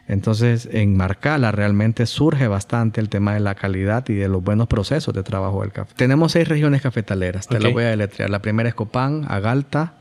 Entonces, 0.08 0.68
en 0.72 0.98
Marcala 0.98 1.52
realmente 1.52 2.08
surge 2.08 2.48
bastante 2.48 3.00
el 3.00 3.10
tema 3.10 3.36
de 3.36 3.42
la 3.42 3.54
calidad 3.54 4.10
y 4.10 4.16
de 4.16 4.28
los 4.28 4.44
buenos 4.44 4.68
procesos 4.68 5.14
de 5.14 5.22
trabajo 5.22 5.62
del 5.62 5.72
café. 5.72 5.94
Tenemos 5.96 6.32
seis 6.32 6.48
regiones 6.48 6.82
cafetaleras, 6.82 7.48
te 7.48 7.60
las 7.60 7.72
voy 7.72 7.84
a 7.84 7.90
deletrear. 7.90 8.32
La 8.32 8.42
primera 8.42 8.68
es 8.68 8.74
Copán, 8.74 9.26
Agalta, 9.28 9.94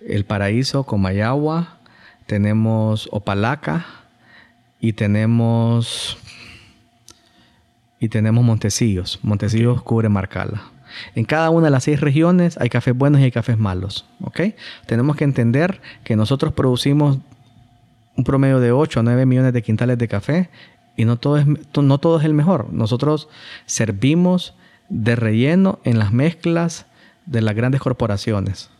El 0.00 0.24
Paraíso, 0.24 0.84
Comayagua, 0.84 1.77
tenemos 2.28 3.08
Opalaca 3.10 3.86
y 4.80 4.92
tenemos 4.92 6.18
y 7.98 8.10
tenemos 8.10 8.44
Montecillos. 8.44 9.18
Montecillos 9.22 9.82
cubre 9.82 10.10
Marcala. 10.10 10.62
En 11.14 11.24
cada 11.24 11.48
una 11.48 11.66
de 11.66 11.70
las 11.70 11.84
seis 11.84 12.00
regiones 12.00 12.58
hay 12.58 12.68
cafés 12.68 12.94
buenos 12.94 13.20
y 13.20 13.24
hay 13.24 13.30
cafés 13.32 13.58
malos. 13.58 14.04
¿ok? 14.20 14.40
Tenemos 14.86 15.16
que 15.16 15.24
entender 15.24 15.80
que 16.04 16.16
nosotros 16.16 16.52
producimos 16.52 17.18
un 18.14 18.24
promedio 18.24 18.60
de 18.60 18.72
8 18.72 19.00
a 19.00 19.02
9 19.02 19.24
millones 19.24 19.54
de 19.54 19.62
quintales 19.62 19.96
de 19.96 20.06
café 20.06 20.50
y 20.96 21.06
no 21.06 21.16
todo, 21.16 21.38
es, 21.38 21.46
no 21.46 21.98
todo 21.98 22.18
es 22.18 22.26
el 22.26 22.34
mejor. 22.34 22.70
Nosotros 22.72 23.28
servimos 23.64 24.54
de 24.90 25.16
relleno 25.16 25.78
en 25.84 25.98
las 25.98 26.12
mezclas 26.12 26.84
de 27.24 27.40
las 27.40 27.54
grandes 27.54 27.80
corporaciones. 27.80 28.70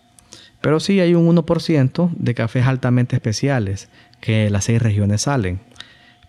Pero 0.61 0.81
sí 0.81 1.01
hay 1.01 1.15
un 1.15 1.35
1% 1.37 2.11
de 2.17 2.35
cafés 2.35 2.67
altamente 2.67 3.17
especiales 3.17 3.89
que 4.21 4.51
las 4.51 4.65
seis 4.65 4.83
regiones 4.83 5.23
salen. 5.23 5.61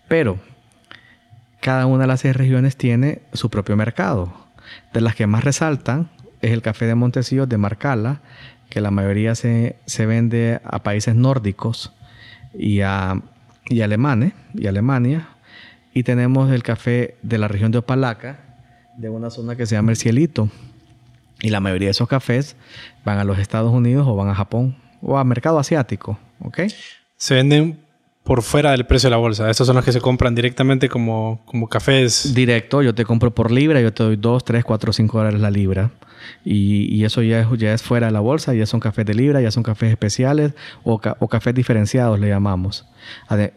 Pero 0.08 0.38
cada 1.60 1.86
una 1.86 2.02
de 2.02 2.08
las 2.08 2.20
seis 2.20 2.36
regiones 2.36 2.76
tiene 2.76 3.22
su 3.32 3.50
propio 3.50 3.76
mercado. 3.76 4.32
De 4.92 5.00
las 5.00 5.14
que 5.14 5.26
más 5.26 5.44
resaltan 5.44 6.10
es 6.40 6.52
el 6.52 6.62
café 6.62 6.86
de 6.86 6.94
Montecillos 6.94 7.48
de 7.48 7.58
Marcala, 7.58 8.20
que 8.70 8.80
la 8.80 8.90
mayoría 8.90 9.34
se, 9.34 9.76
vende 9.98 10.60
a 10.64 10.82
países 10.82 11.14
nórdicos 11.14 11.92
y 12.54 12.80
a 12.80 13.20
y 13.70 13.82
alemanes 13.82 14.32
y 14.54 14.66
Alemania. 14.66 15.28
Y 15.94 16.02
tenemos 16.02 16.50
el 16.50 16.62
café 16.62 17.16
de 17.22 17.38
la 17.38 17.48
región 17.48 17.72
de 17.72 17.78
Opalaca, 17.78 18.40
de 18.96 19.08
una 19.08 19.30
zona 19.30 19.56
que 19.56 19.66
se 19.66 19.76
llama 19.76 19.92
El 19.92 19.96
Cielito, 19.96 20.50
y 21.42 21.50
la 21.50 21.60
mayoría 21.60 21.88
de 21.88 21.92
esos 21.92 22.08
cafés 22.08 22.56
van 23.04 23.18
a 23.18 23.24
los 23.24 23.38
Estados 23.38 23.72
Unidos 23.72 24.06
o 24.08 24.16
van 24.16 24.28
a 24.28 24.34
Japón 24.34 24.76
o 25.02 25.18
a 25.18 25.24
mercado 25.24 25.58
asiático, 25.58 26.18
¿ok? 26.40 26.60
Se 27.16 27.34
venden 27.34 27.80
por 28.30 28.42
fuera 28.42 28.70
del 28.70 28.86
precio 28.86 29.08
de 29.08 29.10
la 29.10 29.16
bolsa. 29.16 29.50
Estos 29.50 29.66
son 29.66 29.74
los 29.74 29.84
que 29.84 29.90
se 29.90 30.00
compran 30.00 30.36
directamente 30.36 30.88
como, 30.88 31.40
como 31.46 31.68
cafés. 31.68 32.32
Directo, 32.32 32.80
yo 32.80 32.94
te 32.94 33.04
compro 33.04 33.34
por 33.34 33.50
libra, 33.50 33.80
yo 33.80 33.92
te 33.92 34.04
doy 34.04 34.14
2, 34.14 34.44
3, 34.44 34.62
4, 34.62 34.92
5 34.92 35.18
dólares 35.18 35.40
la 35.40 35.50
libra. 35.50 35.90
Y, 36.44 37.02
eso 37.02 37.22
ya 37.22 37.40
es, 37.40 37.48
ya 37.58 37.74
es 37.74 37.82
fuera 37.82 38.06
de 38.06 38.12
la 38.12 38.20
bolsa, 38.20 38.54
ya 38.54 38.66
son 38.66 38.78
cafés 38.78 39.04
de 39.04 39.14
libra, 39.14 39.40
ya 39.40 39.50
son 39.50 39.64
cafés 39.64 39.90
especiales 39.90 40.52
o, 40.84 41.00
cafés 41.00 41.56
diferenciados, 41.56 42.20
le 42.20 42.28
llamamos. 42.28 42.86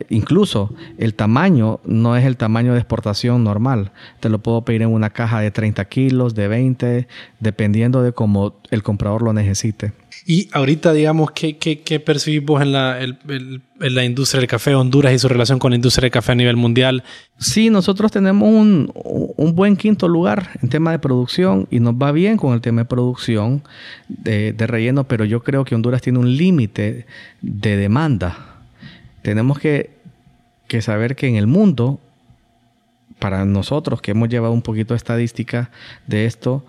incluso 0.10 0.74
el 0.98 1.14
tamaño 1.14 1.80
no 1.84 2.18
es 2.18 2.26
el 2.26 2.36
tamaño 2.36 2.74
de 2.74 2.80
exportación 2.80 3.44
normal. 3.44 3.92
Te 4.22 4.30
lo 4.30 4.40
puedo 4.40 4.66
pedir 4.66 4.82
en 4.82 4.90
una 4.90 5.12
caja 5.12 5.40
de 5.40 5.52
30 5.52 5.86
kilos, 5.86 6.34
de 6.34 6.48
20, 6.48 7.08
dependiendo 7.40 8.02
de 8.02 8.12
cómo 8.12 8.56
el 8.72 8.82
comprador 8.82 9.22
lo 9.22 9.34
necesite. 9.34 9.94
Y 10.26 10.50
ahorita, 10.54 10.94
digamos, 10.94 11.32
¿qué, 11.32 11.58
qué, 11.58 11.82
qué 11.82 12.00
percibimos 12.00 12.62
en 12.62 12.72
la, 12.72 13.02
en 13.02 13.62
la 13.80 14.06
industria 14.06 14.40
del 14.40 14.48
café 14.48 14.74
Honduras 14.74 15.14
y 15.14 15.20
su 15.20 15.28
relación 15.28 15.60
con 15.60 15.72
la 15.72 15.76
industria 15.76 16.04
del 16.04 16.12
café 16.12 16.32
a 16.32 16.36
nivel 16.36 16.56
mundial? 16.56 17.04
Sí, 17.38 17.70
nosotros 17.70 18.12
tenemos 18.12 18.48
un, 18.48 18.92
un 18.94 19.56
buen 19.56 19.76
quinto 19.76 20.08
lugar 20.08 20.52
en 20.62 20.70
tema 20.70 20.92
de 20.92 21.00
producción 21.00 21.68
y 21.72 21.80
nos 21.80 21.96
va 21.96 22.12
bien 22.14 22.38
con 22.38 22.54
el 22.54 22.62
tema 22.62 22.82
de 22.82 22.86
producción 22.86 23.64
de, 24.08 24.54
de 24.54 24.68
relleno, 24.68 25.04
pero 25.04 25.26
yo 25.26 25.44
creo 25.44 25.66
que 25.66 25.76
Honduras 25.76 26.02
tiene 26.02 26.20
un 26.20 26.38
límite 26.38 27.06
de 27.42 27.78
demanda. 27.78 28.62
Tenemos 29.24 29.60
que, 29.60 29.92
que 30.68 30.82
saber 30.82 31.16
que 31.18 31.28
en 31.28 31.36
el 31.36 31.48
mundo, 31.48 32.00
para 33.20 33.44
nosotros 33.44 34.02
que 34.02 34.12
hemos 34.12 34.30
llevado 34.30 34.54
un 34.54 34.62
poquito 34.62 34.94
de 34.94 34.98
estadística 34.98 35.70
de 36.08 36.26
esto, 36.26 36.66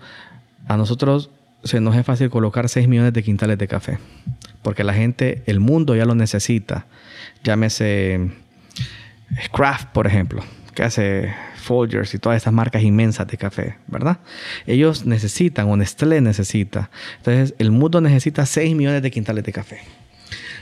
a 0.67 0.77
nosotros 0.77 1.29
se 1.65 1.81
nos 1.81 1.95
es 1.95 2.05
fácil 2.05 2.29
colocar 2.29 2.69
6 2.69 2.87
millones 2.87 3.13
de 3.13 3.23
quintales 3.23 3.57
de 3.57 3.67
café 3.67 3.99
porque 4.65 4.83
la 4.83 4.95
gente, 4.95 5.43
el 5.45 5.59
mundo 5.59 5.95
ya 5.95 6.05
lo 6.05 6.15
necesita. 6.15 6.87
Llámese 7.43 8.31
Kraft, 9.53 9.89
por 9.89 10.07
ejemplo, 10.07 10.43
que 10.73 10.81
hace 10.81 11.35
Folgers 11.57 12.15
y 12.15 12.17
todas 12.17 12.37
estas 12.37 12.51
marcas 12.51 12.81
inmensas 12.81 13.27
de 13.27 13.37
café, 13.37 13.75
¿verdad? 13.85 14.17
Ellos 14.65 15.05
necesitan, 15.05 15.69
o 15.69 15.77
Nestlé 15.77 16.19
necesita. 16.19 16.89
Entonces, 17.17 17.53
el 17.59 17.69
mundo 17.69 18.01
necesita 18.01 18.47
6 18.47 18.75
millones 18.75 19.03
de 19.03 19.11
quintales 19.11 19.43
de 19.43 19.53
café. 19.53 19.81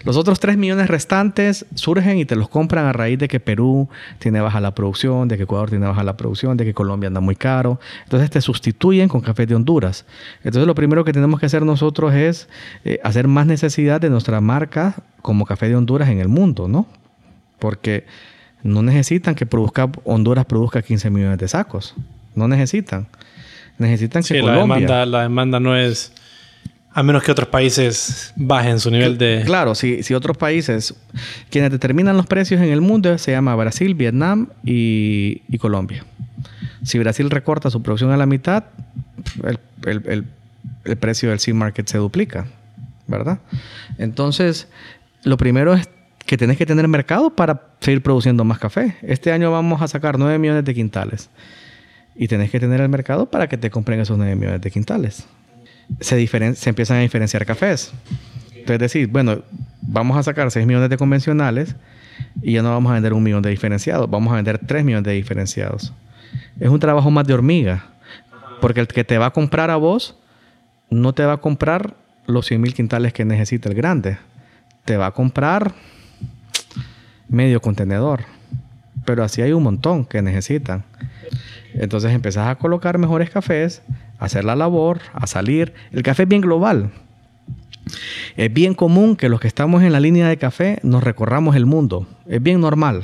Los 0.05 0.17
otros 0.17 0.39
3 0.39 0.57
millones 0.57 0.89
restantes 0.89 1.65
surgen 1.75 2.17
y 2.17 2.25
te 2.25 2.35
los 2.35 2.49
compran 2.49 2.85
a 2.85 2.93
raíz 2.93 3.17
de 3.19 3.27
que 3.27 3.39
Perú 3.39 3.87
tiene 4.19 4.41
baja 4.41 4.59
la 4.59 4.75
producción, 4.75 5.27
de 5.27 5.37
que 5.37 5.43
Ecuador 5.43 5.69
tiene 5.69 5.85
baja 5.85 6.03
la 6.03 6.17
producción, 6.17 6.57
de 6.57 6.65
que 6.65 6.73
Colombia 6.73 7.07
anda 7.07 7.21
muy 7.21 7.35
caro. 7.35 7.79
Entonces 8.03 8.29
te 8.29 8.41
sustituyen 8.41 9.07
con 9.07 9.21
café 9.21 9.45
de 9.45 9.55
Honduras. 9.55 10.05
Entonces 10.43 10.67
lo 10.67 10.75
primero 10.75 11.05
que 11.05 11.13
tenemos 11.13 11.39
que 11.39 11.45
hacer 11.45 11.63
nosotros 11.63 12.13
es 12.13 12.49
eh, 12.83 12.99
hacer 13.03 13.27
más 13.27 13.45
necesidad 13.45 14.01
de 14.01 14.09
nuestra 14.09 14.41
marca 14.41 14.95
como 15.21 15.45
café 15.45 15.69
de 15.69 15.75
Honduras 15.75 16.09
en 16.09 16.19
el 16.19 16.27
mundo, 16.27 16.67
¿no? 16.67 16.85
Porque 17.59 18.05
no 18.61 18.81
necesitan 18.81 19.35
que 19.35 19.45
produzca, 19.45 19.89
Honduras 20.03 20.45
produzca 20.45 20.81
15 20.81 21.09
millones 21.09 21.37
de 21.37 21.47
sacos. 21.47 21.95
No 22.35 22.47
necesitan. 22.49 23.07
Necesitan 23.77 24.23
que 24.23 24.41
La 24.41 24.57
demanda, 24.57 25.05
la 25.05 25.21
demanda 25.21 25.59
no 25.59 25.75
es... 25.75 26.13
A 26.93 27.03
menos 27.03 27.23
que 27.23 27.31
otros 27.31 27.47
países 27.47 28.33
bajen 28.35 28.79
su 28.79 28.91
nivel 28.91 29.17
de... 29.17 29.43
Claro, 29.45 29.73
si, 29.73 30.03
si 30.03 30.13
otros 30.13 30.37
países... 30.37 30.93
Quienes 31.49 31.71
determinan 31.71 32.15
los 32.17 32.27
precios 32.27 32.61
en 32.61 32.69
el 32.69 32.81
mundo 32.81 33.17
se 33.17 33.31
llama 33.31 33.55
Brasil, 33.55 33.95
Vietnam 33.95 34.49
y, 34.63 35.41
Colombia. 35.57 36.05
Si 36.83 36.99
Brasil 36.99 37.29
recorta 37.29 37.69
su 37.69 37.81
producción 37.81 38.11
a 38.11 38.17
la 38.17 38.25
mitad, 38.25 38.65
el, 39.85 40.25
el 40.85 40.97
precio 40.97 41.29
del 41.29 41.39
sea 41.39 41.53
market 41.53 41.87
se 41.87 41.97
duplica, 41.97 42.45
¿verdad? 43.07 43.39
Entonces, 43.97 44.67
lo 45.23 45.37
primero 45.37 45.73
es 45.73 45.89
que 46.25 46.37
tenés 46.37 46.57
que 46.57 46.65
tener 46.65 46.87
mercado 46.87 47.29
para 47.31 47.69
seguir 47.79 48.01
produciendo 48.01 48.43
más 48.43 48.59
café. 48.59 48.95
Este 49.01 49.31
año 49.31 49.51
vamos 49.51 49.81
a 49.81 49.87
sacar 49.87 50.17
9 50.17 50.37
millones 50.39 50.65
de 50.65 50.73
quintales. 50.73 51.29
Y 52.15 52.27
tenés 52.27 52.51
que 52.51 52.59
tener 52.59 52.79
el 52.81 52.89
mercado 52.89 53.25
para 53.25 53.47
que 53.47 53.57
te 53.57 53.69
compren 53.69 53.99
esos 53.99 54.17
9 54.17 54.35
millones 54.35 54.61
de 54.61 54.71
quintales. 54.71 55.25
Se, 55.99 56.25
se 56.27 56.69
empiezan 56.69 56.97
a 56.97 57.01
diferenciar 57.01 57.45
cafés. 57.45 57.93
Entonces 58.49 58.79
decir, 58.79 59.07
bueno, 59.07 59.43
vamos 59.81 60.17
a 60.17 60.23
sacar 60.23 60.49
6 60.49 60.65
millones 60.65 60.89
de 60.89 60.97
convencionales 60.97 61.75
y 62.41 62.53
ya 62.53 62.61
no 62.61 62.69
vamos 62.69 62.91
a 62.91 62.93
vender 62.95 63.13
un 63.13 63.23
millón 63.23 63.41
de 63.41 63.49
diferenciados, 63.49 64.09
vamos 64.09 64.31
a 64.31 64.37
vender 64.37 64.59
3 64.59 64.83
millones 64.83 65.05
de 65.05 65.13
diferenciados. 65.13 65.93
Es 66.59 66.69
un 66.69 66.79
trabajo 66.79 67.11
más 67.11 67.27
de 67.27 67.33
hormiga, 67.33 67.85
porque 68.61 68.79
el 68.79 68.87
que 68.87 69.03
te 69.03 69.17
va 69.17 69.27
a 69.27 69.31
comprar 69.31 69.69
a 69.69 69.75
vos 69.75 70.17
no 70.89 71.13
te 71.13 71.25
va 71.25 71.33
a 71.33 71.37
comprar 71.37 71.95
los 72.25 72.45
100 72.47 72.61
mil 72.61 72.73
quintales 72.73 73.13
que 73.13 73.25
necesita 73.25 73.69
el 73.69 73.75
grande, 73.75 74.17
te 74.85 74.97
va 74.97 75.07
a 75.07 75.11
comprar 75.11 75.73
medio 77.27 77.61
contenedor. 77.61 78.21
Pero 79.05 79.23
así 79.23 79.41
hay 79.41 79.51
un 79.51 79.63
montón 79.63 80.05
que 80.05 80.21
necesitan. 80.21 80.83
Entonces 81.73 82.11
empezás 82.11 82.47
a 82.47 82.55
colocar 82.55 82.97
mejores 82.97 83.29
cafés, 83.29 83.81
hacer 84.25 84.45
la 84.45 84.55
labor, 84.55 84.99
a 85.13 85.27
salir. 85.27 85.73
El 85.91 86.03
café 86.03 86.23
es 86.23 86.29
bien 86.29 86.41
global. 86.41 86.91
Es 88.37 88.53
bien 88.53 88.73
común 88.73 89.15
que 89.15 89.29
los 89.29 89.39
que 89.39 89.47
estamos 89.47 89.83
en 89.83 89.91
la 89.91 89.99
línea 89.99 90.27
de 90.27 90.37
café 90.37 90.79
nos 90.83 91.03
recorramos 91.03 91.55
el 91.55 91.65
mundo. 91.65 92.07
Es 92.27 92.41
bien 92.41 92.61
normal 92.61 93.03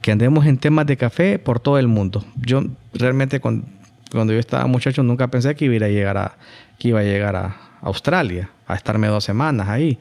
que 0.00 0.10
andemos 0.10 0.46
en 0.46 0.58
temas 0.58 0.86
de 0.86 0.96
café 0.96 1.38
por 1.38 1.60
todo 1.60 1.78
el 1.78 1.88
mundo. 1.88 2.24
Yo 2.36 2.62
realmente 2.92 3.40
cuando, 3.40 3.66
yo 4.12 4.38
estaba 4.38 4.66
muchacho 4.66 5.02
nunca 5.02 5.28
pensé 5.28 5.54
que 5.54 5.66
iba 5.66 5.86
a 5.86 5.88
llegar 5.88 6.16
a, 6.16 6.36
que 6.78 6.88
iba 6.88 7.00
a, 7.00 7.04
llegar 7.04 7.36
a 7.36 7.56
Australia, 7.82 8.50
a 8.66 8.74
estarme 8.74 9.06
dos 9.06 9.24
semanas 9.24 9.68
ahí. 9.68 9.98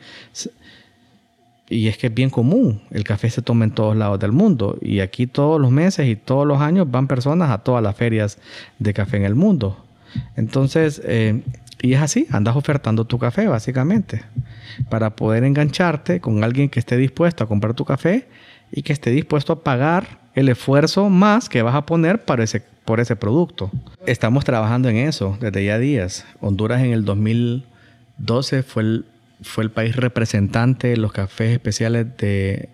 Y 1.69 1.87
es 1.87 1.97
que 1.97 2.07
es 2.07 2.13
bien 2.13 2.29
común, 2.29 2.81
el 2.91 3.05
café 3.05 3.29
se 3.29 3.41
toma 3.41 3.63
en 3.63 3.71
todos 3.71 3.95
lados 3.95 4.19
del 4.19 4.31
mundo. 4.31 4.77
Y 4.81 4.99
aquí 4.99 5.27
todos 5.27 5.61
los 5.61 5.71
meses 5.71 6.07
y 6.07 6.15
todos 6.15 6.47
los 6.47 6.59
años 6.61 6.89
van 6.89 7.07
personas 7.07 7.49
a 7.49 7.59
todas 7.59 7.83
las 7.83 7.95
ferias 7.95 8.39
de 8.79 8.93
café 8.93 9.17
en 9.17 9.23
el 9.23 9.35
mundo. 9.35 9.77
Entonces, 10.35 11.01
eh, 11.03 11.41
y 11.81 11.93
es 11.93 12.01
así, 12.01 12.27
andas 12.31 12.55
ofertando 12.55 13.05
tu 13.05 13.17
café 13.17 13.47
básicamente, 13.47 14.23
para 14.89 15.15
poder 15.15 15.43
engancharte 15.43 16.19
con 16.19 16.43
alguien 16.43 16.69
que 16.69 16.79
esté 16.79 16.97
dispuesto 16.97 17.43
a 17.43 17.47
comprar 17.47 17.73
tu 17.73 17.85
café 17.85 18.27
y 18.71 18.83
que 18.83 18.93
esté 18.93 19.11
dispuesto 19.11 19.53
a 19.53 19.63
pagar 19.63 20.19
el 20.35 20.49
esfuerzo 20.49 21.09
más 21.09 21.49
que 21.49 21.61
vas 21.61 21.75
a 21.75 21.85
poner 21.85 22.23
para 22.23 22.43
ese, 22.43 22.61
por 22.85 22.99
ese 22.99 23.15
producto. 23.15 23.71
Estamos 24.05 24.45
trabajando 24.45 24.89
en 24.89 24.97
eso 24.97 25.37
desde 25.41 25.65
ya 25.65 25.77
días. 25.77 26.25
Honduras 26.39 26.81
en 26.81 26.91
el 26.91 27.03
2012 27.03 28.63
fue 28.63 28.83
el 28.83 29.05
fue 29.41 29.63
el 29.63 29.71
país 29.71 29.95
representante 29.95 30.89
de 30.89 30.97
los 30.97 31.11
cafés 31.11 31.51
especiales 31.51 32.05
de, 32.17 32.69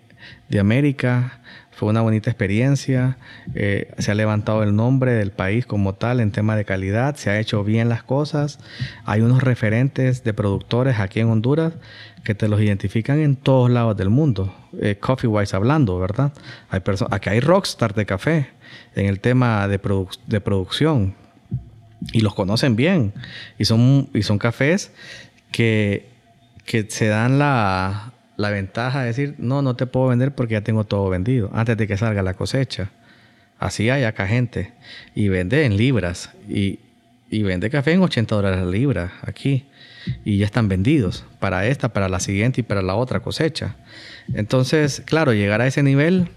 América. 0.58 1.40
Fue 1.78 1.88
una 1.88 2.00
bonita 2.00 2.28
experiencia. 2.28 3.18
Eh, 3.54 3.94
se 3.98 4.10
ha 4.10 4.16
levantado 4.16 4.64
el 4.64 4.74
nombre 4.74 5.12
del 5.12 5.30
país 5.30 5.64
como 5.64 5.94
tal 5.94 6.18
en 6.18 6.32
tema 6.32 6.56
de 6.56 6.64
calidad. 6.64 7.14
Se 7.14 7.30
ha 7.30 7.38
hecho 7.38 7.62
bien 7.62 7.88
las 7.88 8.02
cosas. 8.02 8.58
Hay 9.04 9.20
unos 9.20 9.44
referentes 9.44 10.24
de 10.24 10.34
productores 10.34 10.98
aquí 10.98 11.20
en 11.20 11.28
Honduras 11.28 11.74
que 12.24 12.34
te 12.34 12.48
los 12.48 12.60
identifican 12.60 13.20
en 13.20 13.36
todos 13.36 13.70
lados 13.70 13.96
del 13.96 14.10
mundo. 14.10 14.52
Eh, 14.80 14.96
coffee 14.98 15.28
Wise 15.28 15.54
hablando, 15.54 16.00
¿verdad? 16.00 16.32
Hay 16.68 16.80
aquí 17.12 17.30
hay 17.30 17.38
rockstar 17.38 17.94
de 17.94 18.06
café 18.06 18.48
en 18.96 19.06
el 19.06 19.20
tema 19.20 19.68
de, 19.68 19.80
de 20.26 20.40
producción. 20.40 21.14
Y 22.12 22.22
los 22.22 22.34
conocen 22.34 22.74
bien. 22.74 23.12
Y 23.56 23.66
son, 23.66 24.08
y 24.14 24.24
son 24.24 24.38
cafés 24.38 24.90
que 25.52 26.18
que 26.68 26.86
se 26.90 27.06
dan 27.06 27.38
la, 27.38 28.12
ventaja 28.50 29.00
de 29.00 29.06
decir, 29.08 29.34
no, 29.38 29.62
no 29.62 29.74
te 29.74 29.86
puedo 29.86 30.06
vender 30.06 30.34
porque 30.34 30.52
ya 30.52 30.60
tengo 30.62 30.84
todo 30.84 31.10
vendido, 31.10 31.50
antes 31.52 31.76
de 31.76 31.86
que 31.86 31.96
salga 31.96 32.22
la 32.22 32.34
cosecha. 32.34 32.90
Así 33.58 33.90
hay 33.90 34.04
acá 34.04 34.26
gente. 34.26 34.72
Y 35.14 35.28
vende 35.28 35.64
en 35.64 35.76
libras. 35.76 36.30
Y, 36.48 36.78
vende 37.30 37.68
café 37.68 37.92
en 37.92 38.02
80 38.02 38.34
dólares 38.34 38.60
la 38.60 38.70
libra 38.70 39.12
aquí. 39.22 39.66
Y 40.24 40.38
ya 40.38 40.46
están 40.46 40.68
vendidos 40.68 41.24
para 41.40 41.66
esta, 41.66 41.92
para 41.92 42.08
la 42.08 42.20
siguiente 42.20 42.60
y 42.60 42.64
para 42.64 42.80
la 42.80 42.94
otra 42.94 43.20
cosecha. 43.20 43.76
Entonces, 44.32 45.02
claro, 45.04 45.32
llegar 45.32 45.60
a 45.60 45.66
ese 45.66 45.82
nivel 45.82 46.28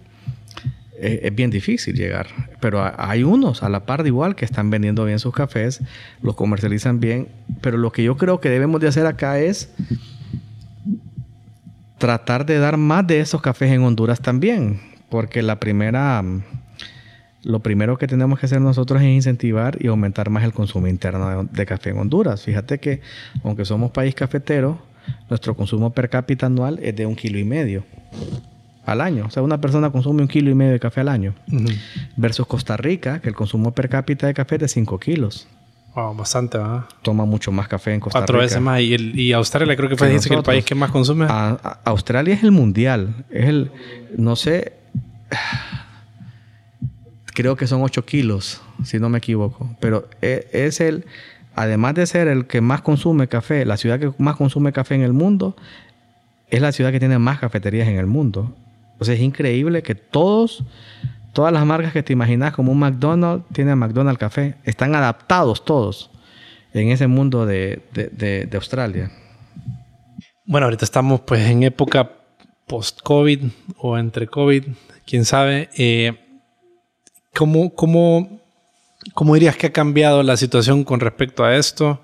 es, 0.99 1.19
es 1.23 1.35
bien 1.35 1.51
difícil 1.51 1.95
llegar. 1.95 2.27
Pero 2.59 2.91
hay 2.97 3.23
unos 3.23 3.61
a 3.61 3.69
la 3.69 3.85
par 3.85 4.01
de 4.01 4.09
igual 4.09 4.35
que 4.35 4.43
están 4.43 4.71
vendiendo 4.71 5.05
bien 5.05 5.19
sus 5.19 5.33
cafés, 5.33 5.81
los 6.23 6.35
comercializan 6.35 6.99
bien. 6.99 7.27
Pero 7.61 7.77
lo 7.77 7.91
que 7.91 8.03
yo 8.03 8.17
creo 8.17 8.41
que 8.41 8.49
debemos 8.49 8.81
de 8.81 8.87
hacer 8.87 9.05
acá 9.05 9.39
es 9.39 9.69
tratar 12.01 12.47
de 12.47 12.57
dar 12.57 12.77
más 12.77 13.05
de 13.05 13.19
esos 13.19 13.43
cafés 13.43 13.71
en 13.71 13.83
Honduras 13.83 14.19
también, 14.21 14.81
porque 15.09 15.43
la 15.43 15.59
primera, 15.59 16.23
lo 17.43 17.59
primero 17.59 17.95
que 17.99 18.07
tenemos 18.07 18.39
que 18.39 18.47
hacer 18.47 18.59
nosotros 18.59 19.03
es 19.03 19.07
incentivar 19.07 19.77
y 19.79 19.85
aumentar 19.85 20.31
más 20.31 20.43
el 20.43 20.51
consumo 20.51 20.87
interno 20.87 21.43
de, 21.43 21.65
café 21.67 21.91
en 21.91 21.99
Honduras. 21.99 22.41
Fíjate 22.41 22.79
que 22.79 23.01
aunque 23.43 23.65
somos 23.65 23.91
país 23.91 24.15
cafetero, 24.15 24.79
nuestro 25.29 25.55
consumo 25.55 25.91
per 25.91 26.09
cápita 26.09 26.47
anual 26.47 26.79
es 26.81 26.95
de 26.95 27.05
un 27.05 27.15
kilo 27.15 27.37
y 27.37 27.43
medio 27.43 27.83
al 28.83 28.99
año. 28.99 29.25
O 29.27 29.29
sea, 29.29 29.43
una 29.43 29.61
persona 29.61 29.91
consume 29.91 30.23
un 30.23 30.27
kilo 30.27 30.49
y 30.49 30.55
medio 30.55 30.71
de 30.71 30.79
café 30.79 31.01
al 31.01 31.09
año. 31.09 31.35
Versus 32.17 32.47
Costa 32.47 32.77
Rica, 32.77 33.21
que 33.21 33.29
el 33.29 33.35
consumo 33.35 33.75
per 33.75 33.89
cápita 33.89 34.25
de 34.25 34.33
café 34.33 34.55
es 34.55 34.61
de 34.61 34.67
5 34.69 34.99
kilos. 34.99 35.47
Wow, 35.95 36.15
bastante, 36.15 36.57
¿verdad? 36.57 36.85
Toma 37.01 37.25
mucho 37.25 37.51
más 37.51 37.67
café 37.67 37.93
en 37.93 37.99
Costa 37.99 38.19
Cuatro 38.19 38.37
Rica. 38.37 38.45
veces 38.45 38.61
más. 38.61 38.79
Y, 38.79 38.95
y 38.95 39.33
Australia 39.33 39.75
creo 39.75 39.89
que 39.89 39.97
fue 39.97 40.17
que 40.17 40.33
el 40.33 40.43
país 40.43 40.63
que 40.63 40.75
más 40.75 40.91
consume. 40.91 41.27
Australia 41.83 42.33
es 42.33 42.43
el 42.43 42.51
mundial. 42.51 43.25
Es 43.29 43.47
el, 43.47 43.71
no 44.17 44.37
sé, 44.37 44.73
creo 47.33 47.57
que 47.57 47.67
son 47.67 47.81
8 47.81 48.05
kilos, 48.05 48.61
si 48.85 48.99
no 48.99 49.09
me 49.09 49.17
equivoco. 49.17 49.75
Pero 49.81 50.07
e, 50.21 50.47
es 50.53 50.79
el, 50.79 51.05
además 51.55 51.95
de 51.95 52.05
ser 52.05 52.29
el 52.29 52.47
que 52.47 52.61
más 52.61 52.81
consume 52.81 53.27
café, 53.27 53.65
la 53.65 53.75
ciudad 53.75 53.99
que 53.99 54.13
más 54.17 54.37
consume 54.37 54.71
café 54.71 54.95
en 54.95 55.01
el 55.01 55.13
mundo, 55.13 55.57
es 56.49 56.61
la 56.61 56.71
ciudad 56.71 56.91
que 56.91 56.99
tiene 56.99 57.19
más 57.19 57.39
cafeterías 57.39 57.89
en 57.89 57.97
el 57.97 58.07
mundo. 58.07 58.55
O 58.99 59.03
sea, 59.03 59.15
es 59.15 59.21
increíble 59.21 59.83
que 59.83 59.95
todos 59.95 60.63
Todas 61.33 61.53
las 61.53 61.65
marcas 61.65 61.93
que 61.93 62.03
te 62.03 62.13
imaginas 62.13 62.53
como 62.53 62.71
un 62.71 62.79
McDonald's 62.79 63.45
tienen 63.53 63.77
McDonald's 63.77 64.19
Café. 64.19 64.55
Están 64.63 64.95
adaptados 64.95 65.63
todos 65.63 66.11
en 66.73 66.89
ese 66.89 67.07
mundo 67.07 67.45
de, 67.45 68.49
Australia. 68.53 69.11
Bueno, 70.45 70.65
ahorita 70.65 70.85
estamos 70.85 71.21
pues 71.21 71.49
en 71.49 71.63
época 71.63 72.11
post-COVID 72.67 73.43
o 73.77 73.97
entre 73.97 74.27
COVID, 74.27 74.65
quién 75.05 75.25
sabe. 75.25 75.69
Eh, 75.77 76.13
¿cómo, 77.33 77.73
cómo, 77.73 78.41
¿Cómo 79.13 79.33
dirías 79.33 79.57
que 79.57 79.67
ha 79.67 79.73
cambiado 79.73 80.23
la 80.23 80.37
situación 80.37 80.83
con 80.83 80.99
respecto 80.99 81.43
a 81.43 81.55
esto? 81.55 82.01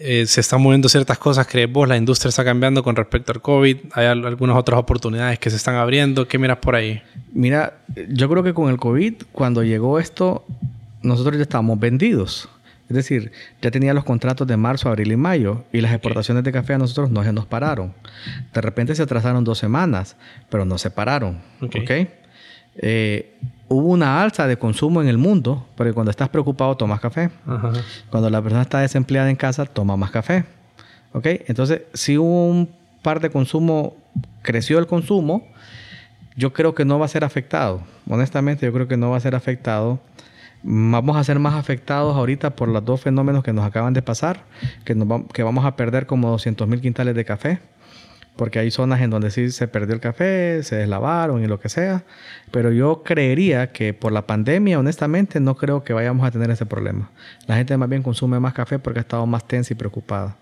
Eh, 0.00 0.26
se 0.26 0.40
están 0.40 0.62
moviendo 0.62 0.88
ciertas 0.88 1.18
cosas, 1.18 1.46
¿crees 1.46 1.70
vos? 1.70 1.88
La 1.88 1.96
industria 1.96 2.28
está 2.28 2.44
cambiando 2.44 2.84
con 2.84 2.94
respecto 2.94 3.32
al 3.32 3.42
COVID. 3.42 3.76
Hay 3.94 4.06
algunas 4.06 4.56
otras 4.56 4.78
oportunidades 4.78 5.38
que 5.38 5.50
se 5.50 5.56
están 5.56 5.74
abriendo. 5.74 6.28
¿Qué 6.28 6.38
miras 6.38 6.58
por 6.58 6.76
ahí? 6.76 7.02
Mira, 7.32 7.78
yo 8.08 8.28
creo 8.28 8.44
que 8.44 8.54
con 8.54 8.70
el 8.70 8.76
COVID, 8.76 9.14
cuando 9.32 9.64
llegó 9.64 9.98
esto, 9.98 10.44
nosotros 11.02 11.36
ya 11.36 11.42
estábamos 11.42 11.80
vendidos. 11.80 12.48
Es 12.88 12.96
decir, 12.96 13.32
ya 13.60 13.70
tenía 13.70 13.92
los 13.92 14.04
contratos 14.04 14.46
de 14.46 14.56
marzo, 14.56 14.88
abril 14.88 15.12
y 15.12 15.16
mayo 15.16 15.64
y 15.72 15.82
las 15.82 15.92
exportaciones 15.92 16.42
de 16.44 16.52
café 16.52 16.74
a 16.74 16.78
nosotros 16.78 17.10
no 17.10 17.22
se 17.22 17.32
nos 17.32 17.44
pararon. 17.44 17.92
De 18.54 18.60
repente 18.60 18.94
se 18.94 19.02
atrasaron 19.02 19.44
dos 19.44 19.58
semanas, 19.58 20.16
pero 20.48 20.64
no 20.64 20.78
se 20.78 20.90
pararon. 20.90 21.40
¿ok? 21.60 22.08
Eh, 22.78 23.36
hubo 23.68 23.88
una 23.88 24.22
alza 24.22 24.46
de 24.46 24.56
consumo 24.56 25.02
en 25.02 25.08
el 25.08 25.18
mundo, 25.18 25.66
porque 25.76 25.92
cuando 25.92 26.10
estás 26.10 26.28
preocupado 26.28 26.76
tomas 26.76 27.00
café. 27.00 27.30
Cuando 28.10 28.30
la 28.30 28.40
persona 28.40 28.62
está 28.62 28.80
desempleada 28.80 29.30
en 29.30 29.36
casa, 29.36 29.66
toma 29.66 29.96
más 29.96 30.10
café. 30.10 30.44
¿Ok? 31.12 31.26
Entonces, 31.46 31.82
si 31.94 32.18
hubo 32.18 32.46
un 32.46 32.70
par 33.02 33.20
de 33.20 33.30
consumo, 33.30 33.96
creció 34.42 34.78
el 34.78 34.86
consumo, 34.86 35.46
yo 36.36 36.52
creo 36.52 36.74
que 36.74 36.84
no 36.84 36.98
va 36.98 37.06
a 37.06 37.08
ser 37.08 37.24
afectado. 37.24 37.82
Honestamente, 38.08 38.64
yo 38.66 38.72
creo 38.72 38.88
que 38.88 38.96
no 38.96 39.10
va 39.10 39.16
a 39.16 39.20
ser 39.20 39.34
afectado. 39.34 39.98
Vamos 40.62 41.16
a 41.16 41.24
ser 41.24 41.38
más 41.38 41.54
afectados 41.54 42.16
ahorita 42.16 42.50
por 42.50 42.68
los 42.68 42.84
dos 42.84 43.00
fenómenos 43.00 43.44
que 43.44 43.52
nos 43.52 43.64
acaban 43.64 43.92
de 43.92 44.02
pasar, 44.02 44.44
que, 44.84 44.94
nos 44.94 45.22
que 45.32 45.42
vamos 45.42 45.64
a 45.64 45.76
perder 45.76 46.06
como 46.06 46.30
200 46.30 46.66
mil 46.66 46.80
quintales 46.80 47.14
de 47.14 47.24
café 47.24 47.60
porque 48.38 48.60
hay 48.60 48.70
zonas 48.70 49.00
en 49.00 49.10
donde 49.10 49.32
sí 49.32 49.50
se 49.50 49.66
perdió 49.66 49.94
el 49.94 50.00
café, 50.00 50.62
se 50.62 50.76
deslavaron 50.76 51.42
y 51.42 51.48
lo 51.48 51.58
que 51.58 51.68
sea, 51.68 52.04
pero 52.52 52.70
yo 52.70 53.02
creería 53.02 53.72
que 53.72 53.92
por 53.92 54.12
la 54.12 54.28
pandemia, 54.28 54.78
honestamente, 54.78 55.40
no 55.40 55.56
creo 55.56 55.82
que 55.82 55.92
vayamos 55.92 56.24
a 56.24 56.30
tener 56.30 56.48
ese 56.48 56.64
problema. 56.64 57.10
La 57.48 57.56
gente 57.56 57.76
más 57.76 57.88
bien 57.88 58.04
consume 58.04 58.38
más 58.38 58.54
café 58.54 58.78
porque 58.78 59.00
ha 59.00 59.02
estado 59.02 59.26
más 59.26 59.46
tensa 59.48 59.72
y 59.72 59.76
preocupada. 59.76 60.36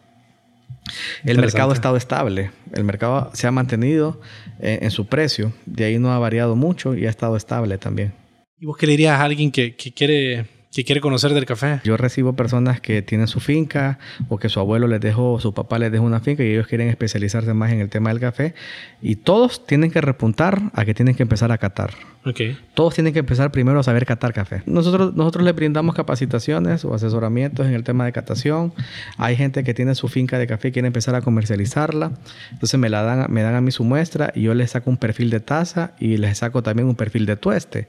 El 1.24 1.38
mercado 1.38 1.70
ha 1.70 1.74
estado 1.74 1.96
estable, 1.96 2.50
el 2.74 2.84
mercado 2.84 3.30
se 3.32 3.46
ha 3.46 3.50
mantenido 3.50 4.20
en, 4.60 4.90
su 4.90 5.06
precio, 5.06 5.52
de 5.64 5.86
ahí 5.86 5.98
no 5.98 6.12
ha 6.12 6.18
variado 6.18 6.54
mucho 6.54 6.94
y 6.94 7.06
ha 7.06 7.10
estado 7.10 7.34
estable 7.34 7.78
también. 7.78 8.12
¿Y 8.58 8.66
vos 8.66 8.76
qué 8.76 8.86
le 8.86 8.92
dirías 8.92 9.18
a 9.18 9.24
alguien 9.24 9.50
que, 9.50 9.74
que 9.74 9.92
quiere 9.94 10.55
que 10.74 10.84
quiere 10.84 11.00
conocer 11.00 11.32
del 11.32 11.46
café. 11.46 11.80
Yo 11.84 11.96
recibo 11.96 12.34
personas 12.34 12.80
que 12.80 13.00
tienen 13.00 13.28
su 13.28 13.40
finca 13.40 13.98
o 14.28 14.38
que 14.38 14.48
su 14.48 14.60
abuelo 14.60 14.86
les 14.86 15.00
dejó, 15.00 15.40
su 15.40 15.54
papá 15.54 15.78
les 15.78 15.90
dejó 15.90 16.04
una 16.04 16.20
finca 16.20 16.44
y 16.44 16.48
ellos 16.48 16.66
quieren 16.66 16.88
especializarse 16.88 17.54
más 17.54 17.72
en 17.72 17.80
el 17.80 17.88
tema 17.88 18.10
del 18.10 18.20
café. 18.20 18.54
Y 19.00 19.16
todos 19.16 19.66
tienen 19.66 19.90
que 19.90 20.00
repuntar 20.00 20.60
a 20.74 20.84
que 20.84 20.92
tienen 20.92 21.14
que 21.14 21.22
empezar 21.22 21.50
a 21.50 21.58
catar. 21.58 21.94
Okay. 22.26 22.58
Todos 22.74 22.94
tienen 22.94 23.12
que 23.12 23.20
empezar 23.20 23.52
primero 23.52 23.78
a 23.78 23.82
saber 23.84 24.04
catar 24.04 24.32
café. 24.32 24.62
Nosotros, 24.66 25.14
nosotros 25.14 25.44
le 25.44 25.52
brindamos 25.52 25.94
capacitaciones 25.94 26.84
o 26.84 26.92
asesoramientos 26.92 27.66
en 27.66 27.74
el 27.74 27.84
tema 27.84 28.04
de 28.04 28.12
catación. 28.12 28.74
Hay 29.16 29.36
gente 29.36 29.62
que 29.62 29.74
tiene 29.74 29.94
su 29.94 30.08
finca 30.08 30.36
de 30.36 30.46
café 30.46 30.68
y 30.68 30.72
quiere 30.72 30.88
empezar 30.88 31.14
a 31.14 31.22
comercializarla. 31.22 32.12
Entonces 32.50 32.78
me, 32.80 32.90
la 32.90 33.02
dan, 33.02 33.32
me 33.32 33.42
dan 33.42 33.54
a 33.54 33.60
mí 33.60 33.70
su 33.70 33.84
muestra 33.84 34.32
y 34.34 34.42
yo 34.42 34.54
les 34.54 34.72
saco 34.72 34.90
un 34.90 34.96
perfil 34.96 35.30
de 35.30 35.40
taza 35.40 35.92
y 36.00 36.16
les 36.16 36.38
saco 36.38 36.62
también 36.62 36.88
un 36.88 36.96
perfil 36.96 37.26
de 37.26 37.36
tueste. 37.36 37.88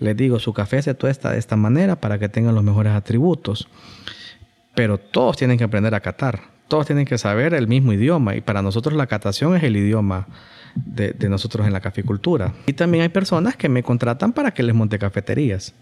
Les 0.00 0.16
digo, 0.16 0.38
su 0.38 0.52
café 0.52 0.82
se 0.82 0.94
tuesta 0.94 1.32
de 1.32 1.38
esta 1.38 1.56
manera 1.56 1.96
para 1.96 2.18
que 2.18 2.28
tengan 2.28 2.54
los 2.54 2.64
mejores 2.64 2.92
atributos. 2.92 3.68
Pero 4.74 4.98
todos 4.98 5.36
tienen 5.36 5.56
que 5.58 5.64
aprender 5.64 5.94
a 5.94 6.00
catar. 6.00 6.40
Todos 6.68 6.86
tienen 6.86 7.06
que 7.06 7.16
saber 7.16 7.54
el 7.54 7.68
mismo 7.68 7.92
idioma. 7.92 8.36
Y 8.36 8.40
para 8.40 8.60
nosotros 8.62 8.94
la 8.94 9.06
catación 9.06 9.56
es 9.56 9.62
el 9.62 9.76
idioma 9.76 10.26
de, 10.74 11.14
nosotros 11.28 11.66
en 11.66 11.72
la 11.72 11.80
caficultura. 11.80 12.52
Y 12.66 12.74
también 12.74 13.02
hay 13.02 13.08
personas 13.08 13.56
que 13.56 13.68
me 13.68 13.82
contratan 13.82 14.32
para 14.32 14.52
que 14.52 14.62
les 14.62 14.74
monte 14.74 14.98
cafeterías. 14.98 15.74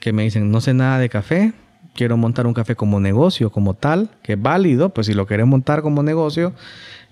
Que 0.00 0.12
me 0.12 0.24
dicen, 0.24 0.50
no 0.50 0.60
sé 0.60 0.74
nada 0.74 0.98
de 0.98 1.08
café, 1.08 1.52
quiero 1.94 2.16
montar 2.16 2.46
un 2.46 2.54
café 2.54 2.74
como 2.74 2.98
negocio, 3.00 3.50
como 3.50 3.74
tal, 3.74 4.10
que 4.22 4.32
es 4.32 4.42
válido, 4.42 4.90
pues 4.90 5.06
si 5.06 5.14
lo 5.14 5.26
querés 5.26 5.46
montar 5.46 5.82
como 5.82 6.02
negocio 6.02 6.54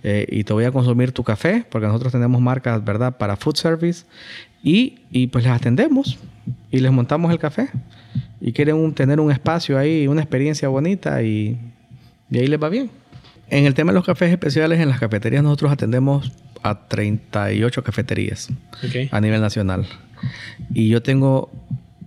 eh, 0.03 0.27
y 0.29 0.45
te 0.45 0.53
voy 0.53 0.65
a 0.65 0.73
consumir 0.73 1.13
tu 1.13 1.25
café, 1.25 1.65
porque 1.69 1.87
nosotros 1.87 2.13
tenemos 2.13 2.41
marcas, 2.41 2.85
¿verdad?, 2.85 3.17
para 3.19 3.37
food 3.37 3.57
service 3.57 4.05
y, 4.63 5.27
pues 5.29 5.45
les 5.45 5.53
atendemos 5.53 6.19
y 6.71 6.81
les 6.81 6.93
montamos 6.93 7.33
el 7.33 7.39
café. 7.39 7.69
Y 8.41 8.53
quieren 8.53 8.93
tener 8.95 9.21
un 9.21 9.31
espacio 9.31 9.79
ahí, 9.79 10.07
una 10.07 10.21
experiencia 10.21 10.69
bonita 10.69 11.23
y, 11.23 11.59
ahí 12.33 12.47
les 12.47 12.63
va 12.63 12.69
bien. 12.69 12.91
En 13.51 13.65
el 13.65 13.75
tema 13.75 13.93
de 13.93 13.97
los 13.97 14.05
cafés 14.05 14.31
especiales, 14.31 14.81
en 14.81 14.89
las 14.89 15.01
cafeterías 15.01 15.43
nosotros 15.43 15.73
atendemos 15.73 16.33
a 16.63 16.87
38 16.87 17.83
cafeterías 17.83 18.49
a 19.11 19.21
nivel 19.21 19.41
nacional. 19.41 19.87
Y 20.75 20.89
yo 20.89 21.03
tengo, 21.03 21.51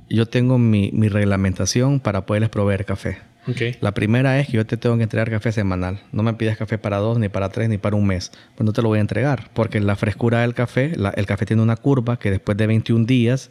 yo 0.09 0.27
tengo 0.27 0.57
mi, 0.57 0.91
mi 0.93 1.07
reglamentación 1.07 1.99
para 1.99 2.25
poderles 2.25 2.49
proveer 2.49 2.85
café. 2.85 3.30
La 3.79 3.93
primera 3.93 4.39
es 4.39 4.47
que 4.47 4.53
yo 4.53 4.65
te 4.65 4.77
tengo 4.77 4.97
que 4.97 5.03
entregar 5.03 5.29
café 5.29 5.51
semanal. 5.51 6.01
No 6.11 6.21
me 6.21 6.33
pidas 6.33 6.57
café 6.57 6.77
para 6.77 6.97
dos, 6.97 7.17
ni 7.17 7.27
para 7.27 7.49
tres, 7.49 7.69
ni 7.69 7.77
para 7.77 7.95
un 7.95 8.05
mes. 8.05 8.31
Pues 8.55 8.65
no 8.65 8.71
te 8.71 8.81
lo 8.81 8.89
voy 8.89 8.99
a 8.99 9.01
entregar. 9.01 9.49
Porque 9.53 9.79
la 9.79 9.95
frescura 9.95 10.41
del 10.41 10.53
café, 10.53 10.93
el 11.15 11.25
café 11.25 11.45
tiene 11.45 11.61
una 11.61 11.75
curva 11.75 12.19
que 12.19 12.29
después 12.29 12.55
de 12.57 12.67
21 12.67 13.05
días, 13.05 13.49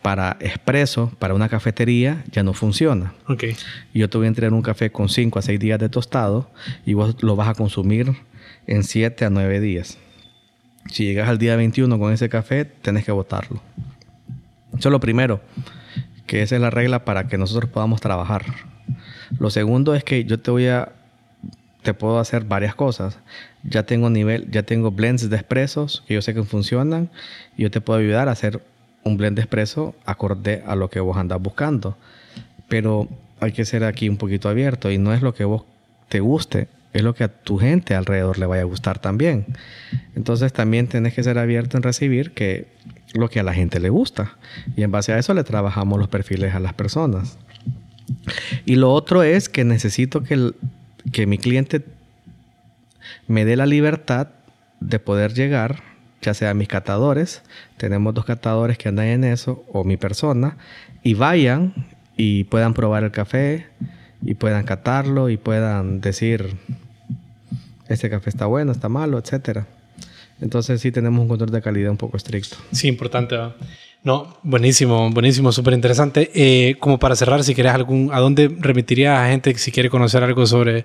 para 0.00 0.36
expreso, 0.40 1.12
para 1.18 1.34
una 1.34 1.48
cafetería, 1.48 2.24
ya 2.32 2.42
no 2.42 2.54
funciona. 2.54 3.12
Okay. 3.28 3.56
Yo 3.92 4.08
te 4.08 4.16
voy 4.16 4.26
a 4.26 4.28
entregar 4.28 4.54
un 4.54 4.62
café 4.62 4.90
con 4.90 5.08
5 5.08 5.38
a 5.38 5.42
6 5.42 5.60
días 5.60 5.78
de 5.78 5.88
tostado 5.88 6.50
y 6.86 6.94
vos 6.94 7.22
lo 7.22 7.36
vas 7.36 7.48
a 7.48 7.54
consumir 7.54 8.14
en 8.66 8.84
7 8.84 9.24
a 9.24 9.30
9 9.30 9.60
días. 9.60 9.98
Si 10.90 11.04
llegas 11.04 11.28
al 11.28 11.38
día 11.38 11.56
21 11.56 11.98
con 11.98 12.12
ese 12.12 12.28
café, 12.28 12.64
tenés 12.64 13.04
que 13.04 13.12
botarlo. 13.12 13.60
Eso 14.78 14.88
es 14.88 14.92
lo 14.92 15.00
primero, 15.00 15.40
que 16.26 16.42
esa 16.42 16.54
es 16.54 16.60
la 16.60 16.70
regla 16.70 17.04
para 17.04 17.28
que 17.28 17.38
nosotros 17.38 17.70
podamos 17.70 18.00
trabajar. 18.00 18.44
Lo 19.38 19.50
segundo 19.50 19.94
es 19.94 20.04
que 20.04 20.24
yo 20.24 20.38
te 20.40 20.50
voy 20.50 20.68
a 20.68 20.92
te 21.86 21.94
puedo 21.94 22.18
hacer 22.18 22.44
varias 22.44 22.74
cosas. 22.74 23.18
Ya 23.62 23.84
tengo 23.84 24.10
nivel, 24.10 24.50
ya 24.50 24.64
tengo 24.64 24.90
blends 24.90 25.30
de 25.30 25.36
expresos 25.36 26.02
que 26.08 26.14
yo 26.14 26.22
sé 26.22 26.34
que 26.34 26.42
funcionan 26.42 27.10
y 27.56 27.62
yo 27.62 27.70
te 27.70 27.80
puedo 27.80 28.00
ayudar 28.00 28.28
a 28.28 28.32
hacer 28.32 28.60
un 29.04 29.16
blend 29.16 29.36
de 29.36 29.42
expreso 29.42 29.94
acorde 30.04 30.64
a 30.66 30.74
lo 30.74 30.90
que 30.90 30.98
vos 30.98 31.16
andas 31.16 31.40
buscando. 31.40 31.96
Pero 32.68 33.08
hay 33.38 33.52
que 33.52 33.64
ser 33.64 33.84
aquí 33.84 34.08
un 34.08 34.16
poquito 34.16 34.48
abierto 34.48 34.90
y 34.90 34.98
no 34.98 35.14
es 35.14 35.22
lo 35.22 35.32
que 35.32 35.44
vos 35.44 35.62
te 36.08 36.18
guste, 36.18 36.66
es 36.92 37.02
lo 37.02 37.14
que 37.14 37.22
a 37.22 37.28
tu 37.28 37.56
gente 37.56 37.94
alrededor 37.94 38.38
le 38.38 38.46
vaya 38.46 38.62
a 38.62 38.66
gustar 38.66 38.98
también. 38.98 39.46
Entonces 40.16 40.52
también 40.52 40.88
tenés 40.88 41.14
que 41.14 41.22
ser 41.22 41.38
abierto 41.38 41.76
en 41.76 41.84
recibir 41.84 42.32
que 42.32 42.66
lo 43.14 43.30
que 43.30 43.38
a 43.38 43.42
la 43.44 43.54
gente 43.54 43.78
le 43.78 43.90
gusta 43.90 44.36
y 44.76 44.82
en 44.82 44.90
base 44.90 45.12
a 45.12 45.18
eso 45.18 45.34
le 45.34 45.44
trabajamos 45.44 46.00
los 46.00 46.08
perfiles 46.08 46.52
a 46.54 46.58
las 46.58 46.74
personas. 46.74 47.38
Y 48.64 48.76
lo 48.76 48.92
otro 48.92 49.22
es 49.22 49.48
que 49.48 49.64
necesito 49.64 50.22
que, 50.22 50.52
que 51.12 51.26
mi 51.26 51.38
cliente 51.38 51.84
me 53.28 53.44
dé 53.44 53.56
la 53.56 53.66
libertad 53.66 54.28
de 54.80 54.98
poder 54.98 55.32
llegar, 55.34 55.82
ya 56.22 56.34
sea 56.34 56.54
mis 56.54 56.68
catadores, 56.68 57.42
tenemos 57.76 58.14
dos 58.14 58.24
catadores 58.24 58.78
que 58.78 58.88
andan 58.88 59.06
en 59.06 59.24
eso, 59.24 59.64
o 59.72 59.84
mi 59.84 59.96
persona, 59.96 60.56
y 61.02 61.14
vayan 61.14 61.74
y 62.16 62.44
puedan 62.44 62.74
probar 62.74 63.04
el 63.04 63.10
café, 63.10 63.66
y 64.22 64.34
puedan 64.34 64.64
catarlo, 64.64 65.28
y 65.28 65.36
puedan 65.36 66.00
decir, 66.00 66.56
este 67.88 68.10
café 68.10 68.30
está 68.30 68.46
bueno, 68.46 68.72
está 68.72 68.88
malo, 68.88 69.18
etc. 69.18 69.60
Entonces 70.40 70.80
sí 70.80 70.90
tenemos 70.90 71.20
un 71.20 71.28
control 71.28 71.50
de 71.50 71.62
calidad 71.62 71.90
un 71.90 71.96
poco 71.96 72.16
estricto. 72.16 72.56
Sí, 72.72 72.88
importante. 72.88 73.36
Buenísimo, 74.42 75.10
buenísimo, 75.10 75.52
súper 75.52 75.74
interesante. 75.74 76.30
Eh, 76.34 76.76
como 76.78 76.98
para 76.98 77.16
cerrar, 77.16 77.42
si 77.42 77.54
quieres 77.54 77.72
algún, 77.72 78.10
¿a 78.12 78.20
dónde 78.20 78.54
remitiría 78.58 79.24
a 79.24 79.28
gente 79.28 79.54
si 79.58 79.72
quiere 79.72 79.90
conocer 79.90 80.22
algo 80.22 80.46
sobre 80.46 80.84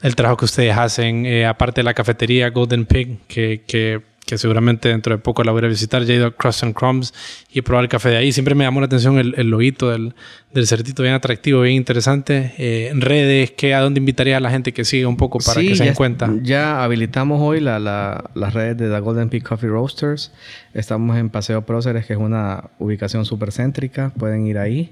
el 0.00 0.16
trabajo 0.16 0.36
que 0.38 0.44
ustedes 0.44 0.76
hacen, 0.76 1.24
eh, 1.26 1.46
aparte 1.46 1.80
de 1.80 1.84
la 1.84 1.94
cafetería 1.94 2.50
Golden 2.50 2.84
Pig, 2.86 3.20
que, 3.26 3.62
que 3.66 4.02
que 4.26 4.38
seguramente 4.38 4.88
dentro 4.88 5.14
de 5.14 5.22
poco 5.22 5.44
la 5.44 5.52
voy 5.52 5.64
a 5.64 5.68
visitar. 5.68 6.04
Ya 6.04 6.14
he 6.14 6.16
ido 6.16 6.26
a 6.26 6.30
Crust 6.30 6.62
and 6.62 6.74
Crumbs 6.74 7.12
y 7.50 7.58
he 7.58 7.62
probado 7.62 7.84
el 7.84 7.88
café 7.88 8.08
de 8.08 8.16
ahí. 8.16 8.32
Siempre 8.32 8.54
me 8.54 8.64
llamó 8.64 8.80
la 8.80 8.86
atención 8.86 9.18
el, 9.18 9.34
el 9.36 9.48
loguito 9.48 9.90
del, 9.90 10.14
del 10.52 10.66
cerdito, 10.66 11.02
bien 11.02 11.14
atractivo, 11.14 11.60
bien 11.60 11.76
interesante. 11.76 12.54
Eh, 12.58 12.88
en 12.90 13.00
redes, 13.00 13.50
¿qué, 13.50 13.74
¿a 13.74 13.80
dónde 13.80 13.98
invitaría 13.98 14.36
a 14.36 14.40
la 14.40 14.50
gente 14.50 14.72
que 14.72 14.84
siga 14.84 15.08
un 15.08 15.16
poco 15.16 15.38
para 15.40 15.60
que 15.60 15.74
se 15.74 15.84
den 15.84 15.94
cuenta? 15.94 16.32
Ya 16.42 16.82
habilitamos 16.82 17.40
hoy 17.40 17.60
la, 17.60 17.78
la, 17.78 18.30
las 18.34 18.54
redes 18.54 18.78
de 18.78 18.88
The 18.88 19.00
Golden 19.00 19.28
Peak 19.28 19.42
Coffee 19.42 19.68
Roasters. 19.68 20.32
Estamos 20.72 21.16
en 21.18 21.28
Paseo 21.28 21.62
Próceres, 21.62 22.06
que 22.06 22.14
es 22.14 22.18
una 22.18 22.70
ubicación 22.78 23.24
súper 23.24 23.52
céntrica. 23.52 24.10
Pueden 24.16 24.46
ir 24.46 24.58
ahí. 24.58 24.90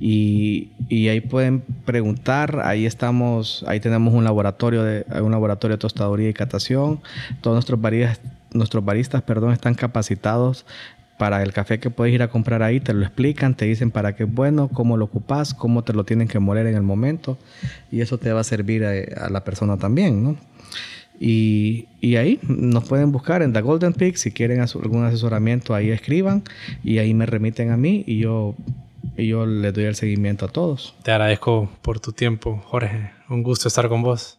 Y, 0.00 0.70
y, 0.88 1.08
ahí 1.08 1.20
pueden 1.20 1.60
preguntar. 1.84 2.62
Ahí 2.64 2.86
estamos, 2.86 3.64
ahí 3.68 3.80
tenemos 3.80 4.14
un 4.14 4.24
laboratorio 4.24 4.82
de 4.82 5.04
un 5.20 5.30
laboratorio 5.30 5.76
de 5.76 5.80
tostaduría 5.80 6.30
y 6.30 6.32
catación. 6.32 7.00
Todos 7.42 7.54
nuestros 7.54 7.80
variedades 7.80 8.20
nuestros 8.54 8.84
baristas, 8.84 9.22
perdón, 9.22 9.52
están 9.52 9.74
capacitados 9.74 10.64
para 11.18 11.42
el 11.42 11.52
café 11.52 11.78
que 11.78 11.90
puedes 11.90 12.14
ir 12.14 12.22
a 12.22 12.28
comprar 12.28 12.62
ahí, 12.62 12.80
te 12.80 12.92
lo 12.92 13.02
explican, 13.02 13.54
te 13.54 13.66
dicen 13.66 13.90
para 13.90 14.16
qué 14.16 14.24
es 14.24 14.32
bueno, 14.32 14.68
cómo 14.68 14.96
lo 14.96 15.04
ocupas, 15.04 15.54
cómo 15.54 15.84
te 15.84 15.92
lo 15.92 16.04
tienen 16.04 16.28
que 16.28 16.38
moler 16.38 16.66
en 16.66 16.74
el 16.74 16.82
momento 16.82 17.38
y 17.90 18.00
eso 18.00 18.18
te 18.18 18.32
va 18.32 18.40
a 18.40 18.44
servir 18.44 18.84
a, 18.84 19.28
la 19.30 19.44
persona 19.44 19.76
también, 19.76 20.22
¿no? 20.22 20.36
Y, 21.20 21.86
ahí 22.16 22.40
nos 22.42 22.84
pueden 22.84 23.12
buscar 23.12 23.42
en 23.42 23.52
The 23.52 23.60
Golden 23.60 23.92
Peak, 23.92 24.16
si 24.16 24.32
quieren 24.32 24.60
algún 24.60 25.04
asesoramiento 25.04 25.74
ahí 25.74 25.90
escriban 25.90 26.42
y 26.82 26.98
ahí 26.98 27.14
me 27.14 27.26
remiten 27.26 27.70
a 27.70 27.76
mí 27.76 28.02
y 28.06 28.18
yo, 28.18 28.56
y 29.16 29.28
yo 29.28 29.46
les 29.46 29.72
doy 29.72 29.84
el 29.84 29.94
seguimiento 29.94 30.46
a 30.46 30.48
todos. 30.48 30.94
Te 31.04 31.12
agradezco 31.12 31.70
por 31.82 32.00
tu 32.00 32.12
tiempo, 32.12 32.60
Jorge. 32.66 33.12
Un 33.28 33.42
gusto 33.42 33.68
estar 33.68 33.88
con 33.88 34.02
vos. 34.02 34.38